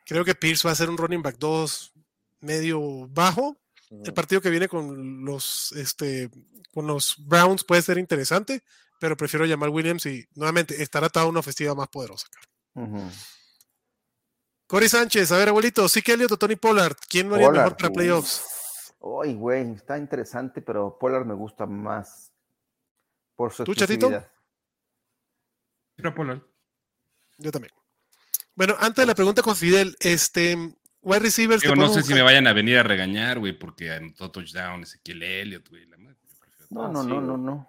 creo 0.05 0.25
que 0.25 0.35
Pierce 0.35 0.67
va 0.67 0.73
a 0.73 0.77
ser 0.77 0.91
un 0.91 0.97
running 0.97 1.23
back 1.23 1.37
2 1.39 1.93
medio 2.41 3.07
bajo. 3.09 3.57
El 4.05 4.13
partido 4.15 4.41
que 4.41 4.51
viene 4.51 4.69
con 4.69 5.25
los, 5.25 5.73
este, 5.73 6.31
con 6.73 6.87
los 6.87 7.17
Browns 7.19 7.65
puede 7.65 7.83
ser 7.83 7.99
interesante, 7.99 8.63
pero 9.01 9.17
prefiero 9.17 9.47
llamar 9.47 9.71
Williams 9.71 10.07
y 10.07 10.25
nuevamente 10.35 10.81
estar 10.83 11.03
atado 11.03 11.27
a 11.27 11.31
una 11.31 11.41
ofensiva 11.41 11.75
más 11.75 11.89
poderosa. 11.89 12.27
Cory 14.71 14.89
Sánchez, 14.89 15.33
a 15.33 15.37
ver, 15.37 15.49
abuelito, 15.49 15.89
sí 15.89 16.01
que 16.01 16.13
Elliot 16.13 16.31
o 16.31 16.37
Tony 16.37 16.55
Pollard, 16.55 16.95
¿quién 17.09 17.29
lo 17.29 17.35
haría 17.35 17.49
Pollard, 17.49 17.65
mejor 17.65 17.77
para 17.77 17.89
uy. 17.89 17.95
playoffs? 17.97 18.95
Ay, 19.25 19.35
güey, 19.35 19.73
está 19.73 19.99
interesante, 19.99 20.63
pero 20.63 20.97
Pollard 20.97 21.27
me 21.27 21.35
gusta 21.35 21.67
más 21.67 22.31
por 23.35 23.53
su 23.53 23.65
¿Tú, 23.65 23.75
Chatito? 23.75 24.09
Mira, 25.97 26.15
Pollard. 26.15 26.41
Yo 27.39 27.51
también. 27.51 27.75
Bueno, 28.55 28.77
antes 28.79 29.03
de 29.03 29.07
la 29.07 29.17
pregunta 29.17 29.43
con 29.43 29.57
Fidel, 29.57 29.97
este, 29.99 30.57
wide 31.03 31.19
receivers. 31.19 31.63
Que 31.63 31.75
no 31.75 31.89
sé 31.89 32.05
si 32.05 32.15
me 32.15 32.23
vayan 32.23 32.47
a 32.47 32.53
venir 32.53 32.79
a 32.79 32.85
regañar, 32.85 33.41
güey, 33.41 33.59
porque 33.59 33.91
anotó 33.91 34.31
touchdown 34.31 34.85
Ezequiel 34.85 35.25
Elliott, 35.25 35.69
güey. 35.69 35.85
la 35.87 35.99
madre, 35.99 36.17
yo 36.23 36.37
prefiero- 36.39 36.67
No, 36.71 36.89
no, 36.93 37.03
no, 37.03 37.21
no, 37.21 37.37
no. 37.37 37.67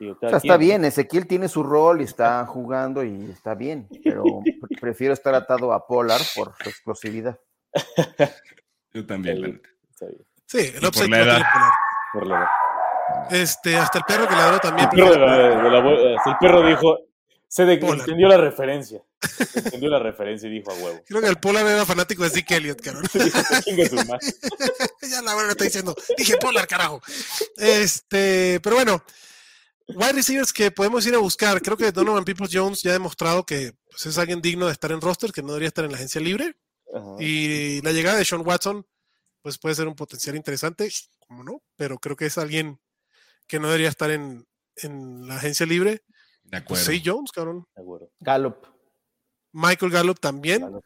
O 0.00 0.18
sea, 0.20 0.36
está 0.36 0.56
bien, 0.56 0.84
Ezequiel 0.84 1.26
tiene 1.26 1.48
su 1.48 1.62
rol 1.64 2.00
y 2.00 2.04
está 2.04 2.46
jugando 2.46 3.02
y 3.02 3.24
está 3.30 3.54
bien, 3.54 3.88
pero 4.04 4.22
prefiero 4.76 5.14
estar 5.14 5.34
atado 5.34 5.72
a 5.72 5.86
Pollard 5.86 6.22
por 6.34 6.54
su 6.62 6.68
explosividad. 6.68 7.38
Yo 8.92 9.06
también, 9.06 9.40
la 9.40 9.48
neta. 9.48 9.68
Está 9.90 10.06
bien, 10.06 10.26
Sí, 10.46 10.58
el 10.58 10.80
por 10.80 10.88
upside 10.88 11.08
la 11.10 11.18
lo 11.18 11.24
tiene 11.24 11.38
edad. 11.38 11.42
Por 12.12 12.26
la 12.26 12.36
edad. 12.38 12.48
Este, 13.30 13.76
hasta 13.76 13.98
el 13.98 14.04
perro 14.04 14.28
que 14.28 14.34
ladró 14.36 14.58
también. 14.58 14.88
El 14.92 14.96
perro, 14.96 15.10
de 15.12 15.18
prefiere- 15.18 15.26
la- 15.26 15.62
de 15.62 15.70
la 15.70 15.78
abue- 15.80 16.20
el 16.26 16.36
perro 16.40 16.66
dijo, 16.66 16.98
se 17.46 17.64
de, 17.64 17.74
entendió 17.74 18.28
la 18.28 18.36
referencia. 18.36 19.02
Entendió 19.54 19.90
la 19.90 19.98
referencia 19.98 20.48
y 20.48 20.52
dijo 20.52 20.70
a 20.70 20.74
huevo. 20.74 21.02
Creo 21.06 21.20
que 21.20 21.26
el 21.28 21.36
Pollard 21.38 21.68
era 21.68 21.84
fanático 21.84 22.22
de 22.24 22.30
Zeke 22.30 22.56
Elliott, 22.56 22.80
cabrón. 22.80 23.04
Chinga 23.64 23.86
su 23.88 23.96
madre. 23.96 24.18
ya 25.10 25.22
la 25.22 25.34
verdad 25.34 25.50
está 25.50 25.64
diciendo, 25.64 25.94
dije 26.16 26.36
Pollard, 26.40 26.66
carajo. 26.68 27.00
Este, 27.56 28.60
pero 28.62 28.76
bueno, 28.76 29.02
wide 29.96 30.12
receivers 30.12 30.52
que 30.52 30.70
podemos 30.70 31.06
ir 31.06 31.14
a 31.14 31.18
buscar. 31.18 31.60
Creo 31.62 31.76
que 31.76 31.92
Donovan 31.92 32.24
Peoples 32.24 32.50
Jones 32.52 32.82
ya 32.82 32.90
ha 32.90 32.94
demostrado 32.94 33.44
que 33.44 33.72
pues, 33.90 34.06
es 34.06 34.18
alguien 34.18 34.40
digno 34.40 34.66
de 34.66 34.72
estar 34.72 34.90
en 34.92 35.00
roster, 35.00 35.32
que 35.32 35.42
no 35.42 35.48
debería 35.48 35.68
estar 35.68 35.84
en 35.84 35.90
la 35.92 35.96
agencia 35.96 36.20
libre. 36.20 36.56
Ajá. 36.94 37.16
Y 37.20 37.80
la 37.82 37.92
llegada 37.92 38.18
de 38.18 38.24
Sean 38.24 38.46
Watson, 38.46 38.84
pues 39.42 39.58
puede 39.58 39.74
ser 39.74 39.86
un 39.88 39.94
potencial 39.94 40.36
interesante, 40.36 40.90
como 41.26 41.44
no, 41.44 41.62
pero 41.76 41.98
creo 41.98 42.16
que 42.16 42.26
es 42.26 42.36
alguien 42.38 42.78
que 43.46 43.58
no 43.58 43.68
debería 43.68 43.88
estar 43.88 44.10
en, 44.10 44.46
en 44.76 45.26
la 45.26 45.36
agencia 45.36 45.66
libre. 45.66 46.02
De 46.42 46.50
Pues 46.50 46.62
acuerdo. 46.62 46.84
Zay 46.84 47.02
Jones, 47.04 47.30
cabrón. 47.32 47.64
De 47.76 47.82
acuerdo. 47.82 48.10
Gallup, 48.20 48.56
Michael 49.52 49.92
Gallup 49.92 50.18
también. 50.20 50.62
Gallup. 50.62 50.84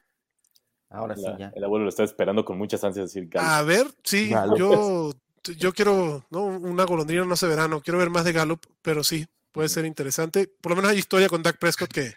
ahora 0.90 1.16
sí 1.16 1.24
ya. 1.38 1.52
el 1.54 1.64
abuelo 1.64 1.84
lo 1.84 1.88
está 1.88 2.04
esperando 2.04 2.44
con 2.44 2.56
muchas 2.58 2.82
ansias 2.84 3.06
decir 3.12 3.28
Gallup. 3.28 3.48
A 3.50 3.62
ver, 3.62 3.86
sí, 4.04 4.28
Gallup. 4.30 4.58
yo, 4.58 5.12
yo 5.52 5.72
quiero, 5.72 6.24
no, 6.30 6.44
una 6.44 6.84
golondrina 6.84 7.24
no 7.24 7.36
sé 7.36 7.46
verano, 7.46 7.80
quiero 7.80 7.98
ver 7.98 8.10
más 8.10 8.24
de 8.24 8.32
Gallup, 8.32 8.60
pero 8.82 9.04
sí, 9.04 9.26
puede 9.52 9.68
ser 9.68 9.84
interesante. 9.84 10.48
Por 10.60 10.70
lo 10.70 10.76
menos 10.76 10.90
hay 10.90 10.98
historia 10.98 11.28
con 11.28 11.42
Dak 11.42 11.58
Prescott 11.58 11.92
que, 11.92 12.14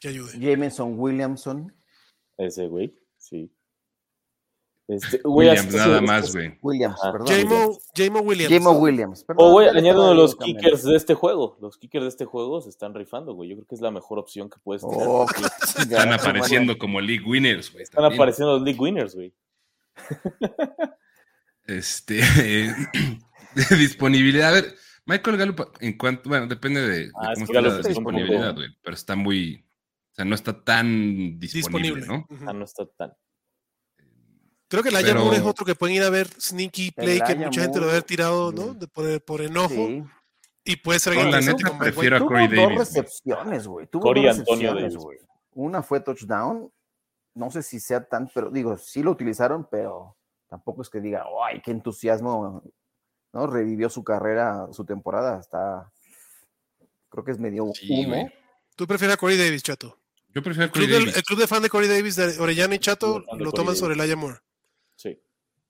que 0.00 0.08
ayude. 0.08 0.38
Jameson 0.38 0.98
Williamson, 0.98 1.74
Ese 2.36 2.66
güey, 2.68 2.94
sí. 3.18 3.52
Este, 4.90 5.20
Williams, 5.24 5.72
nada 5.74 6.00
sí, 6.00 6.04
más, 6.04 6.34
güey. 6.34 6.58
Williams, 6.62 6.98
perdón. 7.00 7.26
Jamo, 7.28 7.78
Jamo 7.94 8.20
Williams. 8.20 8.52
Jamo. 8.52 8.72
Williams. 8.72 9.24
perdón, 9.24 9.46
O, 9.46 9.52
güey, 9.52 9.68
estaba 9.68 10.14
los 10.14 10.34
kickers 10.34 10.82
de 10.82 10.96
este 10.96 11.14
juego. 11.14 11.56
Los 11.60 11.78
kickers 11.78 12.04
de 12.04 12.08
este 12.08 12.24
juego 12.24 12.60
se 12.60 12.70
están 12.70 12.92
rifando, 12.92 13.34
güey. 13.34 13.50
Yo 13.50 13.56
creo 13.56 13.66
que 13.68 13.74
es 13.76 13.80
la 13.80 13.92
mejor 13.92 14.18
opción 14.18 14.50
que 14.50 14.58
puedes 14.58 14.82
tener. 14.82 15.06
Oh, 15.06 15.26
Están 15.78 16.12
apareciendo 16.12 16.76
como 16.76 17.00
league 17.00 17.24
winners, 17.24 17.70
güey. 17.72 17.84
están 17.84 18.04
apareciendo 18.04 18.54
los 18.54 18.62
league 18.62 18.80
winners, 18.80 19.14
güey. 19.14 19.32
Este, 21.70 22.14
de 22.16 22.74
disponibilidad. 23.78 24.48
A 24.50 24.52
ver, 24.52 24.74
Michael 25.06 25.36
Gallup, 25.36 25.60
en 25.80 25.96
cuanto, 25.96 26.28
bueno, 26.28 26.46
depende 26.46 26.80
de, 26.82 26.88
de 27.06 27.12
Ah, 27.14 27.32
es 27.32 27.34
cómo 27.34 27.46
que 27.46 27.52
está 27.52 27.60
la 27.60 27.76
está 27.76 27.88
disponibilidad, 27.88 28.54
güey. 28.54 28.68
Pero 28.82 28.94
está 28.94 29.16
muy, 29.16 29.64
o 30.12 30.14
sea, 30.14 30.24
no 30.24 30.34
está 30.34 30.62
tan 30.64 31.38
disponible, 31.38 32.00
disponible. 32.00 32.06
¿no? 32.06 32.48
Ah, 32.48 32.52
no 32.52 32.64
está 32.64 32.86
tan. 32.86 33.12
Creo 34.68 34.82
que 34.84 34.90
el 34.90 34.94
Pero- 35.04 35.20
Moore 35.24 35.36
es 35.38 35.42
otro 35.42 35.64
que 35.66 35.74
pueden 35.74 35.96
ir 35.96 36.02
a 36.04 36.10
ver 36.10 36.28
Sneaky 36.28 36.92
Play, 36.92 37.20
que 37.20 37.34
mucha 37.34 37.62
gente 37.62 37.80
lo 37.80 37.86
debe 37.88 38.02
tirado, 38.02 38.52
¿no? 38.52 38.74
De- 38.74 38.86
por, 38.86 39.20
por 39.24 39.40
enojo. 39.40 39.68
Sí, 39.74 40.04
Y 40.64 40.76
puede 40.76 41.00
ser 41.00 41.14
No, 41.14 41.20
alguien 41.22 41.44
la 41.44 41.52
neta 41.52 41.78
prefiero 41.78 42.16
a 42.16 42.20
Corey 42.20 42.46
Davis. 42.46 42.64
güey. 42.66 42.78
recepciones, 42.78 43.66
güey. 43.66 43.86
Tuvo 43.88 44.02
Corey 44.02 44.24
dos 44.26 44.38
Antonio 44.38 44.72
recepciones, 44.74 44.92
Davis. 44.94 45.04
güey. 45.04 45.18
Una 45.54 45.82
fue 45.82 46.00
touchdown. 46.00 46.70
No 47.34 47.50
sé 47.50 47.62
si 47.62 47.80
sea 47.80 48.04
tan, 48.06 48.30
pero 48.32 48.50
digo, 48.50 48.76
sí 48.78 49.02
lo 49.02 49.10
utilizaron, 49.10 49.66
pero 49.68 50.16
tampoco 50.50 50.82
es 50.82 50.90
que 50.90 51.00
diga, 51.00 51.24
¡ay, 51.46 51.62
qué 51.64 51.70
entusiasmo! 51.70 52.62
¿No? 53.32 53.46
Revivió 53.46 53.88
su 53.88 54.04
carrera, 54.04 54.66
su 54.72 54.84
temporada. 54.84 55.40
Está. 55.40 55.90
Creo 57.08 57.24
que 57.24 57.30
es 57.30 57.38
medio 57.38 57.66
Sí, 57.74 58.04
humo. 58.04 58.28
Tú 58.76 58.86
prefieres 58.86 59.14
a 59.14 59.16
Corey 59.16 59.38
Davis, 59.38 59.62
Chato. 59.62 59.96
Yo 60.34 60.42
prefiero 60.42 60.62
a 60.62 60.66
El 60.66 60.70
club, 60.72 60.84
Corey 60.84 60.86
del- 60.92 61.00
Davis. 61.06 61.16
el 61.16 61.22
club 61.22 61.38
de 61.40 61.46
fan 61.46 61.62
de 61.62 61.68
Corey 61.70 61.88
Davis 61.88 62.16
de 62.16 62.38
Orellana 62.38 62.74
y 62.74 62.78
Chato 62.78 63.24
Club 63.24 63.40
lo 63.40 63.52
toman 63.52 63.74
sobre. 63.76 63.94
Elijah 63.94 64.16
Moore. 64.16 64.38
Sí. 64.96 65.18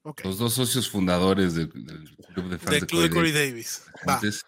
Ok. 0.02 0.22
Los 0.24 0.38
dos 0.38 0.54
socios 0.54 0.88
fundadores 0.90 1.54
del, 1.54 1.68
del 1.84 2.16
club 2.34 2.48
de 2.48 2.58
fans 2.58 2.70
Del 2.70 2.80
de 2.80 2.86
club 2.86 3.02
de 3.02 3.10
Corey 3.10 3.32
Davis. 3.32 3.84
Davis. 3.86 4.06
Va. 4.08 4.14
Entonces, 4.14 4.44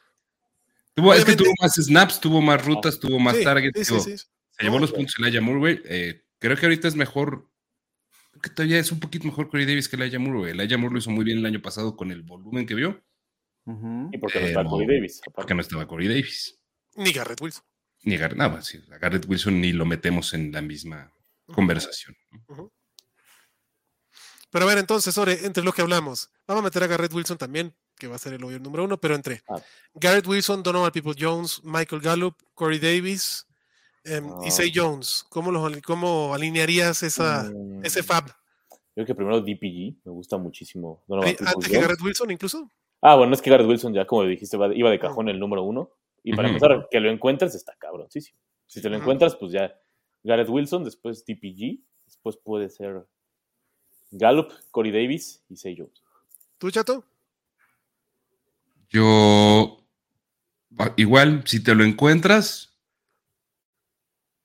tuvo, 0.94 1.14
es 1.14 1.24
que 1.24 1.36
tuvo 1.36 1.52
más 1.60 1.74
snaps, 1.74 2.20
tuvo 2.20 2.40
más 2.40 2.64
rutas, 2.64 2.98
tuvo 2.98 3.18
más 3.18 3.36
Sí, 3.36 3.44
targets. 3.44 3.86
sí, 3.86 4.00
sí. 4.00 4.16
Se 4.16 4.62
llevó 4.64 4.78
los 4.78 4.92
puntos 4.92 5.14
Elijah 5.18 5.40
Moore, 5.40 5.58
güey. 5.60 5.82
Eh, 5.84 6.22
creo 6.38 6.56
que 6.56 6.66
ahorita 6.66 6.88
es 6.88 6.94
mejor. 6.96 7.48
Que 8.42 8.50
todavía 8.50 8.78
es 8.80 8.90
un 8.92 8.98
poquito 9.00 9.24
mejor 9.26 9.48
Corey 9.48 9.64
Davis 9.66 9.88
que 9.88 9.96
Elijah 9.96 10.18
Moore, 10.18 10.38
güey. 10.40 10.50
Elijah 10.52 10.76
Moore 10.76 10.94
lo 10.94 10.98
hizo 10.98 11.10
muy 11.10 11.24
bien 11.24 11.38
el 11.38 11.46
año 11.46 11.62
pasado 11.62 11.96
con 11.96 12.10
el 12.10 12.22
volumen 12.22 12.66
que 12.66 12.74
vio, 12.74 13.02
Ujú. 13.64 14.10
Y 14.12 14.18
porque 14.18 14.40
no 14.40 14.46
está 14.46 14.58
Pero- 14.60 14.70
Corey 14.70 14.88
Davis. 14.88 15.20
aparte. 15.20 15.34
porque 15.36 15.54
no 15.54 15.60
estaba 15.60 15.86
Corey 15.86 16.08
Davis. 16.08 16.58
Ni 16.96 17.12
Garrett 17.12 17.40
Wilson. 17.40 17.64
Ni 18.02 18.16
Garrett, 18.16 18.36
no, 18.36 18.60
sí, 18.60 18.82
a 18.90 18.98
Garrett 18.98 19.24
Wilson 19.28 19.60
ni 19.60 19.72
lo 19.72 19.86
metemos 19.86 20.34
en 20.34 20.50
la 20.50 20.60
misma 20.60 21.12
conversación. 21.46 22.16
¿no? 22.48 22.72
Pero 24.50 24.64
a 24.64 24.68
ver, 24.68 24.78
entonces, 24.78 25.16
Ore, 25.16 25.46
entre 25.46 25.62
lo 25.62 25.72
que 25.72 25.80
hablamos, 25.82 26.30
vamos 26.46 26.62
a 26.62 26.64
meter 26.64 26.82
a 26.82 26.86
Garrett 26.88 27.12
Wilson 27.14 27.38
también, 27.38 27.74
que 27.96 28.08
va 28.08 28.16
a 28.16 28.18
ser 28.18 28.32
el 28.34 28.42
obvio 28.44 28.58
número 28.58 28.84
uno, 28.84 28.98
pero 29.00 29.14
entre 29.14 29.42
Ah. 29.48 29.62
Garrett 29.94 30.26
Wilson, 30.26 30.62
Donovan 30.64 30.90
People 30.90 31.14
Jones, 31.16 31.60
Michael 31.62 32.02
Gallup, 32.02 32.36
Corey 32.54 32.80
Davis 32.80 33.46
em, 34.04 34.26
y 34.44 34.48
Ah. 34.48 34.50
Say 34.50 34.72
Jones. 34.74 35.24
¿Cómo, 35.28 35.50
los, 35.50 35.80
cómo 35.82 36.34
alinearías 36.34 37.02
esa, 37.02 37.44
Mm, 37.44 37.84
ese 37.84 38.02
fab? 38.02 38.24
Creo 38.94 39.06
que 39.06 39.14
primero 39.14 39.40
DPG, 39.40 39.96
me 40.04 40.12
gusta 40.12 40.36
muchísimo. 40.36 41.02
Peoples 41.08 41.40
Antes 41.40 41.68
que 41.68 41.74
Jones. 41.74 41.80
Garrett 41.80 42.02
Wilson, 42.02 42.30
incluso. 42.30 42.70
Ah, 43.00 43.16
bueno, 43.16 43.32
es 43.34 43.40
que 43.42 43.50
Garrett 43.50 43.66
Wilson 43.68 43.94
ya, 43.94 44.06
como 44.06 44.24
dijiste, 44.24 44.56
iba 44.74 44.90
de 44.90 44.98
cajón 44.98 45.28
el 45.28 45.38
número 45.40 45.62
uno. 45.62 45.90
Y 46.22 46.34
para 46.36 46.48
empezar, 46.48 46.88
que 46.90 47.00
lo 47.00 47.10
encuentres 47.10 47.54
está 47.54 47.74
cabroncísimo. 47.78 48.38
Si 48.66 48.80
te 48.80 48.88
lo 48.88 48.96
encuentras, 48.96 49.34
pues 49.34 49.50
ya 49.52 49.74
Garrett 50.22 50.48
Wilson, 50.48 50.84
después 50.84 51.24
DPG, 51.26 51.80
después 52.06 52.36
puede 52.36 52.68
ser 52.68 53.06
Gallup, 54.12 54.52
Corey 54.70 54.92
Davis 54.92 55.42
y 55.48 55.56
Say 55.56 55.74
Jones. 55.76 56.02
¿Tú, 56.58 56.70
Chato? 56.70 57.04
Yo, 58.90 59.84
ah, 60.78 60.92
igual, 60.96 61.42
si 61.46 61.62
te 61.62 61.74
lo 61.74 61.82
encuentras, 61.84 62.71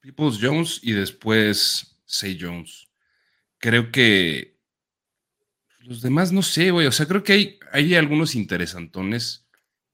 Peoples 0.02 0.40
Jones 0.42 0.80
y 0.84 0.94
después 0.94 1.98
Say 2.06 2.38
Jones. 2.40 2.88
Creo 3.60 3.92
que 3.92 4.58
los 5.80 6.02
demás 6.02 6.32
no 6.32 6.42
sé, 6.42 6.72
güey. 6.72 6.88
O 6.88 6.92
sea, 6.92 7.06
creo 7.08 7.24
que 7.24 7.34
hay, 7.34 7.60
hay 7.72 7.96
algunos 7.96 8.36
interesantones. 8.36 9.48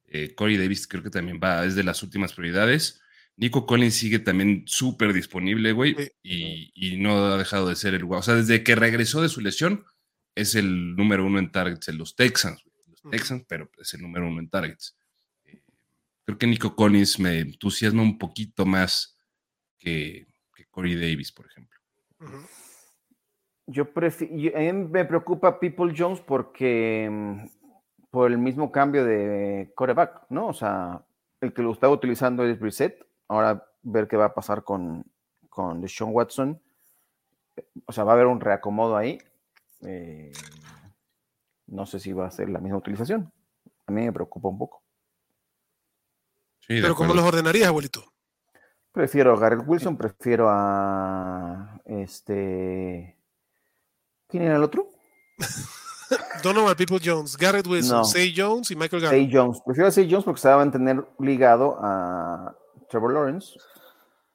Eh, 0.05 0.35
Corey 0.35 0.57
Davis 0.57 0.87
creo 0.87 1.01
que 1.03 1.09
también 1.09 1.39
va, 1.43 1.65
es 1.65 1.75
de 1.75 1.83
las 1.83 2.03
últimas 2.03 2.33
prioridades. 2.33 2.99
Nico 3.35 3.65
Collins 3.65 3.95
sigue 3.95 4.19
también 4.19 4.63
súper 4.67 5.11
disponible, 5.11 5.71
güey, 5.71 5.95
Sí. 5.95 6.11
y, 6.21 6.71
y 6.93 6.97
no 6.97 7.25
ha 7.33 7.37
dejado 7.37 7.67
de 7.67 7.75
ser 7.75 7.95
el 7.95 8.05
guau. 8.05 8.19
O 8.19 8.23
sea, 8.23 8.35
desde 8.35 8.63
que 8.63 8.75
regresó 8.75 9.21
de 9.23 9.29
su 9.29 9.41
lesión, 9.41 9.85
es 10.35 10.53
el 10.53 10.95
número 10.95 11.25
uno 11.25 11.39
en 11.39 11.51
targets 11.51 11.87
en 11.87 11.97
los 11.97 12.15
Texans. 12.15 12.63
Los. 12.87 13.11
Texans, 13.11 13.43
pero 13.47 13.71
es 13.81 13.91
el 13.95 14.01
número 14.01 14.27
uno 14.27 14.39
en 14.39 14.49
targets. 14.49 14.95
Eh, 15.45 15.61
Creo 16.25 16.37
que 16.37 16.45
Nico 16.47 16.75
Collins 16.75 17.17
me 17.19 17.39
entusiasma 17.39 18.03
un 18.03 18.19
poquito 18.19 18.65
más 18.67 19.12
que, 19.83 20.25
que 20.55 20.65
Corey 20.67 20.95
Davis, 20.95 21.31
por 21.31 21.45
ejemplo. 21.45 21.79
Yo 23.67 23.93
prefiero, 23.93 24.57
a 24.57 24.59
mí 24.59 24.73
me 24.73 25.05
preocupa 25.05 25.59
People 25.59 25.93
Jones 25.95 26.21
porque 26.21 27.09
mm, 27.11 27.45
por 28.09 28.31
el 28.31 28.37
mismo 28.37 28.71
cambio 28.71 29.03
de 29.03 29.71
coreback, 29.75 30.25
¿no? 30.29 30.47
O 30.47 30.53
sea, 30.53 31.03
el 31.41 31.53
que 31.53 31.61
lo 31.61 31.73
estaba 31.73 31.93
utilizando 31.93 32.45
es 32.45 32.59
Brissett. 32.59 33.05
Ahora 33.27 33.65
ver 33.81 34.07
qué 34.07 34.15
va 34.15 34.25
a 34.25 34.33
pasar 34.33 34.63
con, 34.63 35.05
con 35.49 35.81
Deshaun 35.81 36.13
Watson. 36.13 36.61
O 37.85 37.91
sea, 37.91 38.03
va 38.03 38.13
a 38.13 38.15
haber 38.15 38.27
un 38.27 38.39
reacomodo 38.39 38.95
ahí. 38.95 39.17
Eh, 39.85 40.31
no 41.67 41.85
sé 41.85 41.99
si 41.99 42.13
va 42.13 42.27
a 42.27 42.31
ser 42.31 42.49
la 42.49 42.59
misma 42.59 42.77
utilización. 42.77 43.31
A 43.85 43.91
mí 43.91 44.01
me 44.01 44.13
preocupa 44.13 44.47
un 44.47 44.57
poco. 44.57 44.81
Sí, 46.59 46.79
Pero 46.81 46.95
¿cómo 46.95 47.13
los 47.13 47.25
ordenarías, 47.25 47.67
abuelito? 47.67 48.12
Prefiero 48.93 49.33
a 49.33 49.39
Garrett 49.39 49.63
Wilson, 49.67 49.97
prefiero 49.97 50.47
a 50.49 51.81
este. 51.85 53.17
¿Quién 54.29 54.43
era 54.43 54.55
el 54.57 54.63
otro? 54.63 54.89
Donovan 56.43 56.75
People 56.75 56.99
Jones, 57.03 57.35
Garrett 57.35 57.65
Wilson, 57.65 57.97
No. 57.99 58.05
Say 58.05 58.33
Jones 58.35 58.69
y 58.69 58.75
Michael 58.75 59.01
Gallup. 59.01 59.15
Say 59.17 59.29
Jones. 59.31 59.61
Prefiero 59.65 59.87
a 59.87 59.91
Say 59.91 60.07
Jones 60.09 60.25
porque 60.25 60.41
se 60.41 60.47
va 60.47 60.55
a 60.55 60.57
mantener 60.57 61.03
ligado 61.19 61.75
a 61.81 62.55
Trevor 62.89 63.13
Lawrence. 63.13 63.57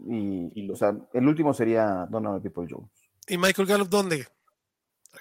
Y, 0.00 0.68
o 0.70 0.76
sea, 0.76 0.94
el 1.12 1.26
último 1.28 1.54
sería 1.54 2.06
Donovan 2.10 2.40
People 2.42 2.66
Jones. 2.68 2.90
¿Y 3.28 3.38
Michael 3.38 3.68
Gallup 3.68 3.88
dónde? 3.88 4.26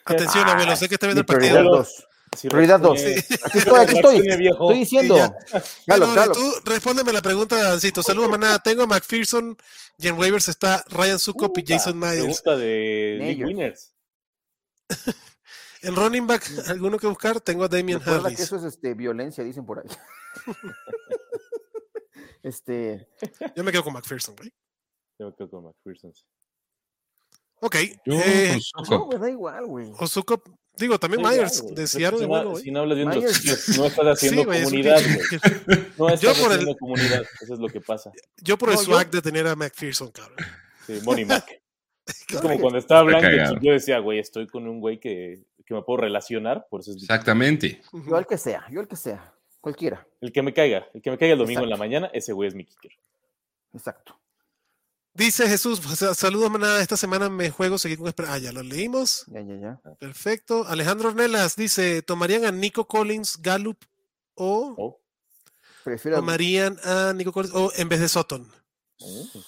Atención, 0.06 0.46
Ah, 0.48 0.54
abuelo, 0.54 0.76
sé 0.76 0.88
que 0.88 0.96
está 0.96 1.08
viendo 1.08 1.22
el 1.22 1.26
partido. 1.26 1.52
prioridad 1.54 1.72
Gallup. 1.72 1.86
2. 1.86 2.08
Sí, 2.36 2.50
Prioridad 2.50 2.80
dos. 2.80 3.00
reaccione- 3.00 3.40
Aquí 3.46 3.58
estoy, 3.60 3.80
aquí 3.80 3.96
estoy. 3.96 4.48
Estoy 4.48 4.80
diciendo. 4.80 5.16
Gallup. 5.86 6.34
Tú 6.34 6.54
respóndeme 6.66 7.14
la 7.14 7.22
pregunta, 7.22 7.56
Dancito. 7.62 8.04
Saludos, 8.04 8.30
manada. 8.30 8.60
Tengo 8.60 8.84
a 8.84 8.88
McPherson 8.88 9.56
y 9.98 10.08
en 10.08 10.18
waivers 10.20 10.48
está 10.48 10.84
Ryan 10.90 11.20
Sukop 11.20 11.58
y 11.58 11.64
Jason 11.66 11.98
Myers. 11.98 12.42
Pregunta 12.42 12.58
de 12.58 13.18
Myers. 13.22 13.48
Winners. 13.48 13.94
En 15.84 15.96
running 15.96 16.26
back, 16.26 16.44
¿alguno 16.70 16.98
que 16.98 17.06
buscar? 17.06 17.40
Tengo 17.40 17.64
a 17.64 17.68
Damian 17.68 18.00
Recuerda 18.00 18.22
que 18.24 18.28
Harris. 18.34 18.40
eso 18.40 18.56
es 18.56 18.64
este, 18.64 18.96
violencia, 18.96 19.44
dicen 19.44 19.64
por 19.64 19.78
ahí. 19.80 19.86
este, 22.44 23.08
Yo 23.56 23.64
me 23.64 23.72
quedo 23.72 23.84
con 23.84 23.94
McPherson, 23.94 24.36
güey. 24.36 24.52
Yo 25.20 25.34
creo 25.36 25.50
con 25.50 25.66
McPherson. 25.66 26.12
Ok. 27.62 27.76
Yo 28.06 28.14
eh, 28.16 28.58
con 28.74 28.90
no, 28.90 29.08
me 29.08 29.18
da 29.20 29.30
igual, 29.30 29.66
güey. 29.68 29.92
o 29.98 30.08
Sukop, 30.08 30.48
digo, 30.78 31.00
también 31.00 31.24
Sí, 31.24 31.30
Myers, 31.30 31.58
igual, 31.58 31.64
güey. 31.64 31.76
de 31.76 31.84
Es 31.84 31.92
que 31.92 31.98
Seattle, 31.98 32.18
si, 32.20 32.24
es 32.24 32.28
no, 32.30 32.36
bueno, 32.36 32.50
güey. 32.52 32.64
si 32.64 32.72
no 32.72 32.80
hablas 32.80 32.96
bien 32.98 33.10
de 33.10 33.16
los 33.16 33.24
Myers. 33.24 33.38
sitios, 33.38 33.68
no 33.78 33.86
estás 33.86 34.06
haciendo 34.06 34.44
Sí, 34.44 34.50
es 34.58 34.64
comunidad, 34.64 35.02
güey. 35.04 35.80
No 35.98 36.10
estás 36.10 36.38
por 36.40 36.48
el- 36.48 36.52
haciendo 36.60 36.78
comunidad. 36.78 37.24
Eso 37.42 37.54
es 37.54 37.60
lo 37.60 37.68
que 37.68 37.82
pasa. 37.82 38.12
Yo 38.42 38.58
por 38.58 38.70
el 38.70 38.76
No, 38.76 38.82
yo- 38.82 38.86
swag 38.86 39.10
de 39.12 39.22
tener 39.22 39.48
a 39.48 39.56
McPherson, 39.56 40.12
cabrón. 40.12 40.38
Sí, 40.86 41.00
Money 41.04 41.26
Mac. 41.26 41.46
Es 42.08 42.40
como 42.42 42.58
cuando 42.62 42.80
estaba 42.80 43.02
hablando, 43.02 43.60
yo 43.62 43.74
decía, 43.74 44.00
güey, 44.00 44.20
estoy 44.20 44.48
con 44.48 44.66
un 44.66 44.80
güey 44.80 44.98
que, 44.98 45.44
que 45.66 45.74
me 45.74 45.82
puedo 45.82 45.98
relacionar, 45.98 46.66
por 46.70 46.80
eso 46.80 46.92
es 46.92 47.02
Exactamente. 47.04 47.82
Yo 48.08 48.16
al 48.16 48.26
que 48.26 48.38
sea, 48.38 48.66
yo 48.72 48.80
al 48.80 48.88
que 48.88 48.96
sea. 48.96 49.34
Cualquiera. 49.60 50.08
el 50.22 50.32
que 50.32 50.42
me 50.42 50.54
caiga. 50.54 50.88
El 50.94 51.02
que 51.02 51.12
me 51.12 51.18
caiga 51.18 51.34
el 51.34 51.40
domingo 51.40 51.64
en 51.64 51.70
la 51.70 51.76
mañana, 51.76 52.10
ese 52.14 52.32
güey 52.32 52.48
es 52.48 52.56
mi 52.56 52.64
kicker. 52.64 52.92
Exacto. 53.74 54.18
Dice 55.18 55.48
Jesús, 55.50 55.80
pues, 55.80 55.98
saludos, 56.18 56.52
manada. 56.52 56.80
Esta 56.80 56.96
semana 56.96 57.28
me 57.28 57.50
juego 57.50 57.80
seguir 57.80 57.98
con 57.98 58.06
esper- 58.08 58.28
Ah, 58.30 58.38
ya 58.38 58.52
lo 58.52 58.62
leímos. 58.62 59.26
Ya, 59.28 59.42
ya, 59.42 59.56
ya. 59.56 59.82
Perfecto. 60.00 60.64
Alejandro 60.68 61.10
Ornelas 61.10 61.56
dice: 61.56 62.04
¿tomarían 62.04 62.46
a 62.46 62.52
Nico 62.52 62.88
Collins, 62.88 63.42
Gallup 63.42 63.78
o 64.36 64.76
Oh, 64.78 65.00
Prefiero. 65.84 66.18
tomarían 66.18 66.78
a 66.84 67.14
Nico 67.14 67.32
Collins 67.34 67.56
o 67.56 67.72
en 67.76 67.90
vez 67.90 68.00
de 68.00 68.10
Sutton? 68.10 68.48
mm, 69.00 69.40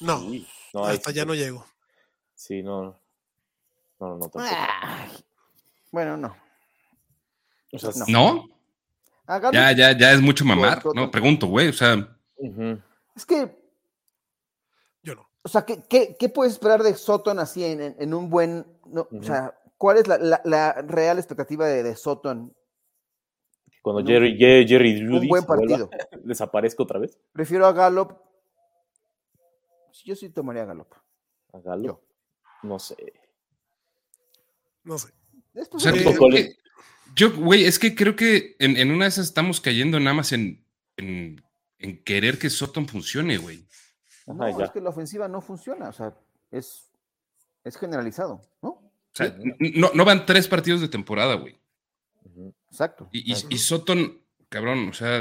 No, 0.00 0.84
hasta 0.84 1.10
sí, 1.10 1.16
ya 1.16 1.24
no 1.24 1.34
llego. 1.34 1.64
Sí, 2.34 2.62
no. 2.64 2.82
No, 4.00 4.08
no, 4.08 4.14
no, 4.16 4.20
tampoco. 4.28 4.40
Ay. 4.40 5.10
Bueno, 5.92 6.16
no. 6.16 6.36
O 7.72 7.78
sea, 7.78 7.90
no. 8.08 8.48
Ya, 9.52 9.70
ya, 9.72 9.96
ya 9.96 10.12
es 10.12 10.20
mucho 10.20 10.44
mamar. 10.44 10.82
Por- 10.82 10.96
No, 10.96 11.08
pregunto, 11.10 11.46
güey. 11.46 11.68
O 11.68 11.72
sea. 11.72 12.16
Es 13.14 13.24
que. 13.24 13.57
O 15.48 15.50
sea, 15.50 15.64
¿qué, 15.64 15.82
qué, 15.88 16.14
qué 16.18 16.28
puedes 16.28 16.52
esperar 16.52 16.82
de 16.82 16.94
Sutton 16.94 17.38
así 17.38 17.64
en, 17.64 17.80
en- 17.80 17.96
en 17.98 18.12
un 18.14 18.28
buen. 18.28 18.66
no, 18.86 19.08
O 19.10 19.22
sea, 19.22 19.58
¿cuál 19.78 19.96
es 19.96 20.06
la, 20.06 20.18
la- 20.18 20.42
la 20.44 20.72
real 20.82 21.18
expectativa 21.18 21.66
de, 21.66 21.82
de 21.82 21.96
Sutton? 21.96 22.54
Cuando 23.82 24.02
No. 24.02 24.08
Jerry, 24.08 24.36
Ye- 24.36 24.66
Jerry 24.68 25.02
Un 25.02 25.10
Judy 25.16 25.28
buen 25.28 25.44
vuelva- 25.44 25.88
otra 26.78 26.98
vez. 27.00 27.18
Prefiero 27.32 27.66
a 27.66 27.72
Gallup. 27.72 28.12
Yo 30.04 30.14
sí 30.14 30.28
tomaría 30.30 30.62
a 30.62 30.66
Gallup. 30.66 30.92
A 31.52 31.58
Galo. 31.60 31.84
Yo. 31.84 32.00
No 32.62 32.78
sé. 32.78 32.96
No 34.84 34.98
sé. 34.98 35.12
O 35.72 35.78
sea, 35.78 35.92
que- 35.92 36.56
yo, 37.14 37.34
güey, 37.34 37.64
es 37.64 37.78
que 37.78 37.94
creo 37.94 38.14
que 38.14 38.54
en, 38.58 38.76
en 38.76 38.90
una 38.90 39.06
de 39.06 39.08
esas 39.08 39.26
estamos 39.26 39.60
cayendo 39.60 39.98
nada 39.98 40.14
más 40.14 40.32
en, 40.32 40.64
en, 40.96 41.42
en 41.78 42.04
querer 42.04 42.38
que 42.38 42.50
Sutton 42.50 42.86
funcione, 42.86 43.38
güey. 43.38 43.64
No, 44.34 44.58
ya. 44.58 44.64
es 44.66 44.70
que 44.70 44.80
la 44.80 44.90
ofensiva 44.90 45.28
no 45.28 45.40
funciona. 45.40 45.88
O 45.88 45.92
sea, 45.92 46.14
es, 46.50 46.90
es 47.64 47.76
generalizado, 47.76 48.42
¿no? 48.62 48.68
O 48.70 48.90
sea, 49.12 49.34
no, 49.74 49.90
no 49.94 50.04
van 50.04 50.26
tres 50.26 50.46
partidos 50.48 50.80
de 50.80 50.88
temporada, 50.88 51.34
güey. 51.34 51.58
Exacto. 52.70 53.08
Y, 53.12 53.32
y, 53.32 53.34
Ujú. 53.36 53.46
y 53.50 53.58
Sutton, 53.58 54.20
cabrón, 54.48 54.88
o 54.88 54.92
sea, 54.92 55.20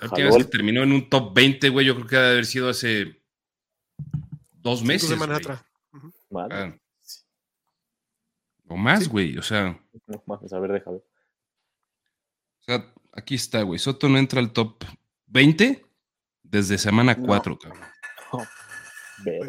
La 0.00 0.08
última 0.08 0.26
vez 0.26 0.34
Jaló 0.34 0.44
que 0.44 0.50
terminó 0.50 0.82
en 0.82 0.92
un 0.92 1.08
top 1.08 1.34
20, 1.34 1.68
güey, 1.70 1.86
yo 1.86 1.94
creo 1.96 2.06
que 2.06 2.16
ha 2.16 2.20
de 2.22 2.30
haber 2.32 2.46
sido 2.46 2.68
hace 2.68 3.20
dos 4.52 4.80
Cinco 4.80 4.88
meses. 4.88 5.08
semanas 5.08 5.38
atrás. 5.38 5.64
Madre. 6.30 6.56
Ah. 6.56 6.78
O 8.68 8.76
más, 8.76 9.04
Sí. 9.04 9.10
güey. 9.10 9.38
O 9.38 9.42
sea, 9.42 9.80
No 10.06 10.22
mames, 10.26 10.52
a 10.52 10.58
ver, 10.60 10.72
déjame. 10.72 10.96
o 10.98 11.02
sea, 12.60 12.92
aquí 13.12 13.34
está, 13.34 13.62
güey. 13.62 13.78
Soto 13.78 14.08
no 14.08 14.18
entra 14.18 14.40
al 14.40 14.52
top 14.52 14.84
20 15.26 15.84
desde 16.54 16.78
semana 16.78 17.14
No. 17.14 17.26
4, 17.26 17.58
cabrón. 17.58 17.82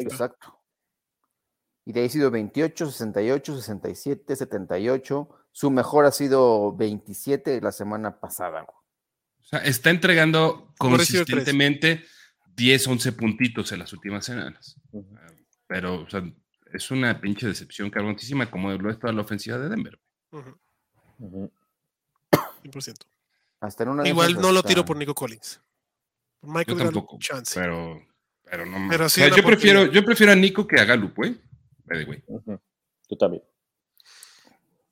Exacto. 0.00 0.60
Y 1.84 1.92
de 1.92 2.00
ahí 2.00 2.06
ha 2.06 2.10
sido 2.10 2.30
28, 2.32 2.90
68, 2.90 3.56
67, 3.56 4.34
78. 4.36 5.28
Su 5.52 5.70
mejor 5.70 6.04
ha 6.04 6.10
sido 6.10 6.74
27 6.76 7.60
la 7.60 7.70
semana 7.70 8.18
pasada. 8.18 8.62
güey. 8.62 8.76
O 9.40 9.44
sea, 9.44 9.60
está 9.60 9.90
entregando 9.90 10.72
consistentemente 10.78 12.04
10, 12.56 12.88
11 12.88 13.12
puntitos 13.12 13.70
en 13.70 13.78
las 13.78 13.92
últimas 13.92 14.24
semanas. 14.24 14.80
Pero, 15.68 16.02
o 16.02 16.10
sea, 16.10 16.22
es 16.72 16.90
una 16.90 17.20
pinche 17.20 17.46
decepción 17.46 17.88
cabronísima 17.90 18.50
como 18.50 18.72
lo 18.72 18.90
es 18.90 18.98
toda 18.98 19.12
la 19.12 19.22
ofensiva 19.22 19.56
de 19.58 19.68
Denver. 19.68 20.00
Ujú, 20.32 20.58
Ujú. 21.18 21.52
100%. 22.64 23.06
Hasta 23.60 23.84
en 23.84 23.90
una 23.90 24.02
de 24.02 24.08
Igual 24.08 24.34
no 24.40 24.50
lo 24.50 24.62
tiro 24.64 24.84
por 24.84 24.96
Nico 24.96 25.14
Collins. 25.14 25.60
Michael 26.42 26.66
Yo 26.78 26.84
Gallup, 26.84 26.94
tampoco. 26.94 27.18
chance. 27.18 27.58
Pero, 27.58 28.00
pero 28.44 28.66
no 28.66 28.88
Pero 28.90 29.08
sí 29.08 29.20
O 29.22 29.26
sea, 29.28 29.36
yo, 29.36 29.42
prefiero, 29.44 29.86
yo 29.86 30.04
prefiero 30.04 30.32
a 30.32 30.36
Nico 30.36 30.66
que 30.66 30.80
a 30.80 30.84
Gallup, 30.84 31.14
güey. 31.16 31.40
By 31.84 32.04
the 32.04 32.10
way. 32.10 32.22
Ujú. 32.26 32.60
Tú 33.08 33.16
también. 33.16 33.42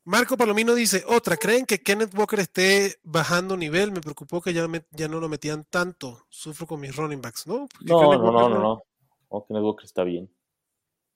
Marco 0.07 0.37
Palomino 0.37 0.75
dice, 0.75 1.03
otra, 1.07 1.37
¿creen 1.39 1.65
que 1.65 1.83
Kenneth 1.83 2.15
Walker 2.15 2.39
esté 2.39 2.99
bajando 3.05 3.57
nivel? 3.57 3.91
Me 3.91 4.03
preocupó 4.03 4.43
que 4.43 4.53
ya, 4.53 4.69
me- 4.69 4.85
ya 4.91 5.09
no 5.09 5.19
lo 5.19 5.29
metían 5.31 5.65
tanto. 5.65 6.27
Sufro 6.29 6.67
con 6.67 6.81
mis 6.81 6.95
running 6.95 7.23
backs, 7.23 7.47
¿no? 7.47 7.67
No, 7.81 8.03
no, 8.13 8.19
no, 8.19 8.33
no, 8.33 8.49
no. 8.51 8.83
No, 9.31 9.45
Kenneth 9.49 9.63
Walker 9.63 9.85
está 9.87 10.05
bien. 10.05 10.31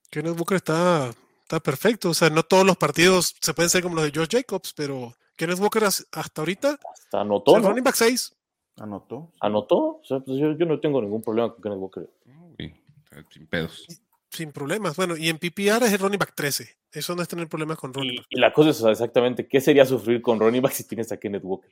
Kenneth 0.09 0.37
Walker 0.39 0.55
está, 0.57 1.11
está 1.43 1.59
perfecto. 1.59 2.09
O 2.09 2.13
sea, 2.15 2.31
no 2.31 2.41
todos 2.41 2.65
los 2.65 2.77
partidos 2.77 3.35
se 3.39 3.53
pueden 3.53 3.69
ser 3.69 3.83
como 3.83 3.93
los 3.95 4.05
de 4.05 4.11
George 4.11 4.37
Jacobs, 4.37 4.73
pero 4.73 5.13
Kenneth 5.35 5.59
Walker 5.59 5.83
as- 5.83 6.07
hasta 6.11 6.41
ahorita, 6.41 6.79
Hasta 6.91 7.17
o 7.19 7.21
anotó, 7.21 7.51
sea, 7.51 7.59
¿no? 7.61 7.67
running 7.69 7.83
back 7.83 7.95
6. 7.95 8.35
Anotó. 8.79 9.31
Anotó. 9.39 9.77
O 9.97 10.01
sea, 10.03 10.19
pues 10.19 10.37
yo, 10.39 10.51
yo 10.53 10.65
no 10.65 10.79
tengo 10.79 11.01
ningún 11.01 11.21
problema 11.21 11.51
con 11.53 11.61
Kenneth 11.61 11.79
Walker. 11.79 12.09
No, 12.25 12.49
güey, 12.57 12.71
o 12.71 13.07
sea, 13.09 13.25
sin 13.29 13.47
pedos. 13.47 13.85
Sin 14.31 14.51
problemas. 14.51 14.95
Bueno, 14.95 15.17
y 15.17 15.27
en 15.29 15.37
PPR 15.37 15.83
es 15.85 15.93
el 15.93 15.99
running 15.99 16.19
back 16.19 16.33
13. 16.35 16.69
Eso 16.91 17.15
no 17.15 17.21
es 17.21 17.27
tener 17.27 17.47
problemas 17.47 17.77
con 17.77 17.93
running 17.93 18.13
Y, 18.13 18.17
back. 18.17 18.25
y 18.29 18.39
la 18.39 18.53
cosa 18.53 18.69
es 18.69 18.77
o 18.77 18.83
sea, 18.83 18.91
exactamente, 18.91 19.47
¿qué 19.47 19.59
sería 19.61 19.85
sufrir 19.85 20.21
con 20.21 20.39
Ronnie 20.39 20.61
Back 20.61 20.73
si 20.73 20.83
tienes 20.85 21.11
a 21.11 21.17
Kenneth 21.17 21.43
Walker? 21.43 21.69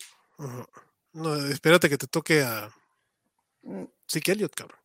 No, 1.14 1.36
espérate 1.36 1.89
que 1.89 1.97
te 1.97 2.08
toque 2.08 2.41
a 2.43 2.70
Mm, 3.64 3.84
Zeke 4.10 4.32
Elliott, 4.32 4.53
cabrón. 4.55 4.80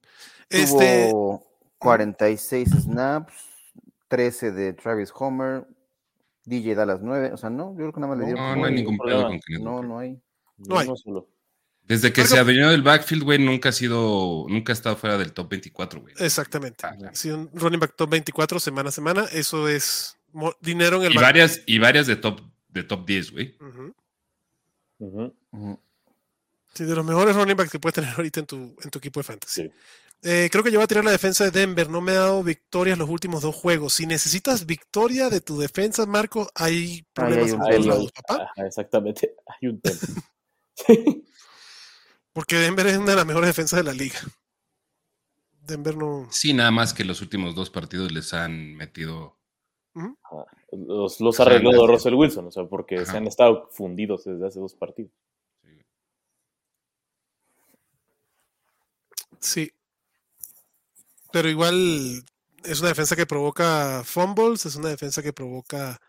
Este, 0.51 1.09
Tuvo 1.11 1.47
46 1.79 2.68
snaps, 2.83 3.33
13 4.09 4.51
de 4.51 4.73
Travis 4.73 5.12
Homer, 5.14 5.66
DJ 6.45 6.75
Dallas 6.75 6.99
9. 7.01 7.33
O 7.33 7.37
sea, 7.37 7.49
no, 7.49 7.70
yo 7.73 7.77
creo 7.77 7.93
que 7.93 8.01
nada 8.01 8.14
más 8.16 8.18
le 8.18 8.25
No, 8.25 8.39
dieron. 8.41 8.51
No, 8.51 8.57
no 8.57 8.64
hay 8.66 8.75
ningún 8.75 8.97
problema. 8.99 9.23
con 9.29 9.41
Kenneth 9.41 9.62
No, 9.62 9.70
Walker. 9.75 9.89
no 9.89 9.99
hay. 9.99 10.20
No 10.59 10.79
hay. 10.79 10.87
Uno 10.89 10.97
solo. 10.97 11.29
Desde 11.93 12.12
que 12.12 12.22
Marco- 12.22 12.34
se 12.34 12.40
adueñó 12.40 12.70
del 12.70 12.82
backfield, 12.82 13.22
güey, 13.24 13.38
nunca 13.38 13.68
ha 13.68 13.72
sido, 13.72 14.47
nunca 14.49 14.72
ha 14.72 14.74
estado 14.74 14.97
fuera 14.97 15.18
del 15.18 15.32
top 15.32 15.51
24, 15.51 16.01
güey. 16.01 16.14
exactamente. 16.18 16.86
Ah, 16.86 16.97
Si 17.12 17.30
un 17.30 17.51
running 17.53 17.80
back 17.80 17.95
top 17.97 18.11
24 18.11 18.59
semana 18.61 18.88
a 18.88 18.93
semana, 18.93 19.24
eso 19.32 19.68
es 19.68 20.16
dinero 20.61 20.97
en 20.99 21.05
el 21.09 21.12
Y 21.14 21.16
varias, 21.18 21.61
y 21.66 21.78
varias 21.78 22.07
de 22.07 22.16
top, 22.16 22.40
de 22.68 22.82
top 22.84 23.05
10, 23.07 23.30
güey. 23.32 23.57
Sí, 26.74 26.84
de 26.84 26.95
los 26.95 27.05
mejores 27.05 27.36
running 27.36 27.57
backs 27.57 27.70
que 27.70 27.78
puedes 27.78 27.95
tener 27.95 28.14
ahorita 28.16 28.40
en 28.40 28.47
tu, 28.47 28.57
en 28.82 28.90
tu 28.90 28.99
equipo 28.99 29.20
de 29.20 29.24
fantasy. 29.24 29.62
Sí. 29.64 29.70
Eh, 30.24 30.49
creo 30.53 30.62
que 30.62 30.70
yo 30.70 30.78
voy 30.78 30.84
a 30.84 30.86
tirar 30.86 31.05
la 31.05 31.11
defensa 31.11 31.45
de 31.45 31.51
Denver. 31.51 31.90
No 31.90 32.01
me 32.01 32.12
ha 32.12 32.20
dado 32.20 32.43
victorias 32.45 32.97
los 32.97 33.09
últimos 33.11 33.43
dos 33.43 33.55
juegos. 33.57 33.93
Si 33.95 34.07
necesitas 34.07 34.64
victoria 34.66 35.28
de 35.28 35.40
tu 35.40 35.59
defensa, 35.59 36.07
Marco, 36.07 36.49
hay 36.55 37.05
problemas 37.12 37.47
hay 37.47 37.51
en 37.55 37.61
un 37.61 37.68
todos 37.70 37.86
lados, 37.86 38.12
papá. 38.12 38.45
ajá, 38.57 38.66
exactamente. 38.66 39.34
Hay 39.61 39.68
un 39.68 39.80
tema. 39.80 39.99
Porque 42.33 42.57
Denver 42.57 42.87
es 42.87 42.97
una 42.97 43.11
de 43.11 43.16
las 43.16 43.26
mejores 43.26 43.49
defensas 43.49 43.78
de 43.78 43.85
la 43.85 43.93
liga. 43.93 44.18
Denver 45.61 45.97
no. 45.97 46.28
Sí, 46.30 46.53
nada 46.53 46.70
más 46.70 46.93
que 46.95 47.05
los 47.05 47.20
últimos 47.20 47.55
dos 47.55 47.70
partidos 47.70 48.11
les 48.11 48.33
han 48.35 48.74
metido. 48.74 49.39
Los, 50.72 51.20
los 51.20 51.39
arregló 51.41 51.70
gracias. 51.70 51.91
Russell 51.91 52.14
Wilson, 52.14 52.47
o 52.47 52.51
sea, 52.51 52.64
porque 52.64 52.97
Ajá. 52.97 53.12
se 53.12 53.16
han 53.18 53.26
estado 53.26 53.68
fundidos 53.70 54.24
desde 54.24 54.47
hace 54.47 54.59
dos 54.59 54.74
partidos. 54.74 55.12
Sí. 59.39 59.70
Pero 61.33 61.49
igual 61.49 62.24
es 62.64 62.80
una 62.80 62.89
defensa 62.89 63.16
que 63.16 63.26
provoca 63.26 64.03
fumbles, 64.05 64.66
es 64.66 64.76
una 64.76 64.89
defensa 64.89 65.22
que 65.22 65.33
provoca 65.33 66.01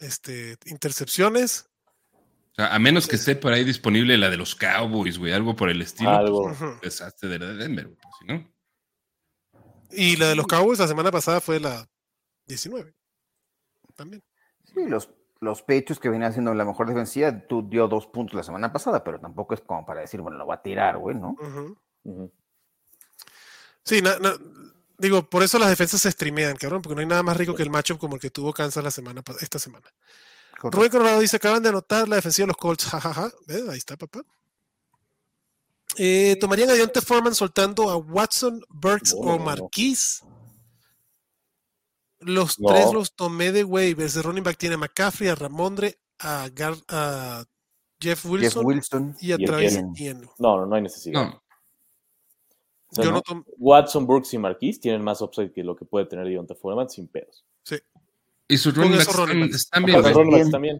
este, 0.00 0.56
intercepciones. 0.66 1.70
O 2.52 2.54
sea, 2.54 2.74
a 2.74 2.78
menos 2.78 3.08
que 3.08 3.16
esté 3.16 3.34
por 3.34 3.52
ahí 3.52 3.64
disponible 3.64 4.18
la 4.18 4.28
de 4.28 4.36
los 4.36 4.54
Cowboys, 4.54 5.18
güey, 5.18 5.32
algo 5.32 5.56
por 5.56 5.70
el 5.70 5.80
estilo. 5.80 6.10
Algo. 6.10 6.44
Pues, 6.58 6.80
desastre 6.82 7.28
de 7.30 7.38
la 7.38 7.46
de 7.46 7.54
Denver, 7.54 7.86
güey, 7.86 7.96
pues, 8.00 8.14
si 8.20 8.26
no. 8.26 8.52
Y 9.90 10.16
la 10.16 10.28
de 10.28 10.36
los 10.36 10.46
Cowboys 10.46 10.78
la 10.78 10.88
semana 10.88 11.10
pasada 11.10 11.40
fue 11.40 11.60
la 11.60 11.88
19. 12.46 12.94
También. 13.96 14.22
Sí, 14.64 14.80
los, 14.86 15.10
los 15.40 15.60
Patriots 15.62 15.98
que 15.98 16.08
venían 16.10 16.30
haciendo 16.30 16.52
la 16.54 16.64
mejor 16.64 16.88
defensiva, 16.88 17.46
tú 17.46 17.66
dio 17.68 17.88
dos 17.88 18.06
puntos 18.06 18.34
la 18.36 18.42
semana 18.42 18.72
pasada, 18.72 19.02
pero 19.02 19.18
tampoco 19.20 19.54
es 19.54 19.60
como 19.60 19.84
para 19.86 20.00
decir, 20.02 20.20
bueno, 20.20 20.36
lo 20.38 20.46
va 20.46 20.56
a 20.56 20.62
tirar, 20.62 20.98
güey, 20.98 21.16
¿no? 21.16 21.30
Ujú. 21.40 21.78
Ujú. 22.04 22.32
Sí, 23.84 24.00
na- 24.02 24.18
na- 24.18 24.36
digo, 24.98 25.28
por 25.28 25.42
eso 25.42 25.58
las 25.58 25.68
defensas 25.70 26.00
se 26.02 26.10
streamean, 26.10 26.56
cabrón, 26.56 26.82
porque 26.82 26.94
no 26.94 27.00
hay 27.00 27.06
nada 27.06 27.22
más 27.22 27.36
rico 27.36 27.54
que 27.54 27.62
el 27.62 27.70
matchup 27.70 27.98
como 27.98 28.14
el 28.16 28.20
que 28.20 28.30
tuvo 28.30 28.52
Kansas 28.52 28.84
la 28.84 28.90
semana 28.90 29.22
esta 29.40 29.58
semana. 29.58 29.88
Correcto. 30.62 30.78
Rubén 30.78 30.90
Coronado 30.92 31.20
dice, 31.20 31.36
acaban 31.36 31.62
de 31.62 31.68
anotar 31.70 32.08
la 32.08 32.16
defensiva 32.16 32.44
de 32.44 32.48
los 32.48 32.56
Colts, 32.56 32.84
jajaja. 32.90 33.30
¿Ves? 33.46 33.68
Ahí 33.68 33.78
está, 33.78 33.96
papá. 33.96 34.22
Eh, 35.98 36.36
¿Tomarían 36.40 36.70
a 36.70 36.74
Dionte 36.74 37.02
Foreman 37.02 37.34
soltando 37.34 37.90
a 37.90 37.96
Watson, 37.96 38.62
Burks 38.70 39.14
No, 39.14 39.34
o. 39.34 39.38
Marquise? 39.38 40.24
Los 42.20 42.58
No. 42.60 42.68
tres 42.68 42.92
los 42.92 43.14
tomé 43.14 43.52
de 43.52 43.64
waivers. 43.64 44.14
De 44.14 44.22
running 44.22 44.44
back 44.44 44.56
tiene 44.56 44.76
a 44.76 44.78
McCaffrey, 44.78 45.28
a 45.28 45.34
Ramondre, 45.34 45.98
a, 46.20 46.48
Gar- 46.48 46.82
a 46.88 47.44
Jeff 48.00 48.24
Wilson, 48.24 48.50
Jeff 48.62 48.64
Wilson. 48.64 49.16
y 49.20 49.32
a 49.32 49.36
y 49.38 49.44
Travis 49.44 49.76
Etienne. 49.76 50.28
No, 50.38 50.56
no, 50.58 50.66
no 50.66 50.74
hay 50.76 50.82
necesidad. 50.82 51.24
No, 51.24 51.42
O 52.88 52.94
sea, 52.94 53.04
Yo 53.04 53.10
no- 53.10 53.16
no 53.16 53.22
tom- 53.22 53.44
Watson, 53.58 54.06
Brooks 54.06 54.32
y 54.34 54.38
Marquise 54.38 54.78
tienen 54.80 55.02
más 55.02 55.20
upside 55.20 55.52
que 55.52 55.64
lo 55.64 55.74
que 55.74 55.84
puede 55.84 56.06
tener 56.06 56.26
Dionta 56.28 56.54
Foreman 56.54 56.88
sin 56.88 57.08
pedos. 57.08 57.44
Y 58.52 58.58
sus 58.58 58.74
Con 58.74 58.82
running 58.84 58.98
backs 59.40 59.54
están, 59.54 59.84
bien, 59.84 60.02
los 60.02 60.12
running 60.12 60.38
backs 60.38 60.50
también. 60.50 60.78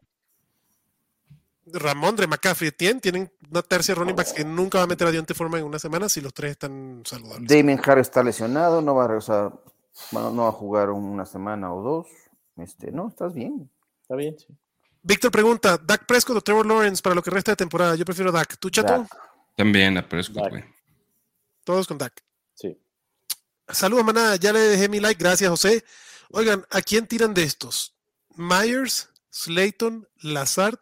Ramondre, 1.64 2.26
McCaffrey, 2.26 2.68
Etienne 2.68 3.00
tienen 3.00 3.32
una 3.50 3.62
tercia 3.62 3.94
de 3.94 4.00
running 4.00 4.14
backs 4.14 4.34
que 4.34 4.44
nunca 4.44 4.78
va 4.78 4.84
a 4.84 4.86
meter 4.86 5.06
a 5.06 5.10
Dionte 5.10 5.32
Foreman 5.32 5.60
en 5.60 5.66
una 5.66 5.78
semana 5.78 6.10
si 6.10 6.20
los 6.20 6.34
tres 6.34 6.50
están 6.52 7.02
saludables. 7.06 7.48
Damien 7.48 7.80
Harris 7.82 8.08
está 8.08 8.22
lesionado, 8.22 8.82
no 8.82 8.94
va 8.94 9.04
a 9.04 9.08
regresar, 9.08 9.52
no 10.12 10.36
va 10.36 10.48
a 10.48 10.52
jugar 10.52 10.90
una 10.90 11.24
semana 11.24 11.72
o 11.72 11.82
dos. 11.82 12.06
Este, 12.58 12.92
no, 12.92 13.08
estás 13.08 13.32
bien. 13.32 13.70
Está 14.02 14.16
bien, 14.16 14.38
sí. 14.38 14.46
Víctor 15.02 15.30
pregunta, 15.30 15.78
¿Dak 15.78 16.04
Prescott 16.04 16.36
o 16.36 16.40
Trevor 16.42 16.66
Lawrence 16.66 17.02
para 17.02 17.14
lo 17.14 17.22
que 17.22 17.30
resta 17.30 17.52
de 17.52 17.56
temporada? 17.56 17.96
Yo 17.96 18.04
prefiero 18.04 18.30
Dak. 18.30 18.58
¿Tú, 18.58 18.68
Chato? 18.68 18.92
Dak. 18.98 19.16
También 19.56 19.96
a 19.96 20.06
Prescott, 20.06 20.50
güey. 20.50 20.64
Todos 21.64 21.88
con 21.88 21.96
Dak. 21.96 22.22
Sí. 22.54 22.78
Saludos, 23.68 24.04
manada. 24.04 24.36
Ya 24.36 24.52
le 24.52 24.60
dejé 24.60 24.88
mi 24.88 25.00
like. 25.00 25.18
Gracias, 25.18 25.48
José. 25.50 25.82
Oigan, 26.32 26.64
¿a 26.70 26.82
quién 26.82 27.06
tiran 27.06 27.34
de 27.34 27.42
estos? 27.44 27.94
¿Myers, 28.36 29.10
Slayton, 29.30 30.08
Lazard 30.22 30.78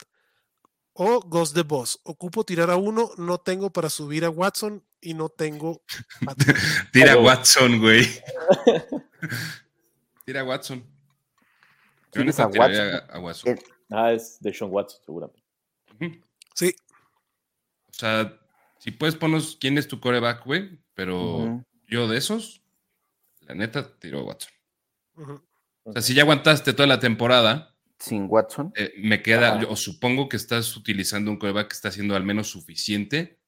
o 0.93 1.21
Ghost 1.21 1.55
the 1.55 1.63
Boss? 1.63 2.01
Ocupo 2.05 2.45
tirar 2.45 2.71
a 2.71 2.77
uno, 2.77 3.11
no 3.19 3.39
tengo 3.39 3.73
para 3.73 3.91
subir 3.91 4.25
a 4.25 4.31
Watson 4.31 4.85
y 5.01 5.15
no 5.15 5.29
tengo... 5.29 5.83
Tira 6.93 7.15
a 7.15 7.19
Watson, 7.19 7.81
güey. 7.81 8.05
Tira 10.25 10.41
a 10.41 10.45
Watson. 10.45 10.81
Yo 10.81 12.11
¿Tienes 12.13 12.39
neta 12.39 12.45
a 12.45 12.61
Watson? 12.61 12.95
a, 12.95 12.99
a 13.17 13.21
Watson. 13.21 13.51
Eh, 13.51 13.59
Ah, 13.91 14.13
es 14.13 14.39
de 14.41 14.55
Sean 14.55 14.71
Watson, 14.71 15.01
seguramente. 15.05 15.43
Sí, 16.55 16.75
O 17.89 17.93
sea, 17.93 18.39
si 18.79 18.93
puedes 18.93 19.17
ponos 19.17 19.57
quién 19.61 19.79
es 19.79 19.89
tu 19.89 19.99
coreback, 20.01 20.45
güey, 20.45 20.79
pero 20.95 21.65
yo 21.89 22.07
de 22.07 22.17
esos, 22.17 22.63
la 23.41 23.55
neta, 23.55 23.99
tiro 23.99 24.21
a 24.21 24.25
Watson. 24.25 24.53
O 25.85 25.93
sea, 25.93 26.03
si 26.03 26.15
ya 26.15 26.23
aguantaste 26.23 26.73
toda 26.73 26.87
la 26.87 27.01
temporada, 27.01 27.75
Sin 27.99 28.27
Watson. 28.29 28.73
eh, 28.77 28.93
me 28.99 29.23
queda, 29.23 29.55
Ajá. 29.57 29.67
o 29.69 29.77
supongo 29.77 30.29
que 30.29 30.37
estás 30.37 30.77
utilizando 30.77 31.31
un 31.31 31.39
coreback 31.39 31.69
que 31.69 31.75
está 31.75 31.89
haciendo 31.89 32.17
al 32.17 32.25
menos 32.25 32.49
suficiente 32.51 33.39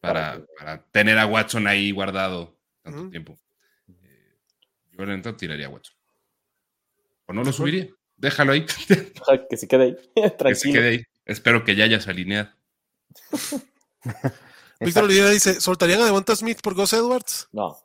para, 0.00 0.32
Para 0.32 0.46
para 0.58 0.82
tener 0.92 1.18
a 1.18 1.26
Watson 1.26 1.66
ahí 1.66 1.90
guardado 1.90 2.58
tanto 2.82 3.10
tiempo. 3.10 3.38
Eh, 3.88 4.38
yo 4.92 5.04
la 5.04 5.16
neta 5.16 5.36
tiraría 5.36 5.66
a 5.66 5.70
Watson. 5.70 5.94
O 7.26 7.32
no 7.32 7.44
lo 7.44 7.52
subiría. 7.52 7.88
Déjalo 8.16 8.52
ahí. 8.52 8.64
Que 9.50 9.56
se 9.56 9.68
quede 9.68 9.84
ahí. 9.84 9.96
que 10.16 10.22
se 10.22 10.30
Tranquilo. 10.30 10.72
quede 10.74 10.88
ahí. 10.88 11.02
Espero 11.26 11.64
que 11.64 11.76
ya 11.76 11.84
hayas 11.84 12.08
alineado. 12.08 12.50
Víctor. 14.80 15.04
Olivera 15.04 15.28
dice, 15.30 15.60
¿soltarían 15.60 16.00
a 16.00 16.04
Devonta 16.06 16.34
Smith 16.34 16.60
por 16.62 16.74
Gus 16.74 16.92
Edwards? 16.94 17.48
No, 17.52 17.76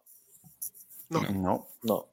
No. 1.09 1.21
No. 1.31 1.67
no. 1.83 2.09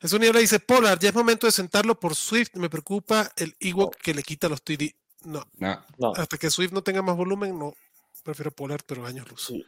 Jesús 0.00 0.20
Niebla 0.20 0.40
dice, 0.40 0.60
Polar, 0.60 0.98
ya 0.98 1.08
es 1.08 1.14
momento 1.14 1.46
de 1.46 1.52
sentarlo 1.52 1.98
por 1.98 2.14
Swift. 2.14 2.50
Me 2.54 2.70
preocupa 2.70 3.30
el 3.36 3.56
Ewok 3.58 3.96
que 3.96 4.14
le 4.14 4.22
quita 4.22 4.48
los 4.48 4.62
TD. 4.62 4.94
No, 5.24 5.44
No. 5.58 5.84
No. 5.98 6.12
hasta 6.14 6.38
que 6.38 6.50
Swift 6.50 6.72
no 6.72 6.82
tenga 6.82 7.02
más 7.02 7.16
volumen, 7.16 7.58
no. 7.58 7.74
Prefiero 8.22 8.50
Polar, 8.52 8.80
pero 8.86 9.04
años 9.06 9.28
luz. 9.28 9.46
Sí. 9.46 9.66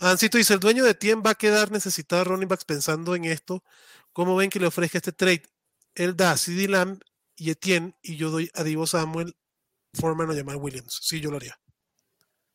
Ancito 0.00 0.38
dice, 0.38 0.54
el 0.54 0.60
dueño 0.60 0.84
de 0.84 0.94
Tien 0.94 1.22
va 1.24 1.30
a 1.30 1.34
quedar 1.34 1.70
necesitado 1.70 2.22
de 2.22 2.30
running 2.30 2.48
backs 2.48 2.64
pensando 2.64 3.14
en 3.14 3.24
esto. 3.26 3.62
¿Cómo 4.12 4.36
ven 4.36 4.48
que 4.50 4.60
le 4.60 4.66
ofrezca 4.66 4.98
este 4.98 5.12
trade? 5.12 5.42
Él 5.94 6.16
da 6.16 6.32
a 6.32 6.36
CD 6.36 6.68
Lamb 6.68 7.00
y 7.36 7.50
Etienne 7.50 7.94
y 8.02 8.16
yo 8.16 8.30
doy 8.30 8.50
a 8.54 8.62
Divo 8.64 8.86
Samuel, 8.86 9.36
Foreman 9.94 10.30
o 10.30 10.32
llamar 10.32 10.56
Williams. 10.56 10.98
Sí, 11.02 11.20
yo 11.20 11.30
lo 11.30 11.36
haría. 11.36 11.58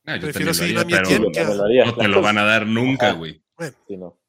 No, 0.05 0.15
yo 0.15 0.21
Prefiero 0.21 0.51
a 0.51 0.53
haría, 0.63 0.83
mi 0.85 0.91
pero 0.93 1.05
Etienne 1.05 1.31
que 1.31 1.39
a- 1.41 1.47
me 1.47 1.55
lo 1.55 1.63
haría. 1.65 1.85
no 1.85 1.95
te 1.95 2.07
lo 2.07 2.21
van 2.21 2.37
a 2.37 2.43
dar 2.43 2.65
nunca, 2.65 3.09
Ajá. 3.09 3.17
güey. 3.17 3.43
Sí, 3.87 3.97
no. 3.97 4.05
O 4.07 4.19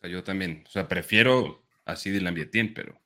sea, 0.00 0.10
yo 0.10 0.24
también. 0.24 0.64
O 0.66 0.70
sea, 0.70 0.88
prefiero 0.88 1.62
así 1.90 2.10
de 2.10 2.20
Lambietien, 2.20 2.72
pero. 2.74 2.98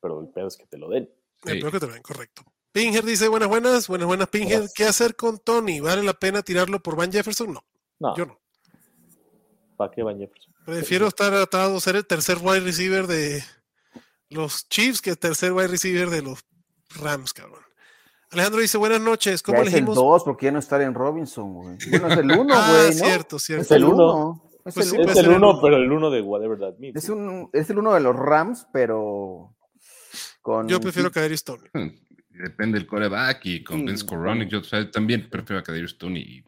Pero 0.00 0.20
el 0.20 0.28
pedo 0.28 0.48
es 0.48 0.56
que 0.56 0.66
te 0.66 0.78
lo 0.78 0.88
den. 0.88 1.08
Sí. 1.44 1.58
creo 1.60 1.70
que 1.72 1.80
te 1.80 1.86
lo 1.86 1.92
ven, 1.92 2.02
correcto. 2.02 2.42
Pinger 2.72 3.04
dice, 3.04 3.28
buenas, 3.28 3.48
buenas, 3.48 3.86
buenas, 3.88 4.06
buenas, 4.06 4.28
Pinger. 4.28 4.56
Buenas. 4.58 4.74
¿Qué 4.74 4.84
hacer 4.84 5.14
con 5.16 5.38
Tony? 5.38 5.80
¿Vale 5.80 6.02
la 6.02 6.14
pena 6.14 6.42
tirarlo 6.42 6.80
por 6.82 6.96
Van 6.96 7.12
Jefferson? 7.12 7.52
No, 7.52 7.64
No, 8.00 8.16
yo 8.16 8.26
no. 8.26 8.38
¿para 9.76 9.90
qué 9.90 10.02
Van 10.02 10.18
Jefferson? 10.18 10.54
Prefiero 10.64 11.08
estar 11.08 11.34
atado 11.34 11.76
a 11.76 11.80
ser 11.80 11.96
el 11.96 12.06
tercer 12.06 12.38
wide 12.40 12.60
receiver 12.60 13.06
de 13.06 13.42
los 14.30 14.68
Chiefs 14.68 15.00
que 15.02 15.10
el 15.10 15.18
tercer 15.18 15.52
wide 15.52 15.68
receiver 15.68 16.08
de 16.08 16.22
los 16.22 16.44
Rams, 17.00 17.32
cabrón. 17.32 17.60
Alejandro 18.30 18.60
dice, 18.62 18.78
buenas 18.78 19.00
noches. 19.00 19.42
¿Cómo 19.42 19.58
Ya 19.58 19.62
es 19.62 19.68
el 19.68 19.72
elegimos? 19.74 19.96
2, 19.96 20.24
porque 20.24 20.46
ya 20.46 20.52
no 20.52 20.58
está 20.60 20.82
en 20.82 20.94
Robinson, 20.94 21.52
güey. 21.52 21.76
Bueno, 21.90 22.08
es 22.08 22.18
el 22.18 22.30
1, 22.38 22.54
Ah, 22.56 22.68
güey, 22.70 22.86
¿no? 22.98 23.04
cierto, 23.04 23.38
cierto. 23.38 23.62
Es 23.64 23.70
el 23.72 23.76
el 23.82 23.84
uno. 23.88 24.14
1. 24.42 24.51
Es 24.64 24.74
Pues 24.74 24.86
el 24.86 24.92
sí, 24.92 24.96
uno. 24.96 25.04
puede 25.04 25.18
Es 25.20 25.24
el 25.26 25.30
uno, 25.32 25.50
uno. 25.50 25.60
pero 25.62 25.76
el 25.76 25.92
uno 25.92 26.10
de 26.10 26.20
Whatever 26.20 26.58
That 26.58 26.78
Means. 26.78 26.96
Es, 26.96 27.08
un, 27.08 27.50
es 27.52 27.68
el 27.70 27.78
uno 27.78 27.94
de 27.94 28.00
los 28.00 28.14
Rams, 28.16 28.66
pero 28.72 29.56
con 30.40 30.68
Yo 30.68 30.80
prefiero 30.80 31.08
a 31.08 31.12
Kadarius 31.12 31.44
Tony. 31.44 31.68
Depende 32.30 32.78
del 32.78 32.86
coreback 32.86 33.44
y 33.46 33.62
con 33.64 33.80
Sí, 33.80 33.86
Vince 33.86 34.06
Coronic. 34.06 34.48
Yo 34.48 34.60
o 34.60 34.64
sea, 34.64 34.90
también 34.90 35.28
prefiero 35.28 35.60
a 35.60 35.62
Tony. 35.98 36.20
Y, 36.20 36.44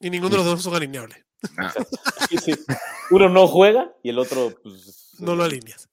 Y 0.00 0.10
ninguno 0.10 0.30
de 0.30 0.36
los 0.38 0.46
dos 0.46 0.62
son 0.62 0.74
alineables. 0.74 1.24
ah, 1.58 1.72
Sí, 2.28 2.38
sí. 2.38 2.54
Uno 3.10 3.28
no 3.28 3.46
juega 3.46 3.92
y 4.02 4.10
el 4.10 4.18
otro, 4.18 4.52
pues. 4.62 5.14
No 5.18 5.34
lo 5.34 5.44
alineas. 5.44 5.88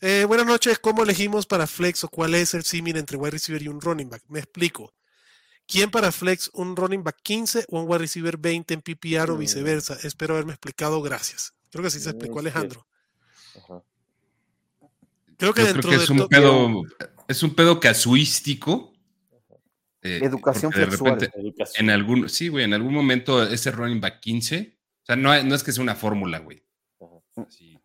Eh, 0.00 0.24
buenas 0.26 0.46
noches. 0.46 0.78
¿Cómo 0.80 1.04
elegimos 1.04 1.46
para 1.46 1.66
flex 1.66 2.02
o 2.04 2.08
cuál 2.08 2.34
es 2.34 2.54
el 2.54 2.64
símil 2.64 2.96
entre 2.96 3.16
wide 3.16 3.30
receiver 3.32 3.62
y 3.62 3.68
un 3.68 3.80
running 3.80 4.08
back? 4.10 4.24
Me 4.28 4.40
explico. 4.40 4.92
¿Quién 5.72 5.90
para 5.90 6.12
flex 6.12 6.50
un 6.54 6.76
running 6.76 7.02
back 7.02 7.18
15 7.22 7.64
o 7.68 7.80
un 7.80 7.88
wide 7.88 7.98
receiver 7.98 8.36
20 8.36 8.74
en 8.74 8.82
PPR 8.82 9.30
o 9.32 9.36
Mm. 9.36 9.38
viceversa? 9.38 9.98
Espero 10.02 10.34
haberme 10.34 10.52
explicado. 10.52 11.00
Gracias. 11.02 11.54
Creo 11.70 11.82
que 11.82 11.88
así 11.88 11.98
se 12.00 12.08
Mm, 12.10 12.12
explicó. 12.12 12.38
Alejandro. 12.40 12.86
Ajá. 13.56 13.82
Creo 15.38 15.52
que 15.54 15.62
yo 15.62 15.66
dentro 15.66 15.82
creo 15.82 15.92
que 15.92 15.96
de 15.98 16.04
es 16.04 16.10
un 16.10 16.28
pedo. 16.28 16.82
Es 17.28 17.42
un 17.42 17.54
pedo 17.54 17.80
casuístico. 17.80 18.92
eh, 20.04 20.18
Educación 20.22 20.72
de 20.72 20.84
sexual. 20.84 21.12
repente, 21.20 21.40
Educación. 21.40 21.84
en 21.86 21.90
algún, 21.90 22.28
sí, 22.28 22.48
güey, 22.48 22.64
en 22.64 22.74
algún 22.74 22.92
momento 22.92 23.40
ese 23.44 23.70
running 23.70 24.00
back 24.00 24.18
15, 24.20 24.76
o 25.02 25.06
sea, 25.06 25.14
no, 25.16 25.40
no 25.44 25.54
es 25.54 25.62
que 25.62 25.70
sea 25.70 25.80
una 25.82 25.94
fórmula, 25.94 26.40
güey. 26.40 26.62
Ajá. 27.00 27.14
Así, 27.46 27.78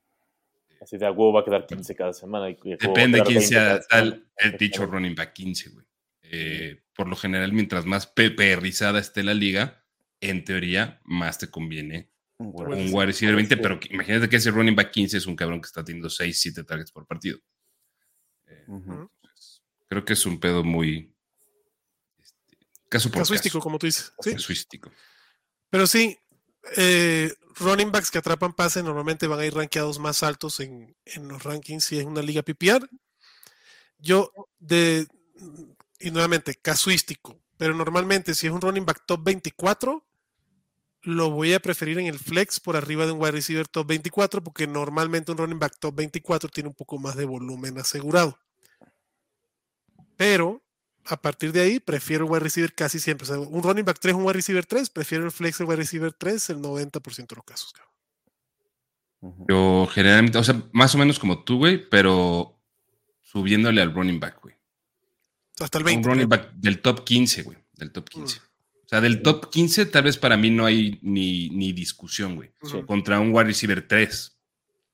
Así 0.82 0.98
de 0.98 1.06
a 1.06 1.12
huevo 1.12 1.34
va 1.34 1.42
a 1.42 1.46
quedar 1.46 1.66
15 1.68 1.96
cada 1.96 2.14
semana. 2.14 2.50
y 2.50 2.56
depende 2.64 3.22
quién 3.22 3.38
20 3.40 3.42
sea 3.48 3.80
tal 3.82 4.28
el 4.38 4.58
dicho 4.58 4.86
running 4.88 5.14
back 5.16 5.34
15, 5.34 5.70
güey. 5.70 5.86
Eh, 6.32 6.84
por 6.96 7.08
lo 7.08 7.16
general, 7.16 7.54
mientras 7.54 7.86
más 7.86 8.08
peperrizada 8.08 9.00
esté 9.00 9.24
la 9.24 9.34
liga, 9.34 9.84
en 10.20 10.44
teoría, 10.44 11.00
más 11.06 11.38
te 11.38 11.50
conviene 11.50 12.10
un 12.40 12.52
Bueno, 12.52 12.76
wide 12.76 13.06
receiver 13.08 13.36
20, 13.36 13.56
sí. 13.56 13.62
pero 13.62 13.80
que- 13.80 13.94
imagínate 13.94 14.30
que 14.30 14.36
ese 14.36 14.52
running 14.52 14.76
back 14.76 14.92
15 14.92 15.18
es 15.18 15.26
un 15.26 15.36
cabrón 15.36 15.62
que 15.62 15.68
está 15.68 15.84
teniendo 15.84 16.10
6, 16.10 16.40
7 16.40 16.64
targets 16.64 16.92
por 16.92 17.06
partido. 17.08 17.40
Eh, 18.48 18.66
creo 19.88 20.06
que 20.06 20.14
es 20.14 20.26
un 20.26 20.40
pedo 20.40 20.64
muy 20.64 21.14
este, 22.20 22.58
caso 22.90 23.10
por 23.10 23.22
casuístico, 23.22 23.60
caso. 23.60 23.64
como 23.64 23.80
tú 23.80 23.86
dices. 23.88 24.12
Sí. 24.22 24.34
Casuístico. 24.34 24.92
Pero 25.70 25.88
sí, 25.88 26.18
eh, 26.78 27.34
running 27.60 27.92
backs 27.92 28.12
que 28.12 28.18
atrapan 28.20 28.54
pases 28.54 28.84
normalmente 28.84 29.28
van 29.28 29.40
a 29.40 29.46
ir 29.46 29.54
rankeados 29.54 30.00
más 30.00 30.24
altos 30.24 30.60
en, 30.60 30.96
en 31.06 31.28
los 31.28 31.44
rankings 31.44 31.84
si 31.84 31.98
es 32.00 32.06
una 32.06 32.22
liga 32.22 32.44
PPR. 32.44 32.88
Yo, 34.00 34.32
de, 34.60 35.08
y 36.00 36.12
nuevamente, 36.12 36.56
casuístico, 36.56 37.40
pero 37.58 37.74
normalmente 37.74 38.36
si 38.36 38.48
es 38.48 38.54
un 38.54 38.62
running 38.62 38.86
back 38.86 39.04
top 39.06 39.24
24, 39.24 40.04
lo 41.04 41.30
voy 41.30 41.54
a 41.54 41.60
preferir 41.60 42.00
en 42.00 42.08
el 42.08 42.20
flex 42.20 42.60
por 42.60 42.76
arriba 42.76 43.06
de 43.06 43.14
un 43.14 43.22
wide 43.22 43.32
receiver 43.32 43.68
top 43.68 43.88
24, 43.88 44.44
porque 44.44 44.68
normalmente 44.68 45.32
un 45.32 45.38
running 45.38 45.60
back 45.60 45.78
top 45.80 45.96
24 45.96 46.50
tiene 46.50 46.70
un 46.70 46.76
poco 46.76 46.98
más 46.98 47.16
de 47.16 47.26
volumen 47.26 47.78
asegurado. 47.78 48.38
Pero 50.18 50.62
a 51.06 51.22
partir 51.22 51.52
de 51.54 51.62
ahí, 51.62 51.80
prefiero 51.80 52.26
el 52.26 52.32
wide 52.32 52.42
receiver 52.42 52.74
casi 52.74 53.00
siempre. 53.00 53.24
O 53.24 53.28
sea, 53.28 53.40
un 53.40 53.64
running 53.64 53.86
back 53.86 54.00
3, 54.00 54.16
un 54.16 54.24
wide 54.24 54.34
receiver 54.34 54.66
3, 54.66 54.90
prefiero 54.90 55.26
el 55.26 55.32
flex 55.32 55.60
del 55.60 55.68
wide 55.68 55.78
receiver 55.78 56.12
3 56.12 56.50
el 56.50 56.58
90% 56.58 57.28
de 57.28 57.36
los 57.36 57.46
casos. 57.46 57.72
cabrón. 57.72 57.88
Yo 59.48 59.88
generalmente, 59.92 60.38
o 60.38 60.44
sea, 60.44 60.62
más 60.74 60.94
o 60.94 60.98
menos 60.98 61.20
como 61.20 61.44
tú, 61.44 61.60
güey, 61.60 61.90
pero 61.90 62.60
subiéndole 63.22 63.82
al 63.82 63.94
running 63.94 64.20
back, 64.20 64.42
güey. 64.42 64.57
Hasta 65.60 65.78
el 65.80 65.84
Un 65.84 65.86
20. 65.88 66.10
running 66.10 66.28
creo. 66.28 66.40
back 66.44 66.54
del 66.56 66.82
top 66.82 67.04
15, 67.04 67.44
güey. 67.44 67.58
Del 67.74 67.92
top 67.92 68.10
15. 68.10 68.40
Mm. 68.40 68.44
O 68.86 68.90
sea, 68.90 69.02
del 69.02 69.22
top 69.22 69.50
15 69.52 69.86
tal 69.88 70.04
vez 70.04 70.18
para 70.18 70.38
mí 70.38 70.50
no 70.50 70.66
hay 70.66 70.98
ni, 71.02 71.50
ni 71.50 71.74
discusión, 71.74 72.36
güey. 72.36 72.52
Ujú, 72.62 72.86
Contra 72.86 73.20
un 73.20 73.34
wide 73.34 73.46
receiver 73.46 73.86
3. 73.88 74.38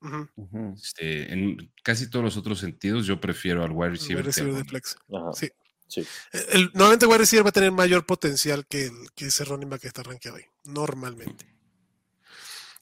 ujú, 0.00 0.28
Ujú. 0.34 0.74
Este, 0.76 1.32
en 1.32 1.72
casi 1.82 2.10
todos 2.10 2.24
los 2.24 2.36
otros 2.36 2.58
sentidos, 2.58 3.06
yo 3.06 3.20
prefiero 3.20 3.62
al 3.62 3.70
wide 3.70 3.86
el 3.86 3.92
receiver. 3.92 4.16
wide 4.16 4.26
receiver 4.26 4.54
de 4.54 4.64
flex. 4.64 4.96
Ajá. 5.12 5.32
Sí. 5.34 5.48
Sí. 5.86 6.04
El, 6.52 6.70
normalmente 6.74 7.04
el 7.04 7.10
wide 7.10 7.18
receiver 7.18 7.44
va 7.46 7.50
a 7.50 7.52
tener 7.52 7.70
mayor 7.70 8.04
potencial 8.04 8.66
que, 8.66 8.86
el, 8.86 8.92
que 9.14 9.26
ese 9.26 9.44
running 9.44 9.68
back 9.70 9.82
que 9.82 9.88
está 9.88 10.02
rankeado 10.02 10.38
ahí. 10.38 10.44
Normalmente. 10.64 11.53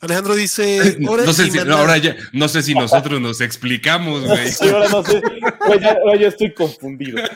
Alejandro 0.03 0.35
dice. 0.35 0.99
"Ore 1.09 1.25
No 1.25 1.33
sé, 1.33 1.45
si, 1.51 1.57
no, 1.59 1.65
Maná". 1.65 1.79
ahora 1.81 1.97
ya, 1.99 2.17
no 2.33 2.49
sé 2.49 2.63
si 2.63 2.75
nosotros 2.75 3.21
nos 3.21 3.41
explicamos, 3.41 4.27
güey. 4.27 4.51
Sí, 4.53 4.69
ahora 4.69 4.89
no 4.89 5.03
sé. 5.05 5.23
Ahora 5.61 5.81
ya, 5.81 5.93
ahora 6.05 6.17
ya 6.21 6.29
estoy 6.29 6.53
confundido. 6.53 7.23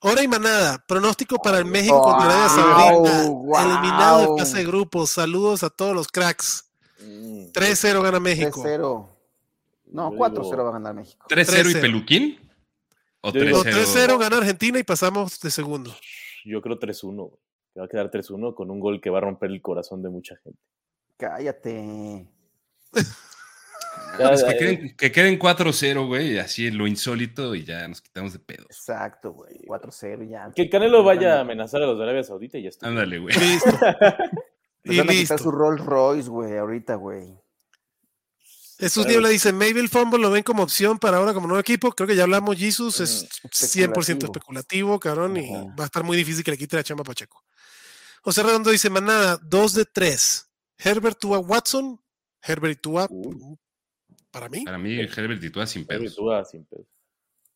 Hora 0.00 0.22
y 0.22 0.28
manada. 0.28 0.84
Pronóstico 0.86 1.38
para 1.38 1.58
el 1.58 1.64
México 1.64 2.00
contra 2.02 2.26
Arabia 2.28 2.92
Wow, 2.92 3.06
Saudita. 3.06 3.28
wow. 3.30 3.56
Eliminado 3.58 4.34
de 4.34 4.38
fase 4.42 4.58
de 4.58 4.64
grupos. 4.66 5.10
Saludos 5.10 5.62
a 5.62 5.70
todos 5.70 5.94
los 5.94 6.08
cracks. 6.08 6.66
Mm. 7.00 7.46
3-0 7.52 8.02
gana 8.02 8.20
México. 8.20 8.62
3-0. 8.62 9.08
No, 9.92 10.10
Yo 10.12 10.18
4-0 10.18 10.50
digo- 10.50 10.64
va 10.64 10.68
a 10.68 10.72
ganar 10.74 10.94
México. 10.94 11.26
3-0 11.28 11.70
y 11.70 11.74
3-0. 11.74 11.80
peluquín. 11.80 12.38
O 13.22 13.32
Yo 13.32 13.40
digo- 13.40 13.58
No, 13.58 13.64
3-0. 13.64 13.72
3-0 13.72 14.18
gana 14.18 14.36
Argentina 14.36 14.78
y 14.78 14.82
pasamos 14.82 15.40
de 15.40 15.50
segundo. 15.50 15.96
Yo 16.44 16.60
creo 16.60 16.78
3-1. 16.78 17.30
Que 17.74 17.80
va 17.80 17.86
a 17.86 17.88
quedar 17.88 18.10
3-1 18.10 18.54
con 18.54 18.70
un 18.70 18.80
gol 18.80 19.00
que 19.00 19.10
va 19.10 19.18
a 19.18 19.22
romper 19.22 19.50
el 19.50 19.60
corazón 19.60 20.02
de 20.02 20.08
mucha 20.08 20.36
gente. 20.36 20.60
Cállate. 21.16 22.28
Pues 24.16 24.44
que, 24.44 24.56
queden, 24.56 24.96
que 24.96 25.12
queden 25.12 25.38
4-0, 25.38 26.06
güey, 26.06 26.38
así 26.38 26.70
lo 26.70 26.86
insólito 26.86 27.54
y 27.54 27.64
ya 27.64 27.86
nos 27.88 28.00
quitamos 28.00 28.32
de 28.32 28.38
pedos. 28.38 28.66
Exacto, 28.70 29.32
güey. 29.32 29.58
4-0 29.66 30.28
ya. 30.28 30.52
Que 30.54 30.62
el 30.62 30.70
Canelo 30.70 31.02
vaya 31.02 31.38
a 31.38 31.40
amenazar 31.40 31.82
a 31.82 31.86
los 31.86 31.98
de 31.98 32.04
Arabia 32.04 32.22
Saudita 32.22 32.58
y 32.58 32.62
ya 32.62 32.68
está. 32.68 32.86
Ándale, 32.86 33.18
güey. 33.18 33.34
Listo. 33.36 33.70
Y 34.86 34.98
van 34.98 35.08
a 35.08 35.12
listo. 35.12 35.38
su 35.38 35.50
Rolls 35.50 35.82
Royce, 35.82 36.28
güey, 36.28 36.58
ahorita, 36.58 36.96
güey. 36.96 37.34
Jesús 38.78 39.06
Niebla 39.06 39.30
dice, 39.30 39.50
maybe 39.50 39.80
el 39.80 39.88
fumble 39.88 40.20
lo 40.20 40.30
ven 40.30 40.42
como 40.42 40.62
opción 40.62 40.98
para 40.98 41.16
ahora 41.16 41.32
como 41.32 41.46
nuevo 41.46 41.60
equipo. 41.60 41.90
Creo 41.92 42.06
que 42.06 42.14
ya 42.14 42.24
hablamos, 42.24 42.58
Jesus 42.58 43.00
es 43.00 43.26
100% 43.44 44.24
especulativo, 44.24 45.00
cabrón, 45.00 45.38
y 45.38 45.50
va 45.50 45.84
a 45.84 45.86
estar 45.86 46.04
muy 46.04 46.18
difícil 46.18 46.44
que 46.44 46.50
le 46.50 46.58
quite 46.58 46.76
la 46.76 46.84
chamba 46.84 47.00
a 47.00 47.04
Pacheco. 47.04 47.42
José 48.24 48.42
Redondo 48.42 48.70
dice, 48.70 48.88
manada, 48.88 49.38
2 49.42 49.74
de 49.74 49.84
3. 49.84 50.50
Herbert 50.78 51.18
Tua 51.18 51.38
Watson, 51.38 52.00
Herbert 52.42 52.78
y 52.78 52.80
Tua, 52.80 53.08
para 54.30 54.48
mí. 54.48 54.64
Para 54.64 54.78
mí, 54.78 54.98
Herbert 54.98 55.44
y 55.44 55.50
tú 55.50 55.64
sin 55.66 55.86
pedos. 55.86 56.16
vas 56.18 56.50
sin 56.50 56.64
pedo. 56.64 56.86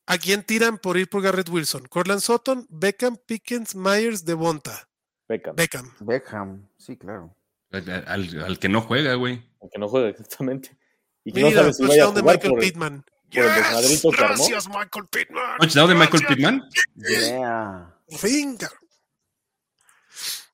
¿A 0.05 0.17
quién 0.17 0.43
tiran 0.43 0.77
por 0.77 0.97
ir 0.97 1.09
por 1.09 1.21
Garrett 1.21 1.49
Wilson? 1.49 1.87
Cortland 1.87 2.21
Sutton, 2.21 2.65
Beckham, 2.69 3.17
Pickens, 3.17 3.75
Myers, 3.75 4.23
Devonta. 4.25 4.87
Beckham. 5.27 5.55
Beckham. 5.55 5.93
Beckham, 5.99 6.69
sí, 6.77 6.97
claro. 6.97 7.35
Al, 7.71 7.89
al- 8.07 8.43
al 8.43 8.59
que 8.59 8.69
no 8.69 8.81
juega, 8.81 9.13
güey. 9.15 9.43
Aunque 9.61 9.77
no 9.77 9.87
juega 9.87 10.09
exactamente. 10.09 10.75
Y 11.23 11.31
que 11.33 11.41
no 11.41 11.47
Mira, 11.49 11.61
sabe 11.61 11.73
si 11.73 11.85
vaya 11.85 12.05
a 12.07 12.11
de 12.11 12.23
Michael 12.23 12.49
por, 12.51 12.59
Pittman. 12.59 13.03
por 13.03 13.29
que 13.29 13.41
armó. 13.41 14.11
Gracias, 14.17 14.67
Michael 14.67 15.07
Pittman. 15.11 15.57
Touchdown 15.59 15.89
de 15.89 15.95
Michael. 15.95 16.23
Pittman. 16.27 16.61
Yeah. 16.95 17.95
Por 18.07 18.19
fin, 18.19 18.57
cabrón. 18.57 18.88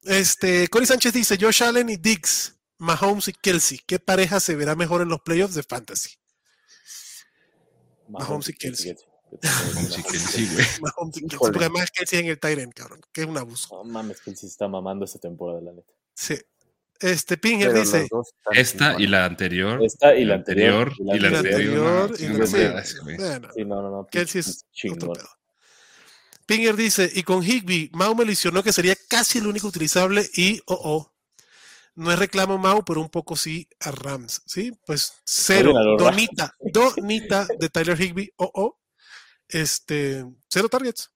Este, 0.06 0.68
Cory 0.68 0.86
Sánchez 0.86 1.14
dice, 1.14 1.38
Josh 1.40 1.64
Allen 1.64 1.90
y 1.90 1.98
Diggs, 1.98 2.56
Mahomes 2.78 3.28
y 3.28 3.34
Kelsey, 3.34 3.80
¿qué 3.86 4.00
pareja 4.00 4.40
se 4.40 4.56
verá 4.56 4.76
mejor 4.76 5.02
en 5.02 5.10
los 5.10 5.22
playoffs 5.22 5.56
de 5.56 5.64
Fantasy? 5.64 6.12
Mahomes 8.08 8.50
y 8.50 8.54
Kelsey. 8.54 8.96
Mahomes 9.42 9.98
y 9.98 10.04
Kelsey, 10.04 10.50
güey. 10.54 10.66
Mahomes 10.82 11.18
y 11.18 11.22
Kelsey, 11.22 11.40
porque 11.40 11.60
además 11.60 11.92
Kelsey 11.92 12.20
en 12.20 12.26
el 12.28 12.40
Tyrant, 12.40 12.74
cabrón, 12.74 13.02
que 13.12 13.22
es 13.22 13.28
un 13.28 13.38
abuso. 13.38 13.76
No 13.76 13.84
mames, 13.84 14.22
sí 14.24 14.46
está 14.46 14.68
mamando 14.68 15.06
esta 15.06 15.20
temporada, 15.20 15.62
la 15.62 15.72
neta. 15.74 15.92
Sí. 16.14 16.38
Este 17.00 17.36
Pinger 17.38 17.70
Pero 17.70 17.82
dice, 17.82 18.08
Esta 18.52 18.96
y 18.98 19.08
la 19.08 19.26
anterior. 19.26 19.84
Esta 19.84 20.16
y 20.16 20.24
la 20.24 20.36
anterior. 20.36 20.94
Y 20.98 21.04
la 21.04 21.16
y 21.16 21.20
la 21.20 21.28
anterior. 21.40 22.02
anterior, 22.10 22.44
y 22.44 22.48
sí, 22.48 22.58
la 22.58 22.84
güey. 23.04 23.18
bueno, 23.18 23.50
Sí, 23.54 23.66
no, 23.66 23.82
no, 23.82 23.90
no. 23.92 24.08
Kelsey 24.10 24.40
es 24.40 24.48
otro 24.48 24.68
chingón. 24.72 25.14
pedo. 25.18 25.30
Pinger 26.46 26.76
dice, 26.76 27.10
y 27.14 27.24
con 27.24 27.44
Higby, 27.44 27.90
Mau 27.94 28.16
mencionó 28.16 28.62
que 28.64 28.72
sería 28.74 28.96
casi 29.10 29.40
el 29.40 29.48
único 29.48 29.68
utilizable 29.68 30.24
y, 30.36 30.62
oh, 30.68 30.80
oh, 30.84 31.12
no 31.96 32.12
es 32.12 32.20
reclamo 32.20 32.58
Mau, 32.58 32.84
pero 32.86 33.02
un 33.02 33.10
poco 33.10 33.36
sí 33.36 33.68
a 33.80 33.92
Rams, 33.92 34.42
¿sí? 34.46 34.72
Pues 34.86 35.14
cero, 35.26 35.74
a 35.78 36.04
donita, 36.04 36.56
donita 36.72 37.48
de 37.60 37.70
Tyler 37.70 38.00
Higby, 38.00 38.32
oh, 38.38 38.52
oh, 38.54 38.78
este, 39.50 40.26
cero 40.50 40.70
targets. 40.70 41.12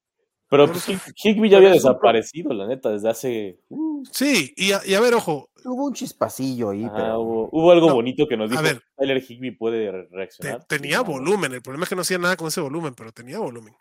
Pero 0.49 0.65
No 0.65 0.73
pues. 0.73 0.87
Hig- 0.87 1.13
Higby 1.15 1.49
ya 1.49 1.57
había 1.57 1.69
desaparecido, 1.69 2.51
la 2.53 2.65
neta, 2.65 2.89
desde 2.89 3.07
hace. 3.09 3.59
uh, 3.69 4.03
Sí, 4.11 4.51
y 4.57 4.71
a, 4.71 4.81
y 4.83 4.95
a 4.95 4.99
ver, 4.99 5.13
ojo, 5.13 5.49
Hubo 5.63 5.85
un 5.87 5.93
chispacillo 5.93 6.69
ahí, 6.71 6.85
ajá, 6.85 6.95
pero. 6.95 7.19
hubo, 7.19 7.49
hubo 7.51 7.71
algo 7.71 7.87
No, 7.89 7.93
bonito 7.95 8.25
que 8.27 8.37
nos 8.37 8.47
a 8.49 8.51
dijo 8.53 8.63
ver. 8.63 8.81
Tyler 8.97 9.21
Higby 9.21 9.51
puede 9.51 9.91
te- 9.91 10.07
reaccionar. 10.09 10.65
tenía 10.65 11.01
volumen, 11.01 11.53
el 11.53 11.61
problema 11.61 11.83
es 11.83 11.89
que 11.89 11.95
no 11.95 12.01
hacía 12.01 12.17
nada 12.17 12.35
con 12.37 12.47
ese 12.47 12.61
volumen, 12.61 12.95
pero 12.95 13.11
tenía 13.11 13.37
volumen. 13.39 13.75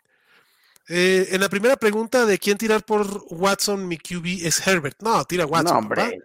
Eh, 0.91 1.27
en 1.31 1.39
la 1.39 1.49
primera 1.49 1.77
pregunta 1.77 2.25
de 2.25 2.39
quién 2.39 2.57
tirar 2.57 2.83
por 2.83 3.23
Watson, 3.29 3.87
mi 3.87 3.97
QB 3.97 4.45
es 4.45 4.65
Herbert. 4.65 4.97
No, 5.01 5.23
tira 5.23 5.45
Watson. 5.45 5.83
no, 5.83 5.89
papá. 5.89 6.03
hombre. 6.03 6.21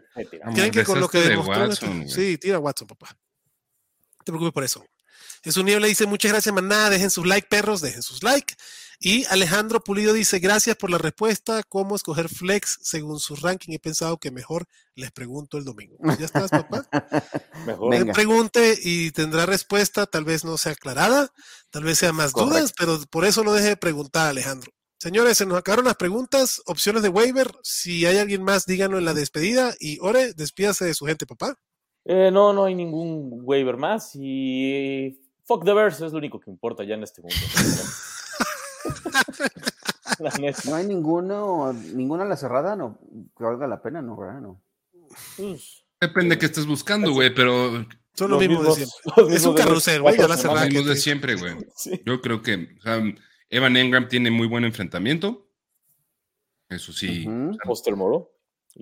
¿Creen 0.54 0.70
que 0.70 0.84
con 0.84 0.98
lo 0.98 1.08
que 1.08 1.18
de 1.18 1.28
demostró 1.28 1.68
Watson. 1.68 2.08
Sí, 2.08 2.38
tira 2.38 2.58
Watson, 2.58 2.88
papá. 2.88 3.08
No 3.10 4.24
te 4.24 4.32
preocupes 4.32 4.52
por 4.54 4.64
eso. 4.64 4.84
Jesús 5.42 5.62
Niebla 5.62 5.86
dice, 5.86 6.06
muchas 6.06 6.32
gracias, 6.32 6.54
maná. 6.54 6.88
Dejen 6.88 7.10
sus 7.10 7.26
like, 7.26 7.46
perros, 7.46 7.82
dejen 7.82 8.02
sus 8.02 8.22
like. 8.22 8.54
Y 9.06 9.26
Alejandro 9.26 9.84
Pulido 9.84 10.14
dice, 10.14 10.38
gracias 10.38 10.76
por 10.76 10.88
la 10.88 10.96
respuesta. 10.96 11.62
¿Cómo 11.68 11.94
escoger 11.94 12.30
flex 12.30 12.78
según 12.80 13.20
su 13.20 13.36
ranking? 13.36 13.74
He 13.74 13.78
pensado 13.78 14.16
que 14.16 14.30
mejor 14.30 14.64
les 14.94 15.12
pregunto 15.12 15.58
el 15.58 15.64
domingo. 15.66 15.98
Ya 16.18 16.24
estás, 16.24 16.50
papá. 16.50 16.86
Mejor. 17.66 18.12
Pregunte 18.14 18.74
y 18.82 19.10
tendrá 19.10 19.44
respuesta, 19.44 20.06
tal 20.06 20.24
vez 20.24 20.42
no 20.42 20.56
sea 20.56 20.72
aclarada, 20.72 21.30
tal 21.68 21.84
vez 21.84 21.98
sea 21.98 22.14
más 22.14 22.32
dudas, 22.32 22.72
pero 22.78 22.98
por 23.10 23.26
eso 23.26 23.44
no 23.44 23.52
deje 23.52 23.68
de 23.68 23.76
preguntar, 23.76 24.28
Alejandro. 24.28 24.72
Señores, 24.98 25.36
se 25.36 25.44
nos 25.44 25.58
acabaron 25.58 25.84
las 25.84 25.96
preguntas, 25.96 26.62
opciones 26.64 27.02
de 27.02 27.10
waiver. 27.10 27.52
Si 27.62 28.06
hay 28.06 28.16
alguien 28.16 28.42
más, 28.42 28.64
díganlo 28.64 28.96
en 28.96 29.04
la 29.04 29.12
despedida. 29.12 29.74
Y 29.78 29.98
Ore, 30.00 30.32
despídase 30.32 30.86
de 30.86 30.94
su 30.94 31.04
gente, 31.04 31.26
papá. 31.26 31.58
Eh, 32.06 32.30
no, 32.32 32.54
no 32.54 32.64
hay 32.64 32.74
ningún 32.74 33.40
waiver 33.42 33.76
más 33.76 34.12
y 34.14 35.20
fuck 35.44 35.62
the 35.62 35.74
verse 35.74 36.06
es 36.06 36.12
lo 36.12 36.18
único 36.18 36.40
que 36.40 36.50
importa 36.50 36.84
ya 36.84 36.94
en 36.94 37.02
este 37.02 37.20
mundo. 37.20 37.36
No 40.66 40.74
hay 40.76 40.86
ninguno, 40.86 41.72
ninguna 41.72 42.24
a 42.24 42.26
la 42.26 42.36
cerrada, 42.36 42.76
no, 42.76 42.98
que 43.36 43.44
valga 43.44 43.66
la 43.66 43.82
pena, 43.82 44.02
no, 44.02 44.16
¿verdad? 44.16 44.40
No. 44.40 44.62
pues, 45.36 45.84
Depende 46.00 46.34
de 46.34 46.38
qué 46.38 46.46
estés 46.46 46.66
buscando, 46.66 47.12
güey, 47.12 47.34
pero 47.34 47.86
Son 48.14 48.30
lo 48.30 48.38
los 48.38 48.48
mismo 48.48 48.62
de 48.62 48.72
siempre. 48.72 49.34
Es 49.36 49.44
un 49.44 49.54
carrusel, 49.54 50.02
güey, 50.02 50.16
ya 50.16 50.28
la 50.28 50.36
cerrada 50.36 50.66
de 50.66 50.96
siempre, 50.96 51.34
güey. 51.36 51.56
Sí. 51.76 52.00
Yo 52.04 52.20
creo 52.20 52.42
que 52.42 52.76
o 52.78 52.82
sea, 52.82 53.02
Evan 53.48 53.76
Engram 53.76 54.08
tiene 54.08 54.30
muy 54.30 54.46
buen 54.46 54.64
enfrentamiento. 54.64 55.48
Eso 56.68 56.92
sí. 56.92 57.26
Foster 57.64 57.96
Moro. 57.96 58.32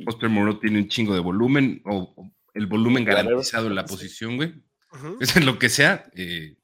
Foster 0.05 0.28
Moreau 0.28 0.59
tiene 0.59 0.78
un 0.78 0.88
chingo 0.88 1.14
de 1.14 1.20
volumen 1.20 1.82
o, 1.84 2.14
o 2.16 2.30
el 2.55 2.66
volumen 2.66 3.05
garantizado 3.05 3.66
en 3.66 3.74
la 3.74 3.84
posición, 3.84 4.36
güey. 4.36 4.55
Es 5.20 5.36
en 5.36 5.46
lo 5.46 5.59
que 5.59 5.68
sea. 5.68 6.05
eh, 6.14 6.57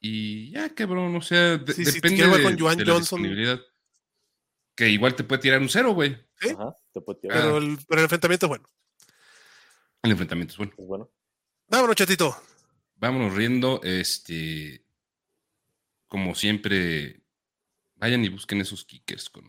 y 0.00 0.50
ya, 0.52 0.74
cabrón, 0.74 1.14
o 1.16 1.20
sea, 1.22 1.56
de- 1.58 1.72
Sí, 1.72 1.84
sí, 1.84 1.92
depende 1.92 2.26
de, 2.26 2.42
con 2.42 2.58
Joan 2.58 2.76
de 2.78 2.84
la 2.84 2.92
Johnson. 2.94 3.22
disponibilidad. 3.22 3.60
Que 4.74 4.88
igual 4.90 5.14
te 5.14 5.24
puede 5.24 5.40
tirar 5.42 5.60
un 5.60 5.68
cero, 5.70 5.92
güey. 5.94 6.16
¿Sí? 6.40 6.50
Ajá, 6.50 6.74
te 6.92 7.00
puede 7.00 7.20
tirar. 7.20 7.38
Pero 7.40 7.56
el, 7.58 7.78
pero 7.88 8.00
el 8.00 8.04
enfrentamiento 8.04 8.46
es 8.46 8.48
bueno. 8.48 8.70
El 10.02 10.10
enfrentamiento 10.12 10.52
es 10.52 10.58
bueno. 10.58 10.72
Pues 10.76 10.86
bueno. 10.88 11.10
Vámonos, 11.68 11.96
chatito. 11.96 12.36
Vámonos 12.96 13.34
riendo. 13.34 13.80
Este, 13.82 14.84
como 16.08 16.34
siempre, 16.34 17.22
vayan 17.94 18.22
y 18.24 18.28
busquen 18.28 18.60
esos 18.60 18.84
kickers 18.84 19.30
con, 19.30 19.44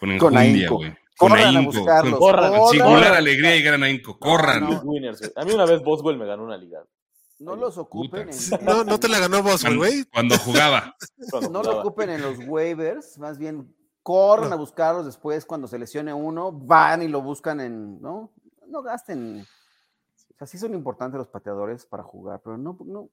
con 0.00 0.18
Con 0.18 0.36
enjundia, 0.36 0.70
güey. 0.70 0.90
Con 1.16 1.30
Corran 1.30 1.44
a 1.44 1.48
ahínco, 1.60 1.72
buscarlos. 1.72 2.10
con- 2.12 2.20
corran, 2.20 2.52
con 2.58 2.70
singular 2.72 2.98
corran. 3.04 3.14
alegría 3.16 3.56
y 3.56 3.62
gran 3.62 3.82
ahínco. 3.84 4.18
Corran. 4.18 4.60
No. 4.64 4.80
A 5.36 5.44
mí 5.44 5.52
una 5.52 5.64
vez 5.64 5.80
Boswell 5.82 6.18
me 6.18 6.26
ganó 6.26 6.44
una 6.44 6.58
liga. 6.58 6.84
No 7.38 7.54
los 7.56 7.76
ocupen. 7.78 8.30
En, 8.30 8.36
No, 8.64 8.84
no 8.84 8.98
te 8.98 9.08
la 9.08 9.18
ganó 9.18 9.42
vos, 9.42 9.60
Cuando, 9.62 9.80
güey. 9.80 10.04
cuando 10.04 10.38
jugaba. 10.38 10.96
cuando 11.30 11.50
no 11.50 11.62
lo 11.62 11.80
ocupen 11.80 12.10
en 12.10 12.22
los 12.22 12.38
waivers, 12.46 13.18
más 13.18 13.38
bien 13.38 13.74
corran 14.02 14.50
No. 14.50 14.54
a 14.54 14.58
buscarlos 14.58 15.04
después 15.04 15.44
cuando 15.44 15.66
se 15.68 15.78
lesione 15.78 16.14
uno, 16.14 16.52
van 16.52 17.02
y 17.02 17.08
lo 17.08 17.20
buscan 17.22 17.60
en, 17.60 18.00
¿no? 18.00 18.32
No 18.68 18.82
gasten. 18.82 19.40
O 19.42 20.38
sea, 20.38 20.46
sí 20.46 20.58
son 20.58 20.74
importantes 20.74 21.18
los 21.18 21.28
pateadores 21.28 21.86
para 21.86 22.02
jugar, 22.02 22.40
pero 22.44 22.58
no, 22.58 22.76
no 22.84 23.08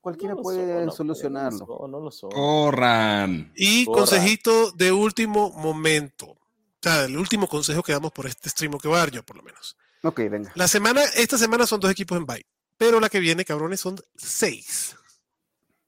cualquiera 0.00 0.34
No 0.34 0.42
puede 0.42 0.76
son, 0.76 0.86
no, 0.86 0.92
solucionarlo. 0.92 1.66
No, 1.82 1.88
no 1.88 2.00
lo 2.00 2.10
son. 2.10 2.30
Corran. 2.30 3.52
Y 3.56 3.84
consejito 3.84 4.70
de 4.72 4.92
último 4.92 5.50
momento. 5.50 6.26
O 6.28 6.38
sea, 6.80 7.04
el 7.04 7.16
último 7.16 7.48
consejo 7.48 7.82
que 7.82 7.92
damos 7.92 8.12
por 8.12 8.26
este 8.26 8.48
stream 8.48 8.78
que 8.78 8.86
voy 8.86 8.96
a 8.96 9.00
dar 9.00 9.10
yo, 9.10 9.24
por 9.24 9.36
lo 9.36 9.42
menos. 9.42 9.76
Ok, 10.04 10.18
venga. 10.30 10.52
La 10.54 10.68
semana, 10.68 11.02
esta 11.16 11.36
semana 11.36 11.66
son 11.66 11.80
dos 11.80 11.90
equipos 11.90 12.16
en 12.16 12.24
bye, 12.26 12.46
pero 12.78 13.00
la 13.00 13.10
que 13.10 13.20
viene, 13.20 13.44
cabrones, 13.44 13.80
son 13.80 14.00
seis. 14.16 14.96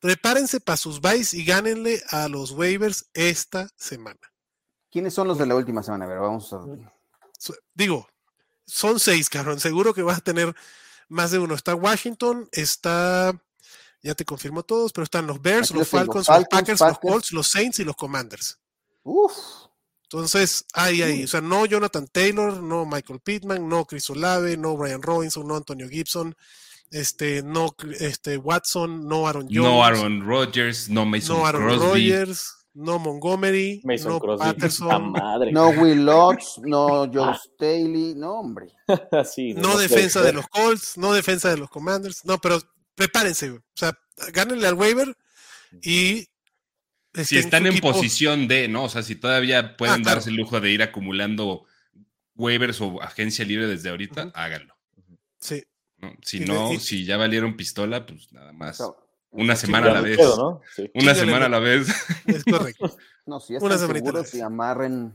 Prepárense 0.01 0.61
para 0.61 0.77
sus 0.77 1.01
byes 1.01 1.35
y 1.35 1.45
gánenle 1.45 2.03
a 2.11 2.29
los 2.29 2.51
waivers 2.53 3.07
esta 3.15 3.69
semana. 3.77 4.21
¿Quiénes 4.91 5.15
son 5.15 5.29
los 5.29 5.39
de 5.39 5.47
la 5.47 5.55
última 5.55 5.83
semana? 5.83 6.07
A 6.07 6.09
ver, 6.09 6.19
vamos 6.19 6.53
a. 6.53 6.61
Digo, 7.75 8.09
son 8.67 8.99
seis, 8.99 9.29
cabrón. 9.29 9.61
Seguro 9.61 9.95
que 9.95 10.03
vas 10.03 10.19
a 10.19 10.23
tener 10.23 10.55
más 11.09 11.31
de 11.31 11.39
uno. 11.39 11.55
Está 11.55 11.75
Washington, 11.75 12.49
está, 12.51 13.33
ya 14.03 14.15
te 14.15 14.25
confirmo 14.25 14.63
todos, 14.63 14.93
pero 14.93 15.05
están 15.05 15.27
los 15.27 15.41
Bears, 15.41 15.71
los. 15.71 15.89
Falcons, 15.89 16.17
los 16.17 16.27
Falcons, 16.27 16.49
Packers, 16.51 16.81
los 16.81 16.89
Packers. 16.89 17.13
Colts, 17.13 17.33
los 17.33 17.49
Saints 17.49 17.79
y 17.79 17.85
los 17.85 17.97
Commanders. 17.97 18.59
Uf, 19.03 19.33
Entonces, 20.05 20.65
ahí, 20.73 21.03
ahí. 21.03 21.25
O 21.25 21.29
sea, 21.29 21.41
no 21.41 21.67
Jonathan 21.67 22.09
Taylor, 22.09 22.61
no 22.63 22.85
Michael 22.85 23.21
Pittman, 23.21 23.69
no 23.69 23.85
Chris 23.85 24.09
Olave, 24.11 24.57
no 24.57 24.77
Brian 24.77 25.03
Robinson, 25.03 25.47
no 25.47 25.57
Antonio 25.57 25.89
Gibson, 25.89 26.35
este, 26.91 27.43
no 27.43 27.75
este, 28.01 28.37
Watson, 28.37 29.07
no 29.07 29.27
Aaron 29.29 29.45
Jones, 29.45 29.55
No 29.57 29.85
Aaron 29.85 30.27
Rodgers, 30.27 30.89
no 30.89 31.07
Mason 31.07 31.39
no 31.39 31.47
Aaron 31.47 31.63
Crosby. 31.65 31.87
Rodgers, 32.11 32.55
no 32.75 32.99
Montgomery, 32.99 33.81
Mason 33.85 34.13
no 34.13 34.21
Crosby. 34.21 34.45
Patterson, 34.47 35.13
madre. 35.13 35.53
no 35.53 35.69
Will 35.71 36.05
Lutz, 36.05 36.59
no 36.65 37.07
Joe 37.13 37.35
Staley, 37.35 38.15
no, 38.17 38.41
hombre. 38.41 38.67
Sí, 39.25 39.55
no 39.55 39.77
defensa 39.79 40.23
de 40.23 40.33
los 40.33 40.47
Colts, 40.49 40.97
no 40.99 41.13
defensa 41.13 41.49
de 41.51 41.59
los 41.59 41.71
Commanders. 41.71 42.25
No, 42.25 42.39
pero 42.39 42.61
prepárense. 42.95 43.51
O 43.51 43.61
sea, 43.75 43.97
gánenle 44.33 44.67
al 44.67 44.75
waiver 44.75 45.17
y. 45.83 46.27
Si 47.13 47.23
estén 47.37 47.39
están 47.39 47.67
en 47.67 47.73
equipo- 47.73 47.91
posición 47.93 48.47
de, 48.47 48.69
¿no? 48.69 48.85
O 48.85 48.89
sea, 48.89 49.03
si 49.03 49.17
todavía 49.17 49.77
pueden 49.77 49.95
Ah, 49.95 50.03
claro. 50.03 50.15
darse 50.17 50.31
el 50.31 50.37
lujo 50.37 50.61
de 50.61 50.71
ir 50.71 50.81
acumulando 50.83 51.65
waivers 52.37 52.81
o 52.81 53.03
agencia 53.03 53.45
libre 53.45 53.67
desde 53.67 53.91
ahorita, 53.91 54.31
háganlo. 54.33 54.75
Sí, 55.41 55.63
¿no? 56.01 56.13
Si 56.23 56.41
no, 56.41 56.79
si 56.79 57.05
ya 57.05 57.17
valieron 57.17 57.57
pistola, 57.57 58.07
pues 58.07 58.33
nada 58.33 58.53
más. 58.53 58.83
Una 59.33 59.55
sí, 59.55 59.67
semana 59.67 59.91
a 59.91 59.95
la 59.95 60.01
vez. 60.01 60.17
puedo, 60.17 60.37
¿no? 60.37 60.61
Sí. 60.75 60.91
Una 60.95 61.15
semana 61.15 61.47
a 61.47 61.49
la 61.49 61.61
vez. 61.61 61.89
es 62.27 62.45
correcto. 62.45 62.97
No, 63.27 63.39
si 63.39 63.53
ya 63.53 63.61
Una 63.61 63.79
seguros 63.79 64.35
amarren. 64.43 65.13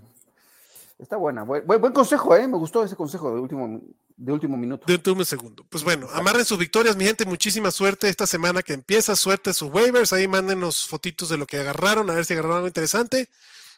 Está 0.98 1.18
buena. 1.18 1.44
Buen, 1.44 1.92
consejo, 1.92 2.34
¿eh? 2.36 2.48
Me 2.48 2.58
gustó 2.58 2.84
ese 2.84 2.96
consejo 2.96 3.34
de 3.34 3.42
último, 3.42 3.82
de 4.16 4.32
último 4.32 4.56
minuto. 4.56 4.86
De 4.88 5.12
un 5.12 5.26
segundo. 5.26 5.66
Pues 5.68 5.84
bueno, 5.84 6.08
amarren 6.14 6.46
sus 6.46 6.58
victorias, 6.58 6.96
mi 6.96 7.04
gente. 7.04 7.26
Muchísima 7.26 7.72
suerte 7.72 8.08
esta 8.08 8.26
semana 8.26 8.64
que 8.64 8.72
empieza. 8.72 9.18
Suerte 9.18 9.54
sus 9.54 9.70
waivers. 9.70 10.14
Ahí 10.14 10.30
mándenos 10.30 10.88
fotitos 10.88 11.28
de 11.28 11.38
lo 11.38 11.46
que 11.46 11.58
agarraron, 11.58 12.10
a 12.10 12.14
ver 12.14 12.24
si 12.24 12.34
agarraron 12.34 12.58
algo 12.58 12.68
interesante. 12.68 13.30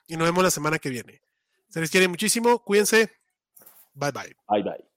Y 0.05 0.17
nos 0.17 0.27
vemos 0.27 0.43
la 0.43 0.51
semana 0.51 0.77
que 0.77 0.89
viene. 0.89 1.21
Se 1.69 1.79
les 1.79 1.89
quiere 1.89 2.07
muchísimo. 2.07 2.59
Cuídense. 2.59 3.11
Bye 3.95 4.11
bye. 4.11 4.35
Bye, 4.47 4.63
bye. 4.63 4.96